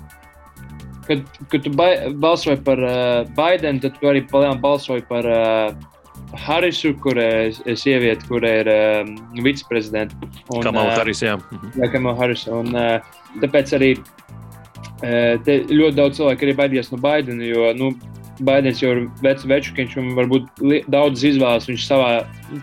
kad, 1.06 1.26
kad 1.52 1.66
tu 1.66 1.74
balsoji 1.76 2.62
par 2.66 2.80
uh, 2.82 3.28
Baidenu, 3.36 3.84
tad 3.84 4.00
tu 4.00 4.10
arī 4.10 4.24
balsoji 4.30 5.04
par 5.10 5.28
uh, 5.30 5.92
Harisu, 6.34 6.94
kur 7.00 7.18
ir 7.20 7.76
sieviete, 7.78 8.26
kur 8.28 8.44
ir 8.44 8.68
um, 8.70 9.14
viceprezidenta. 9.44 10.16
Kamala 10.50 10.90
uh, 10.90 10.98
Haris, 10.98 11.22
jā. 11.22 11.36
Mhm. 11.38 11.72
Jā, 11.78 11.90
Kamala 11.92 12.18
Haris. 12.18 12.46
Un, 12.50 12.72
uh, 12.74 12.98
tāpēc 13.42 13.72
arī 13.78 13.92
uh, 14.00 15.38
ļoti 15.46 15.94
daudz 15.96 16.20
cilvēku 16.20 16.48
arī 16.48 16.56
baidījās 16.58 16.92
no 16.92 17.00
Baidena, 17.02 17.46
jo 17.46 17.70
nu, 17.78 17.92
Baidens 18.44 18.82
jau 18.82 18.90
ir 18.92 19.06
vecs 19.24 19.46
večukiņš 19.48 19.96
un 20.02 20.10
varbūt 20.18 20.64
daudz 20.92 21.22
izvēles 21.24 21.70
viņš 21.70 21.86
savā, 21.88 22.10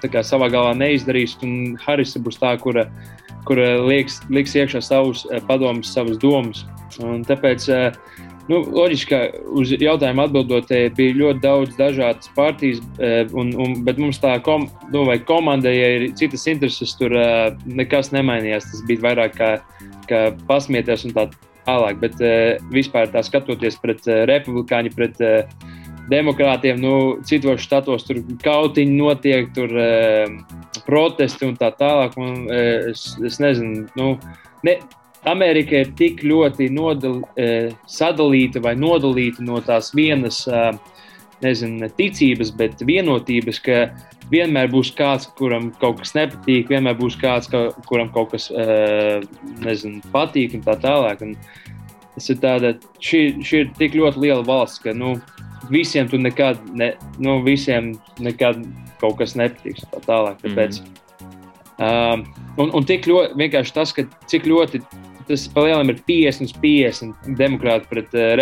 kā, 0.03 0.21
savā 0.21 0.51
galvā 0.53 0.75
neizdarīs. 0.77 1.37
Un 1.45 1.79
Harisa 1.81 2.21
būs 2.21 2.37
tā, 2.43 2.53
kura, 2.61 2.85
kura 3.47 3.79
lieks, 3.81 4.19
liks 4.29 4.53
iekšā 4.59 4.83
savus 4.85 5.25
uh, 5.31 5.39
padomus, 5.47 5.95
savas 5.95 6.19
domas. 6.21 6.65
Un 7.01 7.23
tāpēc 7.25 7.65
uh, 7.73 7.95
Nu, 8.51 8.57
loģiski, 8.75 9.07
ka 9.07 9.43
uz 9.55 9.71
jautājumu 9.71 10.25
atbildot, 10.25 10.71
bija 10.97 11.15
ļoti 11.15 11.41
daudz 11.45 11.77
dažādas 11.77 12.27
partijas, 12.35 12.81
e, 12.99 13.11
un, 13.39 13.53
un, 13.55 13.77
bet 13.87 14.01
mums 14.01 14.19
tā 14.19 14.33
kom, 14.43 14.65
nu, 14.91 15.05
komanda, 15.27 15.71
ja 15.71 15.93
ir 15.95 16.09
citas 16.19 16.43
intereses, 16.51 16.91
tur 16.99 17.15
e, 17.15 17.27
nekas 17.63 18.11
nemainījās. 18.11 18.67
Tas 18.67 18.81
bija 18.89 19.05
vairāk 19.05 19.37
kā, 19.37 19.51
kā 20.09 20.23
pasmieties 20.49 21.05
un 21.07 21.15
tā 21.15 21.29
tālāk. 21.63 22.01
Bet 22.01 22.19
vispār 22.73 23.07
tā 23.13 23.21
skatoties 23.23 23.79
pret 23.79 24.03
republikāņu, 24.27 24.91
pret 24.97 25.23
demokrātiem, 26.11 26.81
nu, 26.83 26.97
citos 27.23 27.63
štatos 27.63 28.03
tur 28.09 28.19
kautiņi 28.43 28.97
notiek, 28.97 29.53
tur 29.55 29.71
protesti 30.83 31.47
un 31.47 31.55
tā 31.55 31.71
tālāk. 31.79 32.19
Un, 32.19 32.43
es, 32.91 33.13
es 33.23 33.39
nezinu, 33.39 33.87
nu, 33.95 34.17
ne, 34.67 34.75
Amerika 35.29 35.83
ir 35.83 35.91
tik 35.97 36.23
ļoti 36.27 36.67
nodal, 36.73 37.21
e, 37.39 37.71
sadalīta 37.87 38.61
vai 38.63 38.73
nodalīta 38.75 39.43
no 39.45 39.61
tās 39.63 39.93
vienas, 39.95 40.43
e, 40.47 40.63
nezinu, 41.43 41.79
ne 41.83 41.89
ticības, 41.97 42.51
bet 42.59 42.83
vienotības, 42.83 43.59
ka 43.63 43.77
vienmēr 44.31 44.69
būs 44.71 44.93
kāds, 44.97 45.29
kuram 45.37 45.71
kaut 45.79 46.01
kas 46.01 46.13
nepatīk, 46.17 46.71
vienmēr 46.71 46.97
būs 46.99 47.15
kāds, 47.19 47.51
kuram 47.87 48.11
kaut 48.15 48.33
kas 48.33 48.49
e, 48.51 49.21
nezinu, 49.63 50.03
patīk 50.15 50.57
un 50.57 50.65
tā 50.65 50.75
tālāk. 50.83 51.23
Un 51.23 51.35
tas 52.15 52.29
ir 52.29 52.39
tāda, 52.43 52.73
šī, 53.03 53.23
šī 53.43 53.63
ir 53.63 53.71
tik 53.79 53.95
ļoti 53.99 54.25
liela 54.25 54.43
valsts, 54.47 54.83
ka 54.83 54.95
nu, 54.95 55.15
visiem 55.71 56.09
tur 56.11 56.19
nekad, 56.19 56.59
ne, 56.75 56.93
nu, 57.23 57.39
visiem 57.45 57.93
nekad 58.19 58.59
kaut 58.99 59.17
kas 59.21 59.37
nepatiks. 59.39 59.87
Tā 59.93 60.03
tālāk. 60.07 60.43
Tāpēc, 60.43 60.83
mm. 60.83 60.99
Um, 61.83 62.21
un, 62.61 62.69
un 62.77 62.85
tik 62.85 63.07
ļoti 63.09 63.33
vienkārši 63.39 63.73
tas, 63.73 63.91
ka 63.97 64.05
cik 64.29 64.45
ļoti 64.45 64.83
tas 65.27 65.45
palielinājums 65.53 65.93
ir 65.93 66.03
50 66.07 66.47
uz 66.47 66.53
50 66.63 67.33
demokrāti 67.39 67.89
pret 67.89 68.15
uh, 68.17 68.33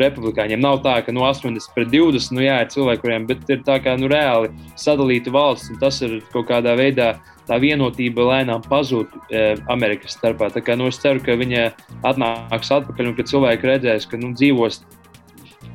republikāņiem. 0.00 0.62
Nav 0.62 0.82
tā, 0.86 0.98
ka 1.06 1.14
no 1.14 1.22
nu, 1.22 1.28
80 1.28 1.72
pret 1.76 1.92
20 1.92 2.36
nu, 2.36 2.44
jā, 2.44 2.58
ir 2.64 2.72
cilvēki, 2.74 3.02
kuriem 3.04 3.28
ir 3.30 3.64
tā 3.66 3.78
kā 3.84 3.96
nu, 4.00 4.10
reāli 4.12 4.52
sadalīta 4.80 5.32
valsts, 5.34 5.72
un 5.72 5.80
tas 5.82 6.02
ir 6.06 6.20
kaut 6.34 6.50
kādā 6.50 6.76
veidā. 6.78 7.16
Tā 7.46 7.60
vienotība 7.62 8.24
lēnām 8.26 8.64
pazūd 8.66 9.12
e, 9.30 9.42
Amerikas 9.70 10.16
starpā. 10.16 10.48
Tā 10.50 10.58
kā, 10.66 10.74
nu, 10.74 10.88
es 10.90 10.98
ceru, 10.98 11.20
ka 11.22 11.36
viņa 11.38 11.68
atnāks 12.10 12.72
atpakaļ 12.74 13.12
un 13.12 13.14
ka 13.14 13.26
cilvēki 13.30 13.68
redzēs, 13.70 14.08
ka 14.10 14.18
nu, 14.18 14.32
dzīvos 14.34 14.80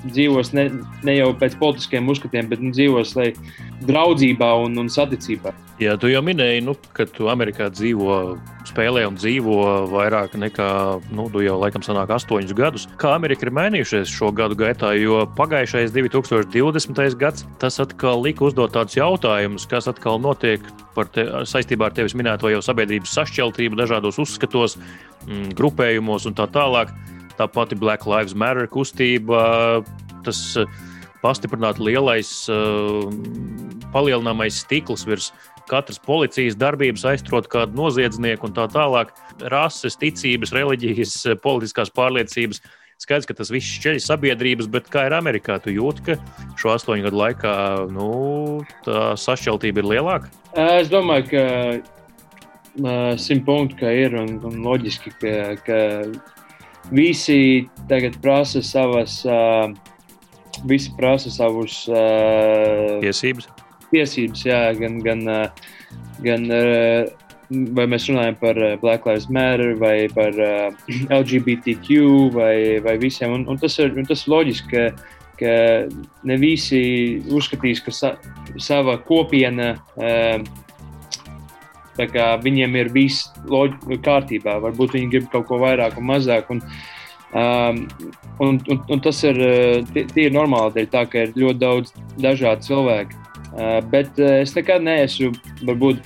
dzīvos 0.05 0.53
ne, 0.57 0.67
ne 1.05 1.17
jau 1.17 1.31
pēc 1.37 1.57
politiskiem 1.61 2.09
uzskatiem, 2.11 2.49
bet 2.51 2.63
nu, 2.63 2.71
dzīvos 2.75 3.13
lai 3.17 3.31
draudzībā 3.87 4.49
un, 4.65 4.77
un 4.81 4.89
saticībā. 4.91 5.53
Jā, 5.81 5.95
tu 5.97 6.11
jau 6.11 6.21
minēji, 6.21 6.61
nu, 6.61 6.75
ka 6.93 7.07
tu 7.09 7.25
Amerikā 7.31 7.71
dzīvo, 7.73 8.17
spēlē 8.69 9.07
un 9.09 9.15
dzīvo 9.17 9.55
vairāk 9.89 10.35
nekā, 10.37 10.67
nu, 11.17 11.25
tu 11.33 11.41
jau 11.41 11.55
laikam 11.57 11.81
sanāk 11.85 12.13
astoņus 12.13 12.53
gadus. 12.57 12.85
Kā 13.01 13.15
Amerika 13.17 13.47
ir 13.47 13.53
mainījušies 13.57 14.11
šo 14.13 14.29
gadu 14.37 14.57
gaitā, 14.59 14.91
jo 14.99 15.23
pagājušais 15.39 15.95
2020. 15.95 17.17
gads, 17.21 17.47
tas 17.61 17.81
atkal 17.81 18.21
lika 18.21 18.45
uzdot 18.45 18.75
tādus 18.77 18.99
jautājumus, 18.99 19.65
kas 19.69 19.89
atkal 19.89 20.21
notiek 20.21 20.61
te, 21.15 21.25
saistībā 21.49 21.89
ar 21.89 21.97
tevis 21.97 22.13
minēto 22.17 22.51
jau 22.51 22.61
sabiedrības 22.61 23.17
sašķeltību 23.17 23.81
dažādos 23.81 24.21
uzskatos, 24.21 24.77
mm, 25.25 25.55
grupējumos 25.57 26.29
un 26.29 26.37
tā 26.37 26.45
tālāk. 26.51 26.93
Tā 27.37 27.47
pati 27.51 27.77
Black 27.79 28.07
Lives 28.09 28.35
Matter 28.37 28.67
kustība, 28.71 29.83
tas 30.25 30.41
pastiprināti 31.21 31.85
lielais, 31.85 32.29
palielināmais 33.93 34.61
stikls 34.63 35.05
virs 35.05 35.31
katras 35.69 36.01
policijas 36.01 36.57
darbības 36.59 37.05
aizturot 37.07 37.47
kādu 37.51 37.77
noziedznieku 37.77 38.49
un 38.49 38.55
tā 38.57 38.67
tālāk. 38.73 39.13
Rases, 39.53 39.97
ticības, 40.01 40.53
reliģijas, 40.55 41.15
politiskās 41.43 41.93
pārliecības. 41.95 42.61
Skaidrs, 43.01 43.25
ka 43.25 43.33
tas 43.37 43.49
viss 43.49 43.79
šķeļ 43.79 43.97
sabiedrības, 44.03 44.67
bet 44.69 44.89
kā 44.93 45.07
ir 45.07 45.15
Amerikā, 45.17 45.57
tu 45.63 45.73
jūti, 45.73 46.03
ka 46.11 46.17
šo 46.59 46.75
astoņu 46.75 47.07
gadu 47.07 47.17
laikā 47.17 47.53
nu, 47.89 48.09
tā 48.85 49.15
sašķeltība 49.17 49.81
ir 49.81 49.89
lielāka? 49.95 50.29
Es 50.53 50.91
domāju, 50.91 51.31
ka 51.31 51.41
simt 53.17 53.47
punktu 53.47 53.79
ka 53.81 53.89
ir 53.95 54.13
un, 54.21 54.37
un 54.45 54.61
loģiski, 54.67 55.15
ka, 55.17 55.33
ka 55.65 55.79
visi 56.89 57.67
tagad 57.89 58.17
prasa 58.23 58.63
savas, 58.65 59.21
uh, 59.27 59.69
visi 60.65 60.93
prasa 60.97 61.29
savus 61.33 61.83
uh, 61.91 62.99
tiesības 63.03 63.49
tiesības, 63.91 64.45
jā, 64.47 64.59
gan, 64.79 64.99
gan, 65.03 65.25
gan 66.23 66.47
vai 67.75 67.87
mēs 67.91 68.07
runājam 68.09 68.37
par 68.39 68.59
Black 68.81 69.07
Lives 69.07 69.27
Matter 69.29 69.75
vai 69.79 69.95
par 70.15 70.37
LGBTQ 71.19 71.97
vai, 72.35 72.55
vai 72.83 72.97
visiem. 73.01 73.33
Un, 73.35 73.47
un 73.51 73.59
tas 73.59 73.77
ir 73.81 73.97
un 73.97 74.07
tas 74.07 74.23
loģiski, 74.31 74.71
ka, 74.71 74.85
ka 75.41 75.55
ne 76.27 76.39
visi 76.41 76.83
uzskatīs, 77.31 77.83
ka 77.83 77.95
sa, 77.95 78.15
sava 78.61 78.97
kopiena. 79.07 79.73
Viņiem 81.97 82.75
ir 82.79 82.91
viss 82.93 83.29
kārtībā. 84.05 84.59
Varbūt 84.63 84.95
viņi 84.97 85.11
grib 85.11 85.29
kaut 85.31 85.47
ko 85.49 85.59
vairāk 85.61 85.97
un 85.99 86.07
mazāk. 86.09 86.51
Un, 86.53 86.61
um, 87.33 87.81
un, 88.39 88.61
un, 88.67 88.83
un 88.89 89.03
tas 89.03 89.23
ir, 89.27 89.41
tie 89.93 90.27
ir 90.27 90.35
normāli. 90.35 90.75
Dēļ 90.77 90.87
tā, 90.93 91.05
ka 91.09 91.25
ir 91.25 91.35
ļoti 91.35 91.61
daudz 91.61 91.93
dažādu 92.21 92.69
cilvēku. 92.69 93.17
Uh, 93.51 93.81
bet 93.91 94.15
uh, 94.19 94.39
es 94.39 94.55
nekad 94.55 94.83
neesmu, 94.85 95.33
varbūt, 95.67 95.99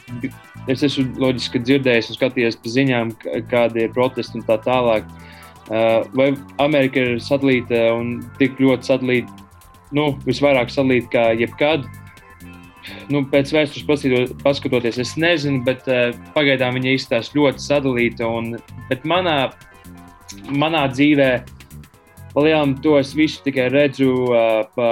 es 0.72 0.82
esmu 0.88 1.12
loģiski 1.22 1.62
dzirdējis 1.62 2.10
un 2.10 2.18
skatījies 2.18 2.58
pa 2.58 2.72
ziņām, 2.74 3.12
kādi 3.52 3.86
ir 3.86 3.94
protesti 3.94 4.40
un 4.40 4.48
tā 4.48 4.58
tālāk. 4.66 5.06
Uh, 5.66 6.02
vai 6.18 6.32
Amerika 6.62 7.02
ir 7.02 7.22
sadalīta 7.22 7.92
un 7.94 8.18
tik 8.40 8.58
ļoti 8.62 8.90
sadalīta, 8.90 9.46
nu, 9.94 10.12
visvairāk 10.26 10.74
sadalīta 10.74 11.12
kā 11.14 11.28
jebkad? 11.38 11.86
Nu, 13.14 13.24
pēc 13.30 13.54
vēstures 13.56 14.34
paskatoties, 14.44 15.00
es 15.02 15.14
nezinu, 15.22 15.64
bet 15.66 15.88
uh, 15.90 16.16
pagaidām 16.36 16.78
viņa 16.78 16.96
izskatās 16.96 17.34
ļoti 17.38 17.64
sadalīta. 17.64 18.28
Un, 18.30 18.56
bet 18.90 19.06
manā, 19.08 19.38
manā 20.50 20.86
dzīvē, 20.94 21.30
palielam, 22.36 22.76
to 22.84 22.98
es 23.00 23.16
visu 23.18 23.42
tikai 23.46 23.70
redzu 23.74 24.12
uh, 24.28 24.66
pa, 24.78 24.92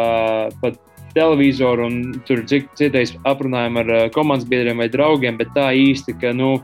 pa 0.62 0.74
televizoru 1.14 1.86
un 1.90 2.00
tur 2.28 2.42
citreiz 2.50 3.14
aprunājam 3.30 3.84
ar 3.84 3.94
uh, 3.94 4.08
komandas 4.14 4.50
biedriem 4.50 4.82
vai 4.82 4.90
draugiem, 4.94 5.38
bet 5.38 5.54
tā 5.58 5.70
īsti, 5.78 6.18
ka, 6.22 6.34
nu, 6.38 6.56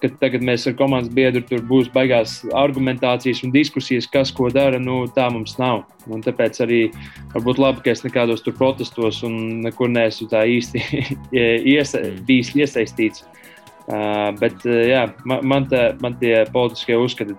ka 0.00 0.10
tagad 0.20 0.44
mēs 0.44 0.66
ar 0.68 0.76
komandas 0.76 1.12
biedru 1.14 1.42
tur 1.46 1.62
būs 1.66 1.88
baigās 1.94 2.38
argumentācijas 2.56 3.42
un 3.46 3.52
diskusijas, 3.54 4.08
kas 4.10 4.32
ko 4.34 4.50
dara, 4.52 4.80
nu, 4.82 5.04
tā 5.16 5.28
mums 5.32 5.56
nav. 5.60 5.84
Un 6.12 6.22
tāpēc 6.24 6.60
arī 6.64 6.80
varbūt 7.34 7.60
labi, 7.62 7.82
ka 7.84 7.94
es 7.94 8.04
nekādos 8.04 8.44
tur 8.44 8.56
protestos 8.58 9.22
un 9.26 9.62
nekur 9.64 9.90
neesmu 9.92 10.28
tā 10.32 10.44
īsti 10.56 10.84
iesa, 11.74 12.04
bijis 12.28 12.54
iesaistīts. 12.58 13.26
Uh, 13.86 14.32
bet, 14.40 14.64
uh, 14.66 14.82
jā, 14.82 15.04
man, 15.24 15.44
man, 15.46 15.68
tā, 15.70 15.92
man 16.02 16.16
tie 16.18 16.40
politiskie 16.50 16.96
uzskati 16.98 17.36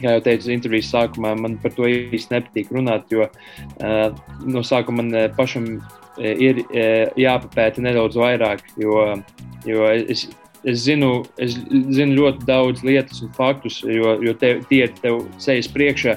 kā 0.00 0.16
jau 0.16 0.22
teicu, 0.24 0.50
intervijas 0.50 0.90
sākumā 0.90 1.36
man 1.38 1.54
par 1.62 1.74
to 1.76 1.86
īsti 1.86 2.34
nepatīk 2.34 2.72
runāt, 2.74 3.06
jo 3.12 3.28
uh, 3.28 4.22
no 4.42 4.62
sākuma 4.66 5.04
man 5.04 5.34
pašam 5.36 5.76
ir 6.18 6.58
jāpapēta 7.16 7.80
nedaudz 7.80 8.18
vairāk, 8.20 8.66
jo, 8.76 8.98
jo 9.64 9.86
es, 9.88 10.26
es, 10.64 10.84
zinu, 10.86 11.22
es 11.42 11.56
zinu 11.68 12.18
ļoti 12.18 12.46
daudz 12.48 12.84
lietas 12.86 13.22
un 13.24 13.32
faktus, 13.36 13.82
jo, 13.86 14.16
jo 14.22 14.34
te, 14.38 14.56
tie 14.70 14.86
ir 14.86 14.94
tev 15.02 15.22
sejas 15.42 15.70
priekšā, 15.72 16.16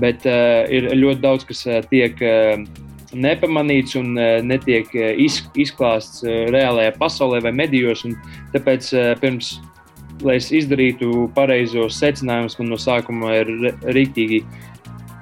bet 0.00 0.26
uh, 0.28 0.64
ir 0.72 0.90
ļoti 0.94 1.24
daudz, 1.24 1.46
kas 1.48 1.64
uh, 1.68 1.80
tiek. 1.92 2.20
Uh, 2.20 2.84
nepamanīts 3.16 3.94
un 3.96 4.16
uh, 4.18 4.42
netiek 4.44 4.90
iz, 4.92 5.38
izklāsts 5.56 6.24
uh, 6.26 6.50
reālajā 6.52 6.90
pasaulē 6.98 7.38
vai 7.44 7.52
medijos. 7.54 8.02
Tāpēc 8.52 8.88
uh, 8.92 9.12
pirms 9.22 9.54
lai 10.24 10.38
es 10.40 10.48
izdarītu 10.54 11.26
pareizos 11.36 11.98
secinājumus, 12.00 12.56
man 12.60 12.72
no 12.72 12.78
sākuma 12.80 13.34
ir 13.40 13.50
rīktīgi 13.96 14.42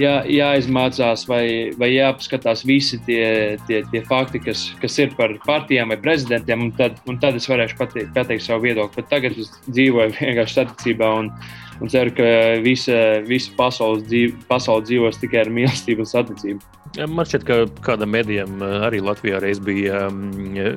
jā, 0.00 0.14
jāizmācās 0.30 1.24
vai, 1.30 1.44
vai 1.78 1.90
jāpaskatās 1.94 2.64
visi 2.66 2.98
tie, 3.06 3.56
tie, 3.68 3.82
tie 3.90 4.02
fakti, 4.08 4.42
kas, 4.44 4.66
kas 4.82 4.98
ir 5.02 5.14
par 5.18 5.36
partijām 5.46 5.92
vai 5.92 5.98
prezidentiem, 6.00 6.68
un 6.68 6.72
tad, 6.78 6.98
un 7.10 7.18
tad 7.22 7.38
es 7.38 7.48
varēšu 7.50 7.78
pateikt, 7.80 8.14
pateikt 8.16 8.46
savu 8.46 8.66
viedokli. 8.68 9.02
Bet 9.02 9.10
tagad 9.12 9.38
es 9.40 9.52
dzīvoju 9.68 10.16
vienkārši 10.20 10.60
saticībā 10.60 11.10
un, 11.20 11.32
un 11.80 11.92
ceru, 11.92 12.14
ka 12.16 12.30
visa, 12.64 13.00
visa 13.28 13.54
pasaule, 13.58 14.04
dzīv, 14.08 14.38
pasaule 14.50 14.86
dzīvos 14.88 15.20
tikai 15.22 15.44
ar 15.44 15.52
mīlestību 15.54 16.06
un 16.06 16.10
saticību. 16.14 16.74
Man 16.94 17.26
šķiet, 17.26 17.42
ka 17.42 17.54
kādam 17.82 18.12
medijam 18.14 18.60
arī 18.62 19.00
Latvijā 19.02 19.40
reiz 19.42 19.58
bija, 19.58 20.04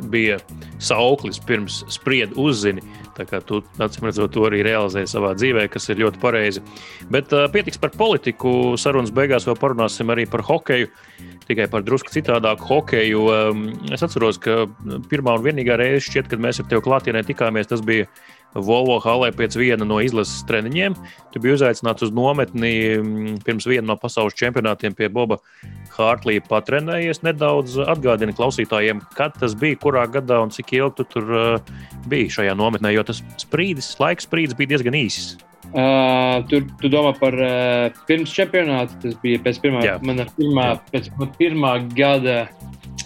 bija 0.10 0.40
sauklis 0.82 1.38
pirms 1.46 1.84
spriedzi 1.94 2.34
uzzini. 2.42 2.82
Tā 3.18 3.26
kā 3.26 3.40
tu, 3.42 3.64
acīm 3.82 4.06
redzot, 4.08 4.30
to 4.34 4.46
arī 4.46 4.62
realizēji 4.68 5.10
savā 5.10 5.34
dzīvē, 5.38 5.66
kas 5.74 5.90
ir 5.90 6.04
ļoti 6.04 6.22
pareizi. 6.22 6.62
Bet 7.14 7.34
uh, 7.34 7.48
pietiks 7.54 7.82
par 7.82 7.96
politiku. 7.98 8.76
Sarunas 8.78 9.14
beigās 9.16 9.48
vēl 9.50 9.58
parunāsim 9.58 10.14
arī 10.14 10.28
par 10.30 10.46
hokeju. 10.46 10.92
Tikai 11.48 11.70
par 11.72 11.86
drusku 11.88 12.12
citādāku 12.14 12.68
hokeju. 12.70 13.24
Um, 13.34 13.68
es 13.94 14.04
atceros, 14.06 14.38
ka 14.44 14.66
pirmā 15.10 15.38
un 15.40 15.46
vienīgā 15.46 15.80
reize, 15.80 16.06
šķiet, 16.10 16.30
kad 16.34 16.44
mēs 16.44 16.62
ar 16.62 16.70
tevi 16.70 16.84
klātienē 16.86 17.24
tikāmies, 17.26 17.72
tas 17.72 17.82
bija 17.86 18.06
Volvo 18.58 18.98
halē 19.04 19.30
pēc 19.36 19.58
viena 19.60 19.86
no 19.86 20.00
izlases 20.04 20.44
treniņiem. 20.50 20.96
Tu 21.34 21.42
biji 21.44 21.58
uzaicināts 21.60 22.06
uz 22.08 22.14
nometni 22.16 22.74
mm, 22.98 23.40
pirms 23.46 23.68
viena 23.70 23.86
no 23.92 23.98
pasaules 24.02 24.38
čempionātiem 24.38 24.96
pie 24.98 25.10
Boba 25.14 25.40
Hārtlīja. 25.98 26.46
Patrenējies 26.50 27.24
nedaudz, 27.26 27.78
atgādini 27.86 28.36
klausītājiem, 28.38 29.04
kad 29.18 29.38
tas 29.40 29.56
bija, 29.58 29.80
kurā 29.84 30.08
gadā 30.12 30.42
un 30.44 30.54
cik 30.54 30.74
ilgi 30.80 30.98
tu 30.98 31.08
tur 31.16 31.34
uh, 31.34 31.76
biji 32.10 32.34
šajā 32.40 32.56
nometnē, 32.58 32.94
jo 32.96 33.06
tas 33.08 33.22
sprīdis, 33.42 33.94
laika 34.02 34.26
sprīdis 34.26 34.58
bija 34.58 34.76
diezgan 34.76 34.98
īss. 34.98 35.38
Uh, 35.68 36.46
tur 36.48 36.64
tu 36.80 36.90
domā 36.92 37.12
par 37.18 37.36
uh, 37.36 37.98
pirms 38.08 38.32
čempionāta. 38.34 38.96
Tas 39.04 39.18
bija 39.24 39.42
pēc 39.44 39.60
pirmā, 39.64 39.84
mana 40.06 40.28
pirmā, 40.38 40.70
pēc 40.94 41.12
pirmā 41.40 41.74
gada 41.98 42.46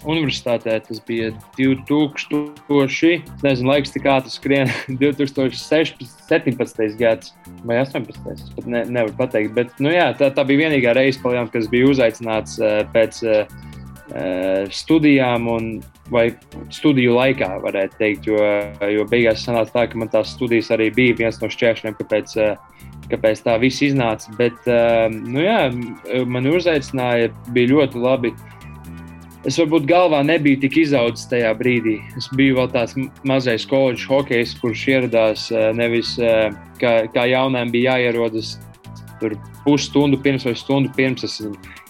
universitātē. 0.06 0.78
Tas 0.86 1.02
bija 1.08 1.32
2000, 1.58 3.34
nezinu, 3.44 3.70
laiks 3.72 3.94
tik 3.94 4.08
ātri 4.10 4.34
skrien, 4.34 4.72
2016, 5.02 6.06
17 6.30 6.98
gads 7.02 7.34
vai 7.68 7.82
18. 7.82 8.22
Es 8.34 8.48
pat 8.56 8.70
ne, 8.70 8.86
nevaru 8.86 9.18
pateikt. 9.20 9.54
Bet, 9.58 9.74
nu, 9.84 9.92
jā, 9.94 10.12
tā, 10.18 10.32
tā 10.36 10.46
bija 10.48 10.68
vienīgā 10.68 10.96
reize, 10.98 11.22
paljām, 11.24 11.50
kas 11.54 11.70
bija 11.72 11.90
uzaicināts 11.92 12.58
uh, 12.62 12.82
pēc 12.94 13.22
uh, 13.26 13.60
studijām 14.76 15.48
un, 15.48 15.68
vai 16.12 16.26
studiju 16.74 17.16
laikā, 17.16 17.54
varētu 17.64 18.00
teikt. 18.00 18.28
Jo, 18.28 18.40
jo 18.92 19.06
beigās 19.08 19.46
sanāca 19.46 19.78
tā, 19.78 19.86
ka 19.92 20.02
man 20.02 20.12
tās 20.12 20.34
studijas 20.36 20.72
arī 20.76 20.90
bija 20.96 21.18
viens 21.22 21.40
no 21.42 21.48
šķēršļiem, 21.52 21.96
kāpēc, 22.00 22.36
uh, 22.44 22.88
kāpēc 23.12 23.44
tā 23.46 23.56
viss 23.62 23.84
iznāca. 23.88 24.34
Bet, 24.40 24.60
uh, 24.68 25.08
nu, 25.12 25.44
jā, 25.46 25.70
mani 26.28 26.56
uzaicināja, 26.58 27.32
bija 27.56 27.76
ļoti 27.76 28.04
labi. 28.04 28.34
Es 29.42 29.56
varbūt 29.58 29.88
galvā 29.90 30.20
nebiju 30.22 30.60
tik 30.62 30.76
izaudzis 30.84 31.26
tajā 31.32 31.50
brīdī. 31.58 31.96
Es 32.20 32.28
biju 32.38 32.60
vēl 32.60 32.68
tāds 32.76 32.94
mazais 33.26 33.66
koledžas 33.66 34.06
hokejs, 34.12 34.54
kurš 34.62 34.84
ieradās 34.92 35.48
eh, 35.50 35.72
nevis 35.74 36.14
eh, 36.22 36.52
kā, 36.82 36.92
kā 37.10 37.26
jaunam 37.32 37.74
bija 37.74 37.96
jāierodas 37.98 38.60
tur 39.22 39.38
pusstundu 39.66 40.20
pirms 40.22 40.46
vai 40.48 40.56
stundu 40.58 40.92
pirms. 40.98 41.24
Es 41.28 41.40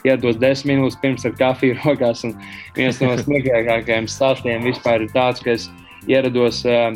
ierados 0.06 0.40
desmit 0.42 0.76
minūtes 0.76 1.00
pirms 1.02 1.26
ar 1.28 1.34
kafiju 1.40 1.80
rokās. 1.86 2.26
Un 2.28 2.36
viens 2.78 3.02
no 3.02 3.16
smieklīgākajiem 3.24 4.10
stāstiem 4.12 4.68
vispār 4.68 5.08
ir 5.08 5.16
tāds, 5.16 5.44
ka 5.44 5.56
es 5.56 5.70
ierados, 6.12 6.62
eh, 6.68 6.94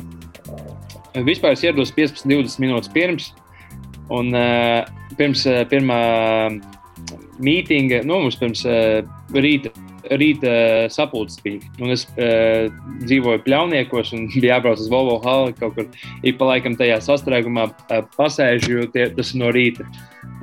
vispār 1.26 1.58
es 1.58 1.66
ierados 1.66 1.96
15, 1.96 2.28
20 2.30 2.62
minūtes 2.64 2.94
pirms. 2.94 3.34
Un 4.14 4.30
pirms 5.18 5.42
pirmā 5.72 6.00
mītinga, 7.42 8.04
nu, 8.08 8.20
mums 8.26 8.38
pirms 8.40 8.64
uh, 8.68 9.02
rīta, 9.34 9.72
rīta 10.20 10.54
sapulces 10.94 11.42
bija. 11.44 11.62
Un 11.82 11.94
es 11.96 12.06
uh, 12.16 12.68
dzīvoju 13.04 13.44
pļauniekos 13.46 14.14
un 14.16 14.28
bija 14.34 14.56
jābrauc 14.56 14.82
uz 14.82 14.92
Volvo 14.92 15.18
hali 15.26 15.56
kaut 15.58 15.78
kur 15.78 15.90
ik 16.24 16.40
pa 16.40 16.52
laikam 16.54 16.78
tajā 16.80 17.02
sastrēgumā 17.04 17.70
uh, 17.72 18.04
pasēžu, 18.18 18.80
jo 18.80 18.92
tie, 18.94 19.10
tas 19.16 19.34
ir 19.34 19.44
no 19.44 19.52
rīta. 19.56 19.88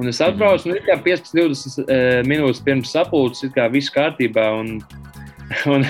Un 0.01 0.09
es 0.09 0.21
atbraucu, 0.25 0.73
kā 0.87 0.97
15, 1.05 1.35
20 1.37 1.83
uh, 1.85 2.23
minūtes 2.29 2.63
pirms 2.65 2.95
sapulces, 2.95 3.53
kā 3.55 3.69
viss 3.73 3.93
kārtībā. 3.93 4.49
Un, 4.63 4.79
un 5.73 5.87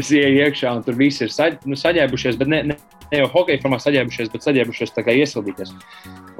es 0.00 0.10
ieju 0.10 0.42
iekšā, 0.44 0.74
un 0.74 0.84
tur 0.86 0.98
viss 0.98 1.22
ir 1.22 1.32
saģ, 1.32 1.60
nu, 1.68 1.78
saģēbušies, 1.78 2.38
bet 2.40 2.50
ne, 2.50 2.62
ne, 2.72 2.78
ne 3.12 3.22
jau 3.22 3.30
hokeja 3.36 3.62
formā 3.62 3.78
saģēbušies, 3.82 4.32
bet 4.34 4.46
saģēbušies 4.46 4.94
tā 4.96 5.06
kā 5.06 5.14
iesildīties. 5.20 5.72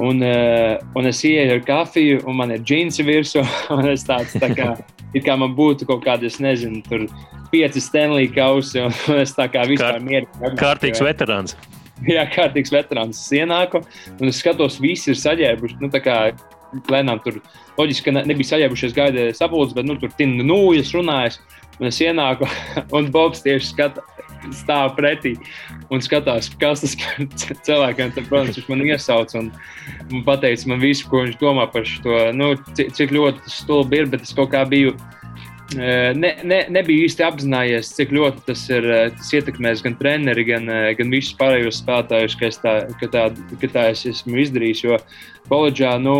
Un, 0.03 0.23
uh, 0.27 0.77
un 0.99 1.11
es 1.11 1.23
ieeju 1.27 1.59
ar 1.59 1.65
kafiju, 1.67 2.21
un 2.29 2.39
man 2.43 2.55
ir 2.55 2.63
džinsi 2.67 3.07
virsū, 3.07 3.47
un 3.77 3.91
es 3.95 4.07
tāds 4.09 4.35
tā 4.43 4.51
kā, 4.59 4.75
kā 5.15 5.39
man 5.39 5.55
būtu 5.59 5.89
kaut 5.89 6.05
kādi, 6.07 6.31
es 6.31 6.43
nezinu, 6.43 6.83
tur 6.89 7.07
pieci 7.53 7.83
Stanley 7.83 8.31
kausi, 8.35 8.83
un, 8.85 8.95
es 9.23 9.39
tā 9.39 9.49
kā 9.53 9.67
vispār 9.71 10.03
mierīgi. 10.03 10.55
Kārtīgs 10.59 11.05
veterāns. 11.05 11.57
Jā, 12.07 12.23
kārtīgs 12.31 12.71
veterāns. 12.71 13.19
Es 13.25 13.33
ienāku, 13.35 13.81
un 14.19 14.31
es 14.31 14.39
skatos, 14.39 14.79
visi 14.83 15.11
ir 15.11 15.19
saģērbuši. 15.19 15.81
Nu, 15.83 15.91
lēnām 16.91 17.23
tur 17.25 17.41
loģiski, 17.79 18.09
ka 18.09 18.25
nebija 18.25 18.53
saģērbušies, 18.53 18.97
gaidīja 18.97 19.37
sapulces, 19.39 19.77
bet 19.77 19.89
nu, 19.89 19.99
tur 20.01 20.13
tina 20.19 20.47
nūjas, 20.47 20.95
runājas. 20.97 21.41
Un 21.79 21.93
es 21.93 22.01
ienāku, 22.03 22.49
un 22.97 23.11
Bobs 23.15 23.45
tieši 23.45 23.71
skata, 23.71 24.03
stāv 24.55 24.95
pretī 24.97 25.35
un 25.93 26.03
skatās, 26.05 26.51
kas 26.61 26.83
tas 26.85 26.97
par 26.99 27.61
cilvēkiem 27.67 28.13
ir. 28.13 28.27
Protams, 28.31 28.59
viņš 28.59 28.71
man 28.71 28.87
iesauc 28.87 29.37
un 29.39 29.53
man 30.11 30.25
pateica 30.27 30.73
man 30.73 30.83
visu, 30.83 31.09
ko 31.11 31.25
viņš 31.25 31.39
domā 31.43 31.69
par 31.73 31.87
šo. 31.89 32.29
Nu, 32.37 32.55
cik, 32.75 32.93
cik 32.99 33.15
ļoti 33.15 33.53
stulbi 33.53 34.03
ir, 34.03 34.11
bet 34.13 34.27
es 34.27 34.35
kaut 34.37 34.53
kā 34.55 34.65
biju. 34.69 34.97
Ne, 35.77 36.31
ne, 36.49 36.63
nebiju 36.73 37.05
īsti 37.05 37.27
apzinājies, 37.27 37.91
cik 37.93 38.15
ļoti 38.17 38.47
tas, 38.47 38.63
ir, 38.73 38.87
tas 39.19 39.33
ietekmēs 39.37 39.83
gan 39.85 39.99
treneri, 40.01 40.47
gan, 40.49 40.71
gan 40.97 41.11
visus 41.13 41.35
pārējos 41.37 41.83
spēlētājus, 41.83 42.37
ka, 42.41 42.49
tā, 42.63 42.73
ka, 42.97 43.09
tā, 43.13 43.27
ka 43.61 43.71
tā 43.75 43.85
es 43.93 44.07
esmu 44.09 44.41
izdarījis. 44.47 44.87
Jo 44.87 44.97
koledžā 45.49 45.97
nu, 46.03 46.17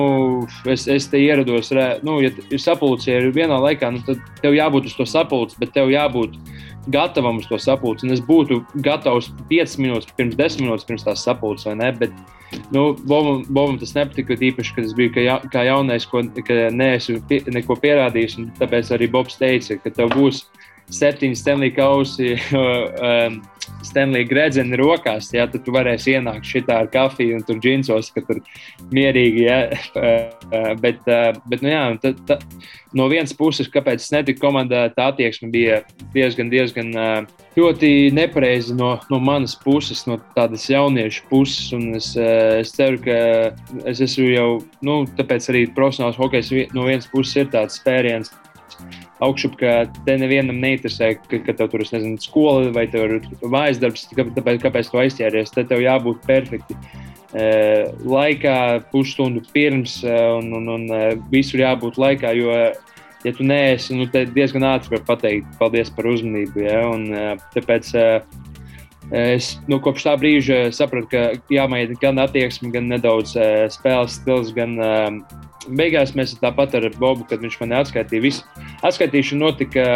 es, 0.69 0.87
es 0.91 1.09
te 1.11 1.21
ierados, 1.21 1.73
nu, 2.07 2.19
ja 2.25 2.31
ir 2.33 2.63
sapulce 2.63 3.13
ir 3.13 3.31
vienā 3.37 3.61
laikā, 3.63 3.93
nu, 3.95 4.03
tad 4.07 4.23
tev 4.43 4.57
jābūt 4.57 4.89
uz 4.91 4.97
to 4.99 5.07
sapulci, 5.09 5.59
bet 5.61 5.75
tev 5.77 5.93
jābūt 5.93 6.39
gatavam 6.89 7.39
uz 7.39 7.47
to 7.47 7.59
sapulci. 7.61 8.07
Un 8.07 8.17
es 8.17 8.23
būtu 8.25 8.63
gatavs 8.85 9.31
5 9.51 9.79
minūtes 9.83 10.13
pirms 10.17 10.37
10 10.39 10.65
minūtes 10.65 10.89
pirms 10.89 11.05
tās 11.07 11.25
sapulces, 11.27 11.67
vai 11.69 11.77
ne? 11.79 11.91
Bet, 12.01 12.15
nu, 12.73 12.95
Bobam, 13.05 13.43
Bobam 13.49 13.79
tas 13.81 13.95
nepatika 13.97 14.39
īpaši, 14.39 14.75
kad 14.77 14.89
es 14.89 14.95
biju 14.97 15.13
kā, 15.17 15.25
ja, 15.27 15.39
kā 15.53 15.67
jaunais, 15.69 16.07
ko, 16.09 16.23
ka 16.47 16.69
neesmu 16.75 17.21
pie, 17.29 17.43
neko 17.53 17.77
pierādījis. 17.83 18.39
Tāpēc 18.61 18.95
arī 18.97 19.11
Bobs 19.13 19.37
teica, 19.41 19.77
ka 19.83 19.93
tev 20.01 20.15
būs 20.17 20.47
septiņi 20.95 21.39
Stanley 21.39 21.75
kausi. 21.77 22.35
Um, 22.99 23.43
Stanley 23.85 24.25
gredzeni 24.27 24.77
rokās, 24.79 25.29
ja 25.35 25.45
tad 25.51 25.63
tu 25.65 25.73
varēsi 25.75 26.17
ienākt 26.17 26.47
šitā 26.49 26.81
ar 26.83 26.89
kafiju 26.91 27.37
un 27.39 27.45
tur 27.47 27.61
džinsos, 27.63 28.11
ka 28.15 28.25
tur 28.27 28.41
mierīgi, 28.95 29.45
ja. 29.45 29.59
bet, 30.83 31.05
bet 31.49 31.63
nu 31.63 31.71
jā, 31.71 31.83
tad, 32.03 32.23
tad, 32.27 32.43
no 32.97 33.07
vienas 33.13 33.35
puses, 33.37 33.71
kāpēc 33.71 34.03
es 34.03 34.11
netiku 34.15 34.43
komandā, 34.47 34.87
tā 34.97 35.11
attieksme 35.13 35.51
bija 35.53 35.83
diezgan, 36.15 36.51
diezgan 36.51 36.91
ļoti 37.59 37.93
nepareiza 38.17 38.75
no, 38.79 38.95
no 39.13 39.21
manas 39.23 39.55
puses, 39.63 40.05
no 40.09 40.19
tādas 40.37 40.67
jauniešu 40.71 41.29
puses. 41.31 41.71
Un 41.77 41.95
es, 41.99 42.13
es 42.19 42.75
ceru, 42.75 43.01
ka 43.05 43.19
es 43.89 44.03
esmu 44.05 44.29
jau, 44.33 44.51
nu, 44.85 45.01
tāpēc 45.19 45.51
arī 45.53 45.65
profesionāls 45.77 46.19
hokejs 46.19 46.53
no 46.75 46.89
vienas 46.89 47.09
puses 47.13 47.45
ir 47.45 47.51
tāds 47.55 47.79
spēriens 47.79 48.33
augšup, 49.25 49.59
ka 49.61 49.75
te 50.07 50.17
nevienam 50.21 50.61
neinteresē, 50.63 51.15
ka, 51.29 51.41
ka 51.47 51.55
tev 51.59 51.71
tur 51.73 51.85
ir 51.85 52.09
skola 52.23 52.73
vai 52.75 52.87
mājas 53.43 53.81
darbs, 53.83 54.07
tāpēc, 54.15 54.61
kāpēc 54.63 54.91
tu 54.91 55.03
aizķēries. 55.03 55.55
Te 55.55 55.65
tev 55.69 55.85
jābūt 55.85 56.27
perfekti. 56.27 56.79
Uh, 57.29 57.91
laikā, 58.09 58.85
pusstundu 58.89 59.43
pirms, 59.53 59.99
uh, 60.07 60.39
un, 60.39 60.49
un, 60.57 60.69
un 60.79 60.87
uh, 60.89 61.11
visur 61.29 61.61
jābūt 61.61 61.99
laikā, 62.01 62.31
jo, 62.39 62.55
ja 63.27 63.33
tu 63.37 63.45
neesi, 63.45 63.93
nu, 63.99 64.07
tad 64.09 64.33
diezgan 64.33 64.65
ātri 64.65 64.97
var 64.97 65.05
pateikt, 65.11 65.51
paldies 65.61 65.93
par 65.93 66.09
uzmanību. 66.09 66.65
Ja? 66.65 66.87
Un, 66.89 67.11
tāpēc 67.53 67.93
es 69.15 69.55
nu, 69.71 69.79
kopš 69.83 70.07
tā 70.09 70.15
brīža 70.21 70.59
sapratu, 70.75 71.09
ka 71.13 71.53
jāmaina 71.53 71.97
gan 72.01 72.21
attieksme, 72.23 72.73
gan 72.75 72.91
nedaudz 72.91 73.37
spēles 73.75 74.19
stils, 74.21 74.53
gan 74.57 74.77
beigās 75.69 76.15
mēs 76.17 76.37
tāpat 76.41 76.77
ar 76.79 76.89
Bobu, 76.99 77.27
kad 77.29 77.41
viņš 77.45 77.57
man 77.63 77.79
atskaitīja, 77.81 78.25
visu 78.25 78.67
atskaitīšana 78.87 79.45
notika. 79.45 79.87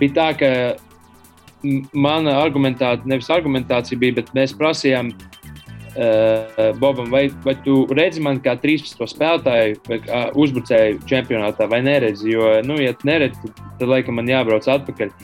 Bija 0.00 0.16
tā, 0.16 0.28
ka 0.40 0.50
mana 1.94 2.38
argumentācija, 2.42 3.08
nevis 3.08 3.30
argumentācija 3.32 3.98
bija, 4.00 4.18
bet 4.18 4.32
mēs 4.36 4.54
prasījām 4.58 5.12
uh, 5.12 6.72
Bobam, 6.80 7.10
vai, 7.12 7.28
vai 7.44 7.54
tu 7.64 7.82
redzi 7.94 8.22
mani 8.24 8.42
kā 8.44 8.56
13. 8.60 9.04
spēlētāju 9.12 9.78
vai 9.88 10.00
uh, 10.02 10.26
uzbrucēju 10.42 11.02
čempionātā, 11.10 11.68
vai 11.70 11.82
neredzi? 11.86 12.32
Jo, 12.34 12.56
nu, 12.66 12.80
ja 12.82 12.96
neredzi, 13.06 13.40
tad, 13.46 13.64
tad 13.80 13.94
laikam 13.94 14.18
man 14.18 14.30
jābrauc 14.30 14.68
atpakaļ. 14.74 15.14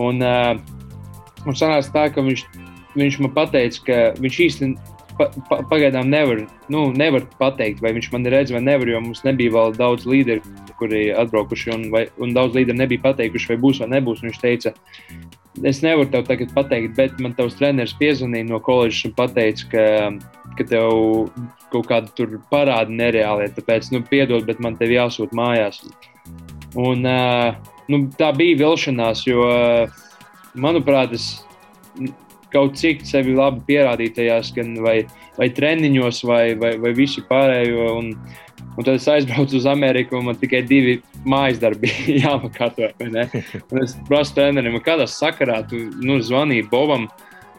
Un, 0.00 0.22
uh, 0.24 0.79
un 1.46 1.56
sanāca 1.56 1.92
tā, 1.94 2.06
ka 2.14 2.24
viņš, 2.24 2.46
viņš 2.98 3.20
man 3.24 3.52
teica, 3.52 3.84
ka 3.86 4.00
viņš 4.20 4.40
īstenībā 4.46 4.98
pa, 5.20 5.28
pa, 5.48 5.60
pagaidām 5.68 6.08
nevar, 6.10 6.44
nu, 6.72 6.86
nevar 6.96 7.26
pateikt, 7.40 7.82
vai 7.84 7.92
viņš 7.96 8.10
man 8.14 8.28
redz 8.32 8.54
vai 8.54 8.62
nevar, 8.64 8.88
jo 8.88 9.02
mums 9.04 9.22
nebija 9.26 9.52
vēl 9.56 9.74
daudz 9.76 10.06
līderu, 10.08 10.44
kuri 10.80 11.10
atbraukuši, 11.12 11.72
un, 11.74 11.86
vai, 11.92 12.06
un 12.22 12.32
daudz 12.36 12.56
līderu 12.56 12.80
nebija 12.80 13.04
pateikuši, 13.10 13.52
vai 13.52 13.58
būs 13.60 13.82
vai 13.82 13.90
nebūs. 13.96 14.22
Viņš 14.24 14.40
teica, 14.40 14.72
es 15.66 15.82
nevaru 15.84 16.08
tev 16.12 16.26
tagad 16.28 16.54
pateikt, 16.56 16.94
bet 16.96 17.20
man 17.20 17.36
tavs 17.36 17.58
treneris 17.60 17.96
piezvanīja 18.00 18.48
no 18.48 18.60
koledžas 18.64 19.10
un 19.10 19.34
teica, 19.36 19.66
ka, 19.72 19.86
ka 20.58 20.68
tev 20.72 20.94
kaut 21.70 21.90
kāda 21.90 22.30
parāda 22.52 22.94
nereāli, 23.02 23.50
tāpēc, 23.58 23.92
nu, 23.94 24.04
piedod, 24.06 24.46
bet 24.48 24.62
man 24.62 24.78
tev 24.80 24.94
jāsūt 24.94 25.36
mājās. 25.36 25.82
Un, 26.78 27.04
uh, 27.04 27.58
nu, 27.90 28.04
tā 28.16 28.30
bija 28.36 28.62
vilšanās, 28.62 29.26
jo, 29.28 29.44
uh, 29.50 30.08
manuprāt, 30.54 31.14
es 31.14 31.30
kaut 32.50 32.78
cik 32.78 33.04
sevi 33.06 33.34
labi 33.36 33.62
pierādīt 33.68 34.16
tajās, 34.18 34.52
gan 34.56 34.74
vai, 34.82 35.00
vai 35.38 35.50
treniņos, 35.54 36.22
vai, 36.26 36.44
vai, 36.58 36.74
vai 36.82 36.92
visu 36.96 37.22
pārējo. 37.28 37.88
Un, 38.00 38.12
un 38.74 38.86
tad 38.86 38.96
es 38.96 39.08
aizbraucu 39.10 39.58
uz 39.60 39.66
Ameriku, 39.70 40.18
un 40.18 40.30
man 40.30 40.38
tikai 40.40 40.62
divi 40.66 40.98
mājas 41.28 41.60
darbi 41.62 41.92
jāpakārto. 42.24 42.90
Es 43.82 43.96
prasu 44.08 44.38
trenerim, 44.38 44.78
kādā 44.84 45.08
sakarā 45.10 45.62
tu 45.70 45.86
nu, 46.02 46.20
zvanīji 46.24 46.68
Bobam, 46.70 47.08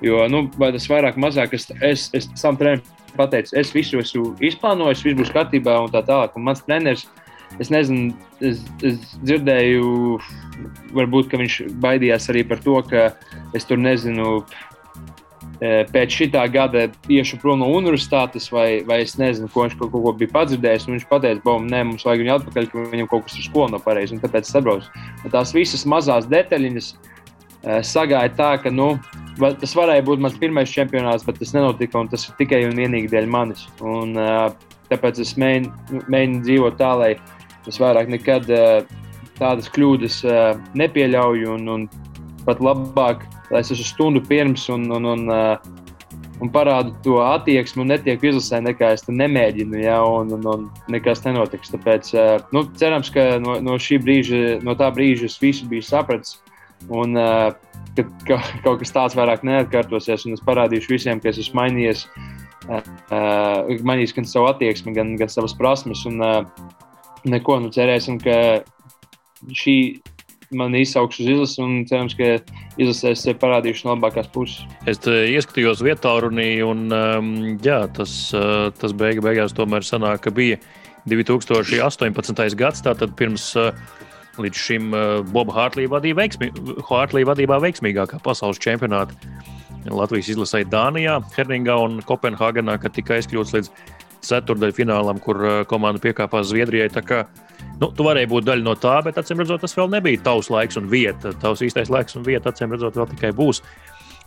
jo 0.04 0.26
nu, 0.32 0.48
tas 0.60 0.90
vairāk 0.92 1.20
mazāk 1.22 1.56
es, 1.58 1.70
es, 1.80 2.10
es 2.18 2.32
tam 2.36 2.60
trenerim 2.60 2.86
pateicu, 3.18 3.56
es 3.60 3.74
visu 3.76 4.00
esmu 4.00 4.30
izplānojis, 4.44 5.04
viss 5.04 5.18
būs 5.20 5.34
kārtībā 5.36 5.76
un 5.84 5.92
tā 5.92 6.04
tālāk. 6.08 6.36
Un 6.38 6.48
mans 6.48 6.64
treneris, 6.64 7.08
es 7.60 7.72
nezinu, 7.74 8.14
es, 8.40 8.64
es 8.86 9.00
dzirdēju, 9.22 10.20
varbūt 10.96 11.34
viņš 11.42 11.62
baidījās 11.84 12.30
arī 12.32 12.46
par 12.48 12.62
to, 12.64 12.78
ka 12.88 13.12
es 13.58 13.68
tur 13.68 13.82
nezinu 13.82 14.42
pēc 15.62 16.16
šī 16.16 16.28
gada 16.50 16.88
iešu 17.10 17.38
prom 17.42 17.60
no 17.62 17.68
universitātes, 17.70 18.50
vai, 18.50 18.82
vai 18.86 19.02
es 19.04 19.14
nezinu, 19.20 19.50
ko 19.54 19.68
viņš 19.68 19.76
kaut 19.78 19.92
ko 19.94 20.14
bija 20.18 20.34
padzirdējis. 20.34 20.88
Viņš 20.90 21.06
teica, 21.06 21.38
ka 21.44 21.58
nē, 21.62 21.84
mums 21.86 22.06
vajag 22.06 22.24
viņu 22.24 22.34
atpakaļ, 22.36 22.70
ka 22.72 22.86
viņam 22.96 23.10
kaut 23.12 23.28
kas 23.28 23.38
ar 23.38 23.46
skolu 23.46 23.74
nav 23.76 23.84
pareizi. 23.86 24.18
Tāpēc 24.24 24.48
es 24.48 24.54
saprotu, 24.56 24.90
tās 25.30 25.54
visas 25.54 25.86
mazās 25.86 26.26
detaļiņas 26.32 26.96
sagāja 27.86 28.34
tā, 28.34 28.56
ka 28.64 28.74
nu, 28.74 28.96
tas 29.38 29.76
varēja 29.78 30.06
būt 30.08 30.24
mans 30.26 30.40
pirmais 30.42 30.74
čempionāts, 30.74 31.26
bet 31.28 31.38
tas 31.38 31.54
nenotika. 31.54 32.02
Tas 32.10 32.26
ir 32.26 32.38
tikai 32.42 32.64
un 32.66 32.82
vienīgi 32.82 33.12
dēļ 33.14 33.30
manis. 33.30 33.68
Un, 33.86 34.18
tāpēc 34.90 35.22
es 35.22 35.36
mēģinu, 35.38 36.02
mēģinu 36.10 36.42
dzīvot 36.48 36.82
tā, 36.82 36.96
lai 36.98 37.12
es 37.70 37.82
vairāk 37.82 38.10
nekad 38.10 38.50
tādas 39.42 39.70
kļūdas 39.74 40.22
nepieļauju 40.78 41.54
un, 41.58 41.70
un 41.76 41.86
pat 42.46 42.62
labāk 42.64 43.28
lai 43.52 43.62
es 43.62 43.72
esmu 43.74 43.86
stundu 43.86 44.22
pirms 44.28 44.68
un, 44.70 44.88
un, 44.96 45.06
un, 45.06 45.26
uh, 45.30 45.58
un 46.42 46.50
parādu 46.50 46.94
to 47.04 47.18
attieksmi 47.24 47.84
un 47.84 47.92
netieku 47.92 48.30
izlasē, 48.32 48.62
nekā 48.64 48.94
es 48.96 49.04
to 49.06 49.14
nemēģinu, 49.16 49.82
ja, 49.84 50.00
un, 50.08 50.32
un, 50.38 50.48
un 50.50 50.70
nekas 50.92 51.24
nenotiks. 51.26 51.74
Tāpēc 51.76 52.14
nu, 52.56 52.66
cerams, 52.80 53.12
ka 53.14 53.36
no, 53.44 53.60
no 53.62 53.78
brīža, 53.78 54.62
no 54.66 54.76
tā 54.80 54.90
brīža 54.96 55.28
es 55.30 55.38
visu 55.42 55.68
biju 55.70 55.86
sapratis. 55.86 56.40
Un, 56.90 57.18
uh, 57.20 57.52
ka, 57.98 58.08
ka 58.26 58.40
kaut 58.66 58.82
kas 58.82 58.96
tāds 58.96 59.18
vairāk 59.20 59.44
neatkārtosies, 59.48 60.26
un 60.26 60.38
es 60.38 60.46
parādīšu 60.48 60.96
visiem, 60.96 61.22
ka 61.22 61.30
es 61.30 61.42
esmu 61.44 61.62
mainījies, 61.62 62.08
uh, 62.72 63.76
mainījis 63.84 64.16
gan 64.18 64.30
savu 64.30 64.50
attieksmi, 64.54 64.96
gan, 64.98 65.18
gan 65.20 65.30
savas 65.30 65.54
prasmes. 65.58 66.08
Un, 66.10 66.24
uh, 66.24 66.80
neko, 67.28 67.60
nu 67.64 67.72
cerēsim, 67.74 68.20
ka 68.22 68.38
šī 69.58 69.78
man 70.52 70.76
izsaukšu 70.76 71.24
uz 71.24 71.30
izlasi 71.32 71.62
un 71.64 71.78
cerams, 71.88 72.16
ka 72.18 72.36
izlasēs 72.82 73.24
parādīšu 73.40 73.88
no 73.88 73.96
labākās 73.96 74.30
puses. 74.34 74.66
Es 74.90 75.00
ieskatījos 75.06 75.84
vietā 75.86 76.14
runī, 76.24 76.50
un 76.66 76.92
um, 76.92 77.32
jā, 77.64 77.86
tas, 77.96 78.14
uh, 78.36 78.70
tas 78.78 78.96
beiga, 78.98 79.24
beigās 79.24 79.56
tomēr 79.56 79.86
sanāk, 79.88 80.26
ka 80.26 80.36
bija 80.36 80.60
2018. 81.10 82.44
gads, 82.60 82.84
tātad 82.86 83.16
pirms 83.20 83.52
uh, 83.60 83.72
līdz 84.42 84.66
šim 84.68 84.92
uh, 84.92 85.08
Boba 85.32 85.56
Hārtlīja 85.56 85.94
vadīja 85.96 86.20
veiksmi, 86.20 86.52
vadībā 87.32 87.62
veiksmīgākā 87.64 88.22
pasaules 88.24 88.62
čempionāta. 88.62 89.16
Latvijas 89.90 90.30
izlasīja 90.36 90.68
Dānijā, 90.70 91.16
Herningā 91.34 91.74
un 91.82 92.02
Kopenhāgenā, 92.06 92.76
kad 92.82 92.94
tika 92.94 93.16
aizkļūts 93.18 93.56
līdz 93.56 93.72
ceturdaļfinālam, 94.26 95.22
kur 95.24 95.66
komanda 95.70 96.02
piekāpās 96.04 96.50
Zviedrijai. 96.52 96.92
Nu, 97.82 97.90
tu 97.90 98.06
varēji 98.06 98.30
būt 98.30 98.46
daļa 98.46 98.66
no 98.66 98.76
tā, 98.78 99.00
bet 99.06 99.18
acīm 99.18 99.42
redzot, 99.42 99.64
tas 99.64 99.74
vēl 99.78 99.90
nebija 99.90 100.22
tavs 100.26 100.52
laiks 100.54 100.78
un 100.78 100.90
vieta. 100.92 101.34
Tavs 101.42 101.64
īstais 101.66 101.90
laiks 101.90 102.18
un 102.18 102.26
vieta, 102.28 102.54
acīm 102.54 102.74
redzot, 102.76 102.98
vēl 102.98 103.10
tikai 103.16 103.34
būs. 103.38 103.64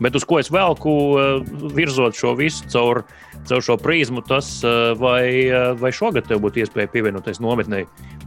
Bet 0.02 0.16
uz 0.18 0.24
ko 0.26 0.40
es 0.42 0.50
velku, 0.50 0.90
eh, 1.22 1.44
virzot 1.74 2.16
šo 2.18 2.32
visu 2.34 2.66
caur, 2.72 3.04
caur 3.46 3.62
šo 3.62 3.76
prizmu, 3.78 4.24
tas 4.26 4.48
eh, 4.64 4.94
vai, 4.98 5.46
eh, 5.46 5.70
vai 5.78 5.92
šogad 5.94 6.26
tev 6.26 6.42
būtu 6.42 6.64
iespēja 6.64 6.90
pievienoties 6.90 7.38
nometnē. 7.38 7.84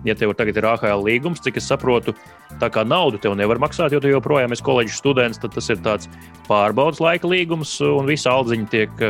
Ja 0.08 0.16
tev 0.16 0.32
tagad 0.40 0.56
ir 0.56 0.64
AHL 0.64 1.04
līgums, 1.04 1.44
cik 1.44 1.60
es 1.60 1.68
saprotu, 1.68 2.16
tā 2.62 2.72
kā 2.72 2.86
naudu 2.88 3.20
tev 3.20 3.36
nevar 3.36 3.60
maksāt, 3.60 3.92
jo 3.92 4.00
tu 4.00 4.08
joprojām 4.08 4.56
esi 4.56 4.64
koledžas 4.64 5.02
students, 5.02 5.42
tad 5.44 5.52
tas 5.52 5.68
ir 5.70 5.84
tāds 5.84 6.08
pārbaudas 6.48 7.04
laika 7.04 7.28
līgums, 7.28 7.82
un 7.84 8.08
visa 8.08 8.32
aldziņa 8.32 8.70
tiek 8.72 9.04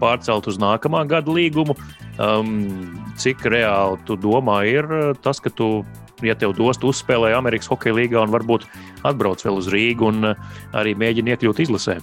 pārcelt 0.00 0.48
uz 0.50 0.58
nākamā 0.60 1.04
gada 1.10 1.32
līgumu. 1.32 1.76
Um, 2.20 2.98
cik 3.20 3.46
reāli 3.48 4.00
tu 4.08 4.16
domā, 4.20 4.62
ir 4.68 4.88
tas, 5.24 5.40
ka 5.40 5.52
tu 5.52 5.80
ja 6.26 6.34
tev 6.36 6.52
dos, 6.56 6.78
tu 6.80 6.90
uzspēlēji 6.90 7.36
Amerikas 7.36 7.70
Hokeja 7.70 7.96
līgā 7.96 8.20
un 8.20 8.32
varbūt 8.34 8.66
atbrauc 9.08 9.40
vēl 9.44 9.60
uz 9.60 9.70
Rīgu 9.72 10.10
un 10.10 10.32
uh, 10.32 10.50
arī 10.76 10.92
mēģini 10.98 11.34
iekļūt 11.34 11.62
izlasē? 11.64 11.96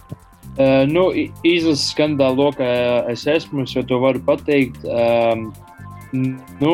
Uh, 0.57 0.87
nu, 0.89 1.09
izlases 1.45 1.91
skandāla 1.93 2.37
lokā 2.39 2.69
es 3.11 3.27
esmu, 3.29 3.67
es 3.67 3.75
jau 3.75 3.85
to 3.85 3.99
varu 4.01 4.21
pateikt. 4.25 4.81
Um, 4.89 5.51
nu, 6.13 6.73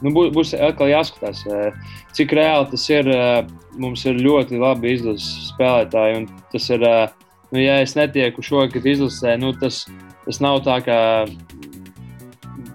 nu, 0.00 0.14
būs 0.16 0.54
atkal 0.56 0.92
jāskatās, 0.94 1.44
uh, 1.50 1.96
cik 2.16 2.36
reāli 2.36 2.70
tas 2.72 2.88
ir. 2.92 3.10
Uh, 3.10 3.56
mums 3.78 4.04
ir 4.08 4.18
ļoti 4.18 4.58
labi 4.60 4.94
izlases 4.96 5.50
spēlētāji, 5.52 6.20
un 6.20 6.24
tas 6.52 6.64
ir, 6.72 6.84
uh, 6.86 7.34
nu, 7.52 7.60
ja 7.62 7.80
es 7.84 7.94
netieku 7.98 8.42
šogad 8.44 8.86
izlasē, 8.86 9.36
nu, 9.40 9.52
tas, 9.60 9.84
tas 10.26 10.40
nav 10.42 10.60
tā, 10.66 10.80
ka 10.84 10.98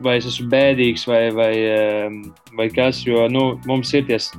vai 0.05 0.17
es 0.19 0.27
esmu 0.29 0.49
bēdīgs 0.51 1.05
vai, 1.09 1.23
vai, 1.35 1.51
ehm, 1.71 2.21
vai 2.57 2.69
kas. 2.73 3.03
Jo 3.05 3.25
nu, 3.31 3.45
mums 3.69 3.93
ir 3.97 4.05
ties, 4.09 4.31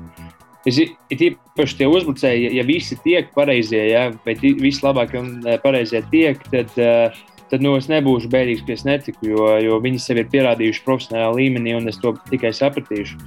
ir 0.67 0.93
īpaši 1.13 1.79
tie 1.81 1.89
uzbrucēji, 1.91 2.49
ja, 2.49 2.53
ja 2.61 2.67
visi 2.67 2.99
tiek 3.05 3.31
pareizie, 3.37 3.83
ja, 3.93 4.09
vai 4.27 4.37
visi 4.43 4.85
labākie 4.85 5.21
un 5.23 5.33
eh, 5.47 5.59
pareizie 5.63 6.03
tiek, 6.13 6.43
tad, 6.53 6.73
eh, 6.81 7.15
tad 7.51 7.65
nu, 7.65 7.77
es 7.79 7.91
nebūšu 7.93 8.31
bēdīgs, 8.33 8.67
ka 8.67 8.75
es 8.75 8.85
netiku, 8.89 9.31
jo, 9.31 9.49
jo 9.63 9.81
viņi 9.83 10.03
sev 10.03 10.23
ir 10.23 10.31
pierādījuši 10.33 10.85
profesionālā 10.87 11.33
līmenī, 11.39 11.77
un 11.79 11.91
es 11.93 12.01
to 12.03 12.17
tikai 12.31 12.53
sapratīšu. 12.57 13.19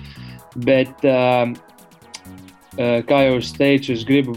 Bet, 0.65 0.95
ehm, 1.07 1.55
eh, 2.77 2.99
kā 3.07 3.23
jau 3.27 3.39
es 3.39 3.53
teicu, 3.55 3.95
es 3.95 4.05
gribu 4.07 4.35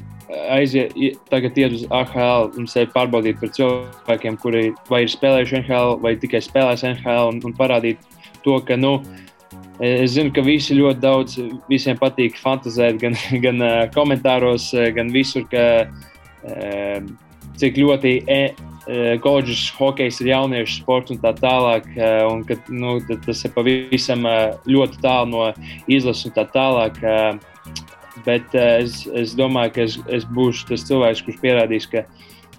aiziet, 0.52 0.94
tagad 1.30 1.58
iet 1.58 1.76
uz 1.76 1.84
AHL 1.92 2.52
un 2.58 2.68
sevi 2.70 2.90
pārbaudīt 2.94 3.40
par 3.40 3.52
cilvēkiem, 3.56 4.38
kuri 4.42 4.70
vai 4.90 5.04
ir 5.04 5.12
spēlējuši 5.12 5.60
NHL, 5.62 5.98
vai 6.04 6.14
tikai 6.20 6.42
spēlēs 6.44 6.84
NHL, 6.88 7.34
un, 7.34 7.42
un 7.48 7.56
parādīt 7.58 8.00
to, 8.44 8.58
ka, 8.66 8.78
nu, 8.80 8.98
es 9.82 10.14
zinu, 10.16 10.32
ka 10.34 10.44
visi 10.46 10.78
ļoti 10.78 11.02
daudz, 11.02 11.38
visiem 11.70 11.98
patīk 12.00 12.38
fantazēt, 12.40 13.00
gan, 13.02 13.18
gan 13.44 13.62
komentāros, 13.94 14.70
gan 14.96 15.12
visur, 15.14 15.46
ka 15.52 15.86
cik 17.60 17.76
ļoti 17.78 18.12
e, 18.26 18.40
koledžas 19.22 19.68
hokejs 19.76 20.18
ir 20.22 20.32
jauniešu 20.32 20.80
sports 20.80 21.12
un 21.14 21.20
tā 21.22 21.30
tālāk, 21.38 21.86
un 22.26 22.42
ka 22.48 22.56
nu, 22.72 22.96
tas 23.26 23.44
ir 23.46 23.52
pavisam 23.54 24.26
ļoti 24.66 25.02
tālu 25.04 25.30
no 25.30 25.44
izlases 25.86 26.26
un 26.30 26.34
tā 26.34 26.48
tālāk. 26.50 26.98
Bet 28.26 28.54
uh, 28.54 28.78
es, 28.82 29.02
es 29.18 29.34
domāju, 29.38 29.74
ka 29.76 29.86
es, 29.86 29.98
es 30.18 30.26
būšu 30.28 30.68
tas 30.70 30.86
cilvēks, 30.88 31.24
kurš 31.26 31.40
pierādīs, 31.42 31.88
ka, 31.90 32.04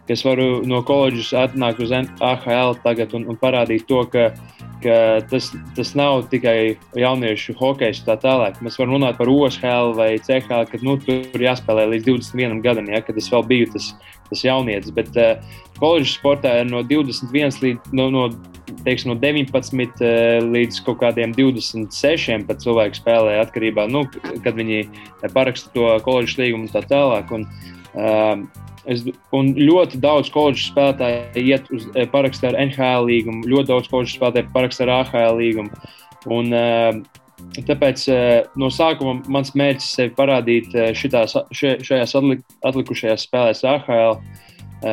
ka 0.08 0.16
es 0.16 0.24
varu 0.26 0.64
no 0.68 0.82
koledžas 0.86 1.32
atnākt 1.46 1.82
uz 1.84 1.94
AHL 1.94 2.76
tagad 2.84 3.14
un, 3.18 3.28
un 3.32 3.40
parādīt 3.40 3.86
to, 3.88 4.04
ka, 4.12 4.30
ka 4.84 4.98
tas, 5.32 5.52
tas 5.78 5.94
nav 6.00 6.26
tikai 6.32 6.76
jauniešu 7.00 7.56
hokejs 7.60 8.04
un 8.04 8.10
tā 8.12 8.18
tālāk. 8.26 8.60
Mēs 8.64 8.80
varam 8.80 8.98
runāt 8.98 9.20
par 9.20 9.32
OSHL 9.32 9.94
vai 10.00 10.10
CHL, 10.20 10.68
kad 10.72 10.84
nu, 10.84 10.98
tur 11.04 11.46
jāspēlē 11.48 11.88
līdz 11.96 12.10
21 12.12 12.64
gadam, 12.66 12.90
ja, 12.92 13.04
kad 13.06 13.20
es 13.20 13.32
vēl 13.32 13.46
biju 13.48 13.72
tas, 13.76 13.94
tas 14.30 14.44
jaunietis. 14.44 14.92
Bet 14.96 15.16
uh, 15.16 15.38
koledžas 15.80 16.18
sportā 16.18 16.60
ir 16.62 16.68
no 16.72 16.84
21 16.84 17.64
līdz 17.64 17.96
no, 17.96 18.10
no 18.12 18.28
teiksim, 18.84 19.14
no 19.14 19.18
19 19.20 20.04
eh, 20.04 20.40
līdz 20.44 20.82
kaut 20.88 21.00
kādiem 21.04 21.34
26 21.36 22.48
pat 22.48 22.62
cilvēku 22.64 23.00
spēlē, 23.00 23.38
atkarībā 23.44 23.88
nu, 23.92 24.06
kad 24.44 24.56
viņi 24.58 24.84
paraksta 25.36 25.72
to 25.76 25.90
koledžas 26.06 26.40
līgumu 26.42 26.68
un 26.68 26.74
tā 26.74 26.84
tālāk. 26.88 27.32
Un, 27.36 27.48
um, 27.94 28.46
Es, 28.90 29.04
un 29.36 29.54
ļoti 29.56 30.00
daudz 30.04 30.30
koledžas 30.34 30.70
spēlētāju 30.74 31.44
iet 31.48 31.70
uz 31.72 31.88
eh, 31.94 32.08
parakstu 32.12 32.50
ar 32.50 32.58
NHL 32.60 33.08
līgumu, 33.08 33.48
ļoti 33.48 33.70
daudz 33.72 33.90
koledžas 33.92 34.18
spēlētāju 34.18 34.54
parakstu 34.56 34.86
ar 34.86 34.94
AHL 35.00 35.40
līgumu. 35.40 35.84
Un, 36.34 36.52
uh, 36.56 37.60
tāpēc 37.68 38.06
uh, 38.12 38.50
no 38.60 38.70
sākuma 38.72 39.22
mans 39.32 39.54
mērķis 39.60 39.92
ir 40.06 40.12
parādīt 40.18 40.76
šitās, 41.00 41.36
šajās 41.56 42.16
atlikušajās 42.16 43.28
spēlēs 43.30 43.64
AHL. 43.68 44.20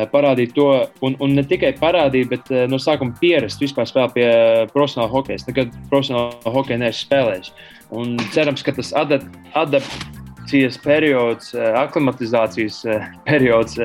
Parādīt 0.07 0.53
to, 0.55 0.69
un, 1.03 1.17
un 1.19 1.33
ne 1.35 1.43
tikai 1.43 1.73
parādīt, 1.75 2.29
bet 2.31 2.47
no 2.71 2.77
sākuma 2.79 3.11
pierast 3.19 3.59
vispār 3.59 3.89
spēlēt 3.89 4.13
pie 4.15 4.27
profesionāla 4.71 5.11
hokeja. 5.11 5.41
Tagad 5.49 5.73
profesionāla 5.91 6.53
hokeja 6.55 6.79
neesmu 6.79 7.09
spēlējis. 7.09 7.51
Un 7.99 8.13
cerams, 8.31 8.63
ka 8.63 8.71
tas 8.77 8.93
adaptācijas 10.51 10.77
periods, 10.83 11.53
eh, 11.53 11.73
aklimatizācijas 11.75 12.83
periods 13.25 13.77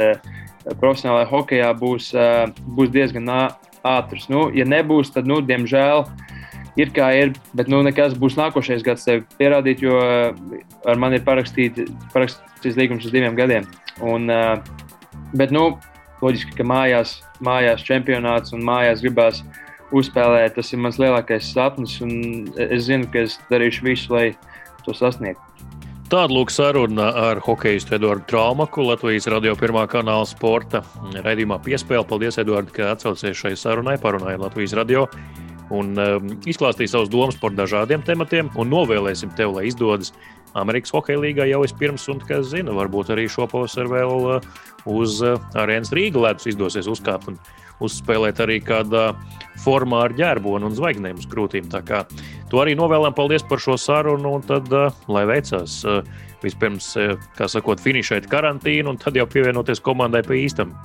profesionālajā 0.80 1.28
hokeja 1.30 1.74
būs, 1.78 2.12
būs 2.74 2.90
diezgan 2.90 3.28
ātrs. 3.84 4.28
Nu, 4.28 4.50
ja 4.52 4.64
nebūs, 4.64 5.12
tad, 5.14 5.26
nu, 5.26 5.40
diemžēl, 5.40 6.06
ir 6.76 6.90
kā 6.90 7.12
ir, 7.14 7.34
bet 7.54 7.68
nu, 7.68 7.82
nekas 7.82 8.14
būs 8.18 8.36
nākošais 8.36 8.82
gads 8.82 9.04
sev 9.06 9.22
pierādīt, 9.38 9.80
jo 9.80 9.94
ar 9.94 10.96
mani 10.98 11.20
ir 11.20 11.24
parakstīts 11.24 12.76
līgums 12.76 13.06
uz 13.06 13.12
diviem 13.12 13.36
gadiem. 13.36 13.64
Un, 14.02 14.26
bet, 15.38 15.54
nu, 15.54 15.78
loģiski, 16.20 16.56
ka 16.58 16.66
mājās, 16.66 17.20
mājās 17.38 17.86
čempionāts 17.86 18.52
un 18.52 18.66
mājās 18.66 19.06
gribās 19.06 19.44
uzspēlēt. 19.94 20.58
Tas 20.58 20.72
ir 20.72 20.82
mans 20.82 20.98
lielākais 20.98 21.54
sapnis, 21.54 22.00
un 22.02 22.50
es 22.58 22.88
zinu, 22.90 23.06
ka 23.06 23.22
es 23.22 23.38
darīšu 23.52 23.86
visu, 23.86 24.16
lai 24.18 24.32
to 24.82 24.90
sasniegtu. 24.96 25.45
Tāda 26.06 26.30
lūk 26.30 26.52
saruna 26.54 27.08
ar 27.18 27.40
hokeistu 27.42 27.96
Eduardu 27.96 28.28
Traumaku, 28.30 28.84
Latvijas 28.86 29.24
radio 29.32 29.56
pirmā 29.58 29.88
kanāla 29.90 30.22
sporta 30.30 30.84
raidījumā 31.24 31.56
piespēle. 31.64 32.06
Paldies, 32.06 32.38
Eduard, 32.38 32.68
ka 32.70 32.92
atsaucies 32.92 33.34
šai 33.40 33.56
sarunai, 33.58 33.96
parunājot 33.98 34.44
Latvijas 34.44 34.76
radio 34.78 35.08
un 35.74 35.98
um, 35.98 36.28
izklāstīja 36.46 36.92
savus 36.92 37.10
domas 37.10 37.34
par 37.42 37.56
dažādiem 37.58 38.06
tematiem. 38.06 38.52
Un 38.54 38.70
novēlēsim 38.70 39.34
tev, 39.34 39.56
lai 39.56 39.66
izdodas 39.66 40.12
Amerikas 40.54 40.94
Hokeja 40.94 41.18
līgā 41.24 41.48
jau 41.50 41.64
vispirms, 41.64 42.06
un 42.14 42.22
kas 42.22 42.52
zina, 42.52 42.70
varbūt 42.78 43.10
arī 43.10 43.26
šopavasar 43.26 43.90
vēl 43.90 44.30
uh, 44.36 44.50
uz 44.86 45.18
uh, 45.26 45.42
arēnas 45.58 45.90
Rīgas 45.90 46.22
ledus 46.22 46.52
izdosies 46.54 46.86
uzkāpt 46.94 47.32
un 47.34 47.42
uzspēlēt 47.84 48.40
arī 48.44 48.60
kādā 48.64 49.10
formā 49.64 50.04
ar 50.06 50.14
ģērbonu 50.16 50.70
un 50.70 50.76
zvaigznēm 50.76 51.20
uz 51.20 51.28
krūtīm. 51.30 51.70
Tā 51.72 51.82
kā 51.86 52.04
to 52.52 52.62
arī 52.62 52.76
novēlam, 52.78 53.16
paldies 53.16 53.44
par 53.46 53.62
šo 53.62 53.78
sarunu, 53.80 54.36
un 54.38 54.46
tad 54.46 54.70
uh, 54.72 54.92
lai 55.12 55.26
veicas. 55.28 55.82
Vispirms, 56.44 56.90
kā 57.34 57.48
sakot, 57.48 57.80
finišēt 57.82 58.28
karantīnu, 58.30 58.92
un 58.92 59.00
tad 59.00 59.16
jau 59.16 59.24
pievienoties 59.30 59.80
komandai 59.82 60.20
pa 60.26 60.36
īstam. 60.36 60.76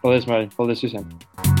Paldies, 0.00 0.30
Mārtiņ! 0.30 0.54
Paldies 0.56 0.86
visiem! 0.86 1.53